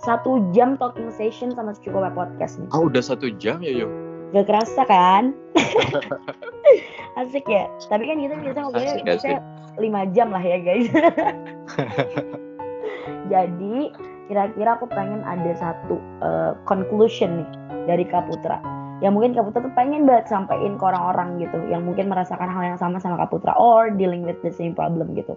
satu 0.01 0.41
jam 0.57 0.81
talking 0.81 1.13
session 1.13 1.53
sama 1.53 1.77
Cukup 1.77 2.09
Podcast 2.17 2.57
nih. 2.57 2.69
Oh 2.73 2.89
udah 2.89 3.05
satu 3.05 3.29
jam 3.37 3.61
ya 3.61 3.85
Yung 3.85 3.93
gak 4.35 4.47
kerasa 4.47 4.83
kan? 4.87 5.35
Asik 7.21 7.47
ya? 7.51 7.67
Tapi 7.91 8.07
kan 8.07 8.19
kita 8.23 8.35
biasa 8.39 8.59
ngobrolnya 8.63 8.95
bisa 9.03 9.43
lima 9.79 10.07
jam 10.15 10.31
lah 10.31 10.43
ya 10.43 10.59
guys. 10.63 10.89
Jadi 13.33 13.91
kira-kira 14.31 14.79
aku 14.79 14.87
pengen 14.91 15.27
ada 15.27 15.53
satu 15.59 15.99
uh, 16.23 16.55
conclusion 16.67 17.43
nih 17.43 17.51
dari 17.91 18.05
Kaputra 18.07 18.63
yang 19.01 19.17
mungkin 19.17 19.33
Kaputra 19.33 19.65
tuh 19.65 19.75
pengen 19.75 20.05
banget 20.05 20.29
sampein 20.29 20.77
ke 20.77 20.85
orang-orang 20.85 21.41
gitu 21.41 21.57
yang 21.73 21.89
mungkin 21.89 22.13
merasakan 22.13 22.47
hal 22.47 22.63
yang 22.75 22.79
sama 22.79 23.01
sama 23.01 23.17
Kaputra 23.19 23.57
or 23.57 23.89
dealing 23.91 24.23
with 24.23 24.39
the 24.45 24.53
same 24.53 24.77
problem 24.77 25.17
gitu. 25.17 25.35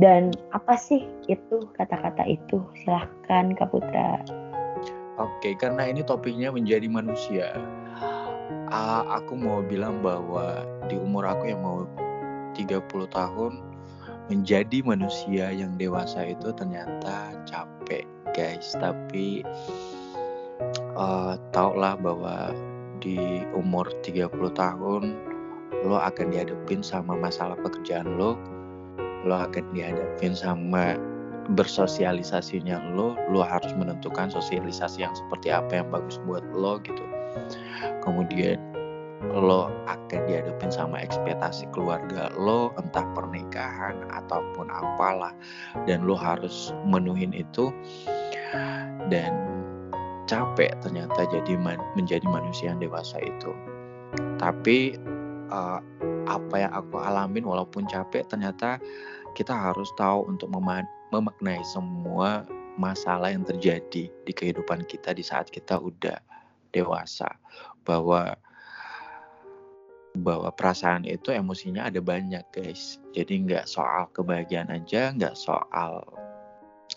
Dan 0.00 0.32
apa 0.56 0.78
sih 0.80 1.04
itu 1.28 1.68
kata-kata 1.76 2.24
itu? 2.24 2.64
Silahkan 2.82 3.52
Kaputra 3.58 4.24
Oke, 5.20 5.52
karena 5.60 5.84
ini 5.92 6.00
topiknya 6.00 6.48
menjadi 6.48 6.88
manusia. 6.88 7.52
Ah, 8.72 9.04
aku 9.20 9.36
mau 9.36 9.60
bilang 9.60 10.00
bahwa 10.00 10.64
di 10.88 10.96
umur 10.96 11.28
aku 11.28 11.52
yang 11.52 11.60
mau 11.60 11.84
30 12.56 12.82
tahun 13.12 13.60
menjadi 14.32 14.80
manusia 14.84 15.52
yang 15.52 15.76
dewasa 15.76 16.32
itu 16.32 16.52
ternyata 16.56 17.36
capek, 17.44 18.08
guys. 18.32 18.72
Tapi 18.76 19.44
eh 20.92 21.34
taulah 21.52 21.96
bahwa 22.00 22.52
di 23.02 23.44
umur 23.52 23.90
30 24.06 24.30
tahun 24.54 25.02
lo 25.82 25.98
akan 25.98 26.30
dihadapin 26.30 26.80
sama 26.80 27.18
masalah 27.18 27.58
pekerjaan 27.60 28.16
lo. 28.16 28.38
Lo 29.26 29.34
akan 29.36 29.68
dihadapin 29.74 30.34
sama 30.34 30.96
bersosialisasinya 31.50 32.94
lo, 32.94 33.18
lo 33.30 33.42
harus 33.42 33.74
menentukan 33.74 34.30
sosialisasi 34.30 35.02
yang 35.02 35.14
seperti 35.14 35.50
apa 35.50 35.82
yang 35.82 35.88
bagus 35.90 36.22
buat 36.22 36.42
lo 36.54 36.78
gitu. 36.86 37.02
Kemudian 38.02 38.58
lo 39.22 39.70
akan 39.86 40.20
dihadapin 40.26 40.74
sama 40.74 40.98
ekspektasi 40.98 41.70
keluarga 41.70 42.26
lo 42.34 42.74
entah 42.74 43.06
pernikahan 43.14 44.02
ataupun 44.10 44.66
apalah 44.66 45.30
dan 45.86 46.02
lo 46.02 46.18
harus 46.18 46.74
menuhin 46.86 47.30
itu. 47.30 47.70
Dan 49.10 49.32
capek 50.26 50.74
ternyata 50.82 51.26
jadi 51.30 51.54
man, 51.58 51.78
menjadi 51.94 52.24
manusia 52.26 52.74
yang 52.74 52.82
dewasa 52.82 53.18
itu. 53.22 53.54
Tapi 54.42 54.98
uh, 55.52 55.80
apa 56.26 56.54
yang 56.56 56.72
aku 56.72 56.96
alamin 56.98 57.46
walaupun 57.46 57.86
capek 57.86 58.26
ternyata 58.30 58.78
kita 59.32 59.52
harus 59.52 59.88
tahu 59.96 60.28
untuk 60.28 60.52
memaknai 60.52 61.62
semua 61.64 62.44
masalah 62.76 63.32
yang 63.32 63.44
terjadi 63.44 64.08
di 64.08 64.32
kehidupan 64.32 64.84
kita 64.88 65.12
di 65.12 65.24
saat 65.24 65.48
kita 65.52 65.76
udah 65.76 66.16
dewasa 66.72 67.28
bahwa 67.82 68.36
bahwa 70.12 70.52
perasaan 70.52 71.08
itu 71.08 71.32
emosinya 71.32 71.88
ada 71.88 72.04
banyak 72.04 72.44
guys. 72.52 73.00
Jadi 73.16 73.48
nggak 73.48 73.64
soal 73.64 74.12
kebahagiaan 74.12 74.68
aja 74.68 75.12
nggak 75.16 75.32
soal 75.32 76.04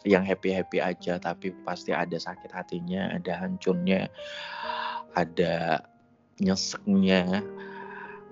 yang 0.03 0.27
happy 0.27 0.51
happy 0.51 0.83
aja 0.83 1.15
tapi 1.17 1.55
pasti 1.63 1.95
ada 1.95 2.19
sakit 2.19 2.51
hatinya 2.51 3.15
ada 3.15 3.39
hancurnya 3.39 4.11
ada 5.15 5.79
nyeseknya 6.43 7.41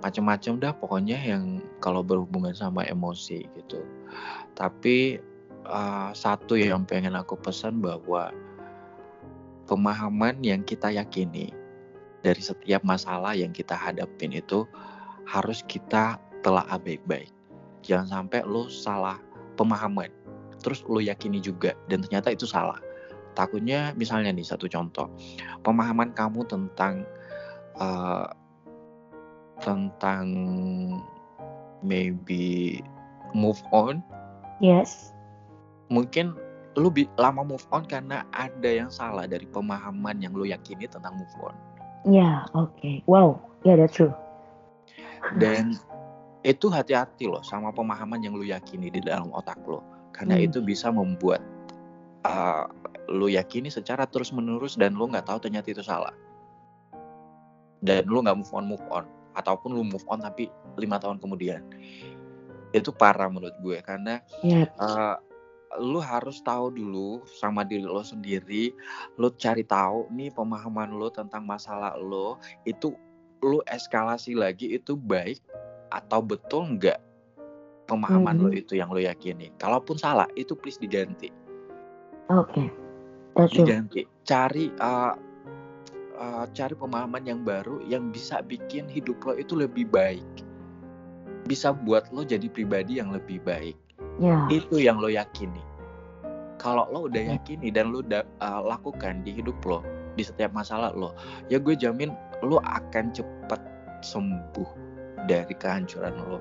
macam-macam 0.04 0.54
dah 0.60 0.74
pokoknya 0.76 1.16
yang 1.16 1.64
kalau 1.80 2.04
berhubungan 2.04 2.52
sama 2.52 2.84
emosi 2.84 3.48
gitu. 3.56 3.80
Tapi 4.52 5.24
uh, 5.64 6.12
satu 6.12 6.60
yang 6.60 6.84
pengen 6.84 7.16
aku 7.16 7.40
pesan 7.40 7.80
bahwa 7.80 8.36
pemahaman 9.64 10.44
yang 10.44 10.60
kita 10.68 10.92
yakini 10.92 11.56
dari 12.24 12.40
setiap 12.40 12.82
masalah 12.88 13.36
yang 13.36 13.52
kita 13.52 13.76
hadapin 13.76 14.32
itu 14.32 14.64
harus 15.28 15.62
kita 15.68 16.18
telah 16.40 16.64
baik-baik. 16.80 17.30
Jangan 17.84 18.24
sampai 18.24 18.48
lo 18.48 18.72
salah 18.72 19.20
pemahaman, 19.60 20.08
terus 20.64 20.88
lo 20.88 21.04
yakini 21.04 21.44
juga 21.44 21.76
dan 21.92 22.00
ternyata 22.00 22.32
itu 22.32 22.48
salah. 22.48 22.80
Takutnya 23.36 23.92
misalnya 24.00 24.32
nih 24.32 24.48
satu 24.48 24.72
contoh, 24.72 25.12
pemahaman 25.68 26.16
kamu 26.16 26.48
tentang 26.48 27.04
uh, 27.76 28.32
tentang 29.60 30.26
maybe 31.84 32.80
move 33.36 33.60
on. 33.76 34.00
Yes. 34.64 35.12
Mungkin 35.92 36.40
lu 36.80 36.90
lama 37.20 37.44
move 37.44 37.68
on 37.70 37.84
karena 37.86 38.24
ada 38.32 38.66
yang 38.66 38.90
salah 38.90 39.28
dari 39.28 39.46
pemahaman 39.46 40.24
yang 40.24 40.34
lu 40.34 40.48
yakini 40.48 40.90
tentang 40.90 41.20
move 41.20 41.36
on 41.44 41.54
Ya, 42.04 42.48
oke. 42.52 42.76
Okay. 42.80 42.96
Wow, 43.08 43.40
ya 43.64 43.74
yeah, 43.74 43.76
that's 43.80 43.96
true. 43.96 44.12
Dan 45.40 45.80
itu 46.44 46.68
hati-hati 46.68 47.32
loh 47.32 47.40
sama 47.48 47.72
pemahaman 47.72 48.20
yang 48.20 48.36
lu 48.36 48.44
yakini 48.44 48.92
di 48.92 49.00
dalam 49.00 49.32
otak 49.32 49.60
lo. 49.64 49.80
Karena 50.12 50.36
hmm. 50.38 50.46
itu 50.52 50.60
bisa 50.60 50.92
membuat 50.92 51.40
uh, 52.28 52.68
lu 53.08 53.32
yakini 53.32 53.72
secara 53.72 54.04
terus-menerus 54.04 54.76
dan 54.76 55.00
lu 55.00 55.08
nggak 55.08 55.26
tahu 55.32 55.40
ternyata 55.40 55.72
itu 55.72 55.84
salah. 55.84 56.12
Dan 57.80 58.08
lu 58.12 58.20
nggak 58.20 58.36
move 58.36 58.52
on 58.52 58.66
move 58.68 58.86
on 58.92 59.08
ataupun 59.34 59.74
lu 59.74 59.84
move 59.88 60.06
on 60.12 60.20
tapi 60.20 60.52
lima 60.76 61.00
tahun 61.00 61.24
kemudian. 61.24 61.64
Itu 62.76 62.92
parah 62.92 63.32
menurut 63.32 63.56
gue 63.64 63.80
karena 63.80 64.20
yeah. 64.44 64.68
Uh, 64.76 65.16
lu 65.82 65.98
harus 65.98 66.42
tahu 66.46 66.70
dulu 66.70 67.24
sama 67.26 67.66
diri 67.66 67.86
lo 67.86 68.06
sendiri 68.06 68.74
lu 69.18 69.34
cari 69.34 69.66
tahu 69.66 70.06
nih 70.14 70.30
pemahaman 70.34 70.94
lo 70.94 71.10
tentang 71.10 71.46
masalah 71.46 71.98
lo 71.98 72.38
itu 72.68 72.94
lu 73.44 73.60
eskalasi 73.68 74.38
lagi 74.38 74.78
itu 74.78 74.96
baik 74.96 75.42
atau 75.92 76.24
betul 76.24 76.78
nggak 76.78 76.98
pemahaman 77.86 78.40
mm 78.40 78.44
-hmm. 78.48 78.54
lo 78.54 78.56
itu 78.56 78.74
yang 78.80 78.90
lo 78.90 79.04
yakini. 79.04 79.52
Kalaupun 79.60 80.00
salah 80.00 80.26
itu 80.40 80.56
please 80.56 80.80
diganti. 80.80 81.30
Oke 82.32 82.72
okay. 83.36 83.60
diganti. 83.60 84.02
Cari 84.24 84.72
uh, 84.80 85.14
uh, 86.16 86.46
cari 86.56 86.74
pemahaman 86.74 87.28
yang 87.28 87.44
baru 87.44 87.84
yang 87.84 88.10
bisa 88.10 88.40
bikin 88.42 88.88
hidup 88.88 89.20
lo 89.28 89.36
itu 89.36 89.60
lebih 89.60 89.92
baik. 89.92 90.26
Bisa 91.44 91.76
buat 91.76 92.08
lo 92.16 92.24
jadi 92.24 92.48
pribadi 92.48 93.04
yang 93.04 93.12
lebih 93.12 93.44
baik 93.44 93.76
Ya. 94.22 94.46
Itu 94.52 94.78
yang 94.78 95.02
lo 95.02 95.10
yakini. 95.10 95.62
Kalau 96.62 96.86
lo 96.94 97.10
udah 97.10 97.22
ya. 97.22 97.30
yakini 97.38 97.74
dan 97.74 97.90
lo 97.92 98.06
udah 98.06 98.24
uh, 98.40 98.62
lakukan 98.62 99.26
di 99.26 99.36
hidup 99.36 99.58
lo, 99.66 99.82
di 100.16 100.24
setiap 100.24 100.54
masalah 100.54 100.94
lo, 100.94 101.18
ya 101.50 101.58
gue 101.58 101.74
jamin 101.74 102.14
lo 102.46 102.62
akan 102.62 103.12
cepat 103.12 103.60
sembuh 104.06 104.70
dari 105.26 105.52
kehancuran 105.58 106.14
lo. 106.30 106.40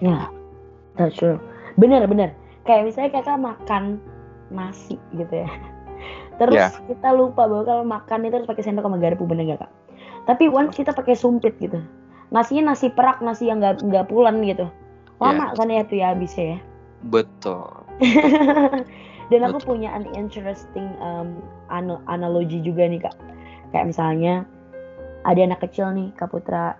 Ya, 0.00 0.26
that's 0.96 1.14
true. 1.20 1.38
Bener 1.76 2.02
bener. 2.08 2.32
Kayak 2.64 2.90
misalnya 2.90 3.10
kakak 3.20 3.38
makan 3.38 4.02
nasi 4.50 4.96
gitu 5.14 5.44
ya. 5.46 5.50
Terus 6.40 6.58
yeah. 6.58 6.72
kita 6.88 7.12
lupa 7.14 7.46
bahwa 7.46 7.64
kalau 7.68 7.84
makan 7.86 8.26
itu 8.26 8.34
harus 8.40 8.50
pakai 8.50 8.64
sendok 8.66 8.88
sama 8.88 8.98
garpu 8.98 9.28
bener 9.28 9.54
gak 9.54 9.68
kak? 9.68 9.72
Tapi 10.26 10.50
once 10.50 10.74
kita 10.78 10.94
pakai 10.94 11.18
sumpit 11.18 11.54
gitu, 11.58 11.82
nasinya 12.34 12.74
nasi 12.74 12.90
perak, 12.90 13.18
nasi 13.22 13.50
yang 13.50 13.58
nggak 13.58 13.82
nggak 13.82 14.06
pulen 14.06 14.42
gitu 14.46 14.70
lama 15.22 15.50
yeah. 15.50 15.56
kan 15.56 15.68
ya 15.70 15.82
tuh 15.86 15.96
ya 15.98 16.06
habisnya 16.14 16.44
ya? 16.56 16.58
Betul. 17.06 17.66
Dan 19.30 19.40
aku 19.48 19.58
punya 19.64 19.94
an 19.96 20.04
interesting 20.12 20.92
um, 21.00 21.40
analogi 22.10 22.60
juga 22.60 22.84
nih 22.84 23.00
kak. 23.00 23.16
Kayak 23.72 23.86
misalnya 23.88 24.34
ada 25.24 25.40
anak 25.40 25.64
kecil 25.64 25.94
nih 25.94 26.12
kak 26.14 26.28
Putra 26.28 26.76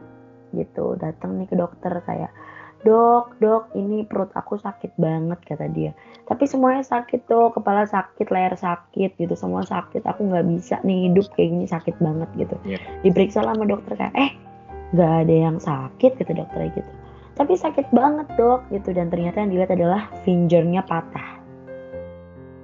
gitu. 0.53 0.99
Datang 1.01 1.41
nih 1.41 1.49
ke 1.49 1.57
dokter 1.57 1.95
kayak 2.05 2.31
dok 2.83 3.39
dok 3.39 3.71
ini 3.79 4.03
perut 4.03 4.35
aku 4.35 4.59
sakit 4.59 4.99
banget 4.99 5.39
kata 5.49 5.71
dia. 5.73 5.97
Tapi 6.29 6.45
semuanya 6.45 6.83
sakit 6.83 7.31
tuh 7.31 7.55
kepala 7.55 7.89
sakit 7.89 8.29
leher 8.29 8.53
sakit 8.59 9.17
gitu. 9.17 9.33
Semua 9.33 9.65
sakit. 9.65 10.05
Aku 10.05 10.29
nggak 10.29 10.45
bisa 10.53 10.77
nih 10.85 11.09
hidup 11.09 11.33
kayak 11.33 11.57
gini 11.57 11.67
sakit 11.71 11.97
banget 12.03 12.29
gitu. 12.37 12.57
Yeah. 12.69 12.83
diperiksa 13.01 13.41
sama 13.47 13.65
dokter 13.65 13.97
kayak 13.97 14.13
eh 14.19 14.31
nggak 14.93 15.13
ada 15.25 15.35
yang 15.49 15.57
sakit 15.57 16.21
gitu 16.21 16.33
dokternya 16.37 16.69
gitu 16.77 16.93
tapi 17.33 17.57
sakit 17.57 17.89
banget 17.91 18.29
dok 18.37 18.65
gitu. 18.69 18.93
Dan 18.93 19.09
ternyata 19.09 19.41
yang 19.41 19.51
dilihat 19.53 19.73
adalah 19.73 20.09
fingernya 20.25 20.85
patah. 20.85 21.41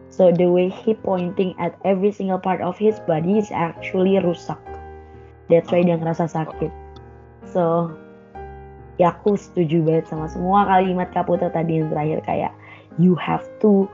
So 0.09 0.35
the 0.35 0.51
way 0.51 0.67
he 0.67 0.99
pointing 0.99 1.55
at 1.63 1.79
every 1.87 2.11
single 2.11 2.43
part 2.43 2.59
of 2.59 2.75
his 2.75 2.99
body 3.07 3.39
is 3.39 3.55
actually 3.55 4.19
rusak. 4.19 4.59
That's 5.47 5.71
why 5.71 5.87
dia 5.87 5.97
ngerasa 5.97 6.29
sakit. 6.29 6.73
So 7.49 7.95
ya 8.99 9.15
aku 9.15 9.39
setuju 9.39 9.87
banget 9.87 10.11
sama 10.11 10.27
semua 10.27 10.67
kalimat 10.67 11.09
Kaputra 11.15 11.49
tadi 11.55 11.81
yang 11.81 11.89
terakhir. 11.95 12.21
Kayak 12.27 12.53
you 12.99 13.15
have 13.15 13.47
to 13.63 13.87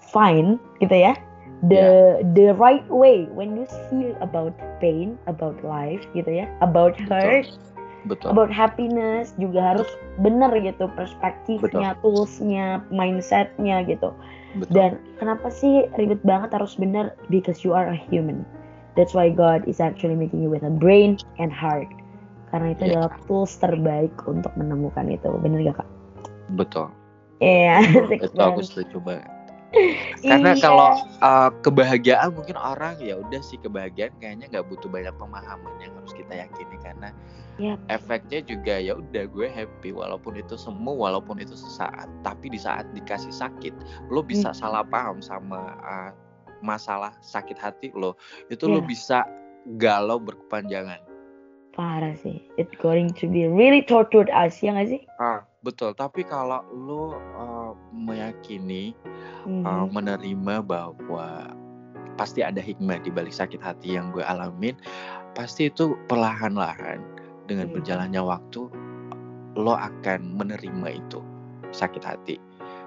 find 0.00 0.56
gitu 0.80 0.96
ya 0.96 1.12
the 1.68 1.84
yeah. 2.18 2.32
the 2.34 2.48
right 2.56 2.86
way. 2.88 3.28
When 3.30 3.54
you 3.54 3.68
feel 3.92 4.16
about 4.24 4.56
pain 4.80 5.20
about 5.28 5.60
life 5.60 6.02
gitu 6.16 6.42
ya 6.42 6.46
about 6.64 6.96
hurt 6.96 7.46
Betul 7.46 7.79
Betul. 8.08 8.32
about 8.32 8.48
happiness 8.48 9.36
juga 9.36 9.76
harus 9.76 9.88
bener 10.24 10.48
gitu 10.64 10.88
perspektifnya, 10.96 11.92
Betul. 11.98 12.24
toolsnya, 12.24 12.80
mindsetnya 12.88 13.84
gitu. 13.84 14.16
Betul. 14.56 14.72
Dan 14.74 14.90
kenapa 15.20 15.52
sih 15.52 15.86
ribet 16.00 16.20
banget 16.24 16.50
harus 16.56 16.74
bener? 16.80 17.14
Because 17.28 17.62
you 17.62 17.76
are 17.76 17.92
a 17.92 17.98
human. 17.98 18.42
That's 18.98 19.14
why 19.14 19.30
God 19.30 19.68
is 19.70 19.78
actually 19.78 20.18
making 20.18 20.42
you 20.42 20.50
with 20.50 20.66
a 20.66 20.72
brain 20.72 21.20
and 21.38 21.54
heart. 21.54 21.86
Karena 22.50 22.74
itu 22.74 22.82
yeah. 22.90 23.06
adalah 23.06 23.12
tools 23.30 23.54
terbaik 23.62 24.12
untuk 24.26 24.50
menemukan 24.58 25.06
itu. 25.06 25.30
Bener 25.38 25.70
gak 25.70 25.86
kak? 25.86 25.88
Betul. 26.58 26.88
Iya. 27.40 27.80
Yeah, 28.20 28.26
itu 28.26 28.36
aku 28.36 28.60
setuju 28.60 28.96
banget. 29.00 29.30
Karena 30.20 30.52
iya. 30.52 30.62
kalau 30.62 30.90
uh, 31.22 31.50
kebahagiaan 31.62 32.34
mungkin 32.34 32.58
orang 32.58 32.98
ya 32.98 33.18
udah 33.22 33.38
sih 33.38 33.56
kebahagiaan 33.62 34.10
kayaknya 34.18 34.50
nggak 34.50 34.66
butuh 34.66 34.90
banyak 34.90 35.14
pemahaman 35.14 35.74
yang 35.78 35.94
harus 35.94 36.10
kita 36.10 36.32
yakini 36.46 36.76
karena 36.82 37.14
yep. 37.60 37.78
efeknya 37.86 38.40
juga 38.42 38.80
ya 38.80 38.96
udah 38.98 39.24
gue 39.30 39.46
happy 39.46 39.92
walaupun 39.92 40.40
itu 40.40 40.56
semu 40.56 40.96
walaupun 40.96 41.38
itu 41.38 41.54
sesaat 41.54 42.08
tapi 42.24 42.50
di 42.50 42.58
saat 42.58 42.88
dikasih 42.96 43.30
sakit 43.30 43.74
lo 44.08 44.24
bisa 44.24 44.50
hmm. 44.50 44.58
salah 44.58 44.82
paham 44.82 45.20
sama 45.20 45.76
uh, 45.84 46.10
masalah 46.64 47.12
sakit 47.20 47.56
hati 47.60 47.88
lo 47.92 48.16
itu 48.48 48.66
yeah. 48.66 48.74
lo 48.74 48.80
bisa 48.82 49.18
galau 49.76 50.18
berkepanjangan 50.18 50.98
parah 51.76 52.16
sih 52.18 52.42
it's 52.56 52.74
going 52.80 53.12
to 53.12 53.28
be 53.28 53.46
really 53.46 53.84
tortured 53.84 54.32
us 54.32 54.58
ya 54.64 54.74
gak 54.74 54.88
sih 54.88 55.02
ah 55.20 55.44
betul 55.60 55.92
tapi 55.92 56.24
kalau 56.24 56.64
lo 56.72 57.20
uh, 57.36 57.72
meyakini 57.92 58.96
mm-hmm. 59.44 59.64
uh, 59.64 59.86
menerima 59.92 60.64
bahwa 60.64 61.52
pasti 62.16 62.40
ada 62.40 62.60
hikmah 62.60 63.00
di 63.00 63.12
balik 63.12 63.32
sakit 63.32 63.60
hati 63.60 63.96
yang 63.96 64.12
gue 64.12 64.24
alamin 64.24 64.76
pasti 65.36 65.68
itu 65.68 65.96
perlahan-lahan 66.08 67.00
dengan 67.44 67.68
mm-hmm. 67.68 67.76
berjalannya 67.76 68.22
waktu 68.24 68.72
lo 69.60 69.74
akan 69.76 70.40
menerima 70.40 70.88
itu 70.96 71.20
sakit 71.76 72.02
hati 72.02 72.36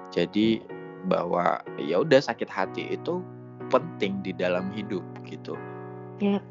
jadi 0.10 0.62
bahwa 1.06 1.62
ya 1.78 2.02
udah 2.02 2.22
sakit 2.24 2.50
hati 2.50 2.96
itu 2.96 3.22
penting 3.70 4.22
di 4.26 4.34
dalam 4.34 4.74
hidup 4.74 5.04
gitu 5.30 5.54
yep. 6.24 6.42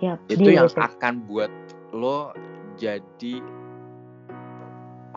Yep. 0.00 0.18
itu 0.30 0.48
yang 0.54 0.70
akan 0.70 1.26
buat 1.26 1.50
lo 1.92 2.32
jadi 2.78 3.42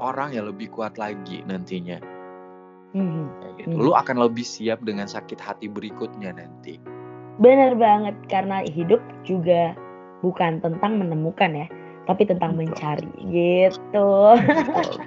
orang 0.01 0.33
yang 0.33 0.49
lebih 0.49 0.73
kuat 0.73 0.97
lagi 0.97 1.45
nantinya. 1.45 2.01
Kayak 2.91 3.53
gitu. 3.61 3.75
Hmm. 3.77 3.81
Lo 3.87 3.93
akan 3.95 4.17
lebih 4.19 4.43
siap 4.43 4.83
dengan 4.83 5.07
sakit 5.07 5.39
hati 5.39 5.71
berikutnya 5.71 6.35
nanti. 6.35 6.81
Bener 7.39 7.77
banget 7.79 8.17
karena 8.27 8.65
hidup 8.67 8.99
juga 9.23 9.77
bukan 10.19 10.59
tentang 10.59 10.99
menemukan 10.99 11.55
ya, 11.55 11.67
tapi 12.09 12.27
tentang 12.27 12.57
Betul. 12.57 12.61
mencari 12.67 13.11
gitu. 13.31 14.09
Betul. 14.35 14.99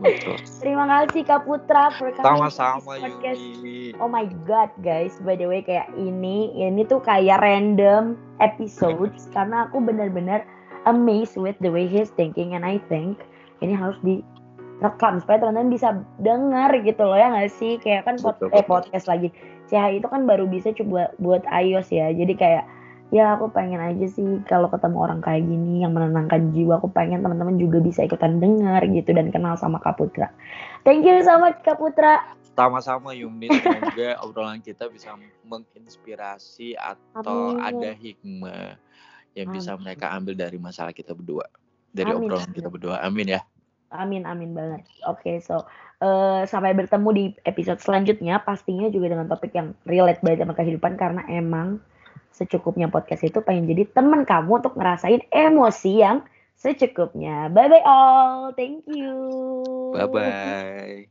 Betul. 0.00 0.36
Terima 0.64 0.84
kasih 0.88 1.22
Kak 1.28 1.44
Putra 1.44 1.92
Sama-sama 2.20 2.80
podcast. 3.00 3.40
Yumi. 3.40 3.96
Oh 4.00 4.08
my 4.08 4.28
god 4.48 4.72
guys, 4.80 5.16
by 5.24 5.36
the 5.36 5.48
way 5.48 5.64
kayak 5.64 5.88
ini 5.96 6.52
ini 6.56 6.84
tuh 6.88 7.00
kayak 7.04 7.40
random 7.44 8.16
episodes 8.40 9.28
karena 9.36 9.68
aku 9.68 9.80
benar-benar 9.80 10.44
amazed 10.88 11.36
with 11.36 11.56
the 11.60 11.68
way 11.68 11.84
he's 11.84 12.12
thinking 12.16 12.56
and 12.56 12.64
I 12.64 12.80
think 12.88 13.20
ini 13.60 13.76
harus 13.76 13.96
direkam 14.80 15.20
supaya 15.20 15.36
teman-teman 15.44 15.68
bisa 15.68 15.88
dengar 16.16 16.72
gitu 16.80 17.04
loh 17.04 17.12
ya 17.14 17.28
nggak 17.28 17.52
sih 17.52 17.76
kayak 17.76 18.08
kan 18.08 18.16
pod- 18.16 18.40
Betul, 18.40 18.48
eh, 18.50 18.64
betul. 18.64 18.70
podcast 18.72 19.06
lagi 19.06 19.28
CH 19.68 20.00
itu 20.00 20.06
kan 20.08 20.24
baru 20.24 20.48
bisa 20.48 20.72
coba 20.72 21.12
buat 21.20 21.44
iOS 21.44 21.92
ya 21.92 22.08
jadi 22.16 22.32
kayak 22.32 22.64
ya 23.12 23.36
aku 23.36 23.52
pengen 23.52 23.82
aja 23.82 24.06
sih 24.08 24.40
kalau 24.48 24.72
ketemu 24.72 24.96
orang 25.04 25.20
kayak 25.20 25.44
gini 25.44 25.84
yang 25.84 25.92
menenangkan 25.92 26.54
jiwa 26.56 26.80
aku 26.80 26.88
pengen 26.88 27.20
teman-teman 27.20 27.60
juga 27.60 27.82
bisa 27.84 28.06
ikutan 28.06 28.40
dengar 28.40 28.80
gitu 28.88 29.12
dan 29.12 29.28
kenal 29.28 29.58
sama 29.60 29.76
Kak 29.84 30.00
Putra 30.00 30.32
thank 30.88 31.04
you 31.04 31.20
so 31.20 31.36
much 31.36 31.60
Kak 31.60 31.76
Putra 31.76 32.38
Sama-sama 32.50 33.14
Yumni, 33.16 33.46
semoga 33.48 34.18
obrolan 34.26 34.60
kita 34.60 34.90
bisa 34.90 35.16
menginspirasi 35.46 36.76
atau 36.76 37.56
Amin. 37.56 37.62
ada 37.62 37.90
hikmah 37.94 38.76
yang 39.32 39.48
bisa 39.54 39.78
Amin. 39.78 39.86
mereka 39.86 40.12
ambil 40.12 40.34
dari 40.36 40.58
masalah 40.60 40.92
kita 40.92 41.16
berdua. 41.16 41.46
Dari 41.94 42.10
Amin, 42.10 42.26
obrolan 42.26 42.50
kita 42.52 42.68
berdua. 42.68 43.00
Amin 43.00 43.32
ya. 43.32 43.40
Amin 43.90 44.22
amin 44.22 44.54
banget. 44.54 44.86
Oke, 45.10 45.42
so 45.42 45.66
eh, 45.98 46.42
sampai 46.46 46.74
bertemu 46.78 47.08
di 47.10 47.24
episode 47.42 47.82
selanjutnya 47.82 48.38
pastinya 48.42 48.86
juga 48.86 49.12
dengan 49.12 49.26
topik 49.26 49.50
yang 49.50 49.74
relate 49.82 50.22
banget 50.22 50.46
sama 50.46 50.54
kehidupan 50.54 50.94
karena 50.94 51.22
emang 51.26 51.82
secukupnya 52.30 52.86
podcast 52.86 53.26
itu 53.26 53.42
pengen 53.42 53.66
jadi 53.66 53.90
teman 53.90 54.22
kamu 54.22 54.62
untuk 54.62 54.78
ngerasain 54.78 55.26
emosi 55.34 55.92
yang 56.06 56.22
secukupnya. 56.54 57.50
Bye 57.50 57.68
bye 57.68 57.84
all. 57.84 58.54
Thank 58.54 58.86
you. 58.86 59.16
Bye 59.92 60.06
bye. 60.06 61.08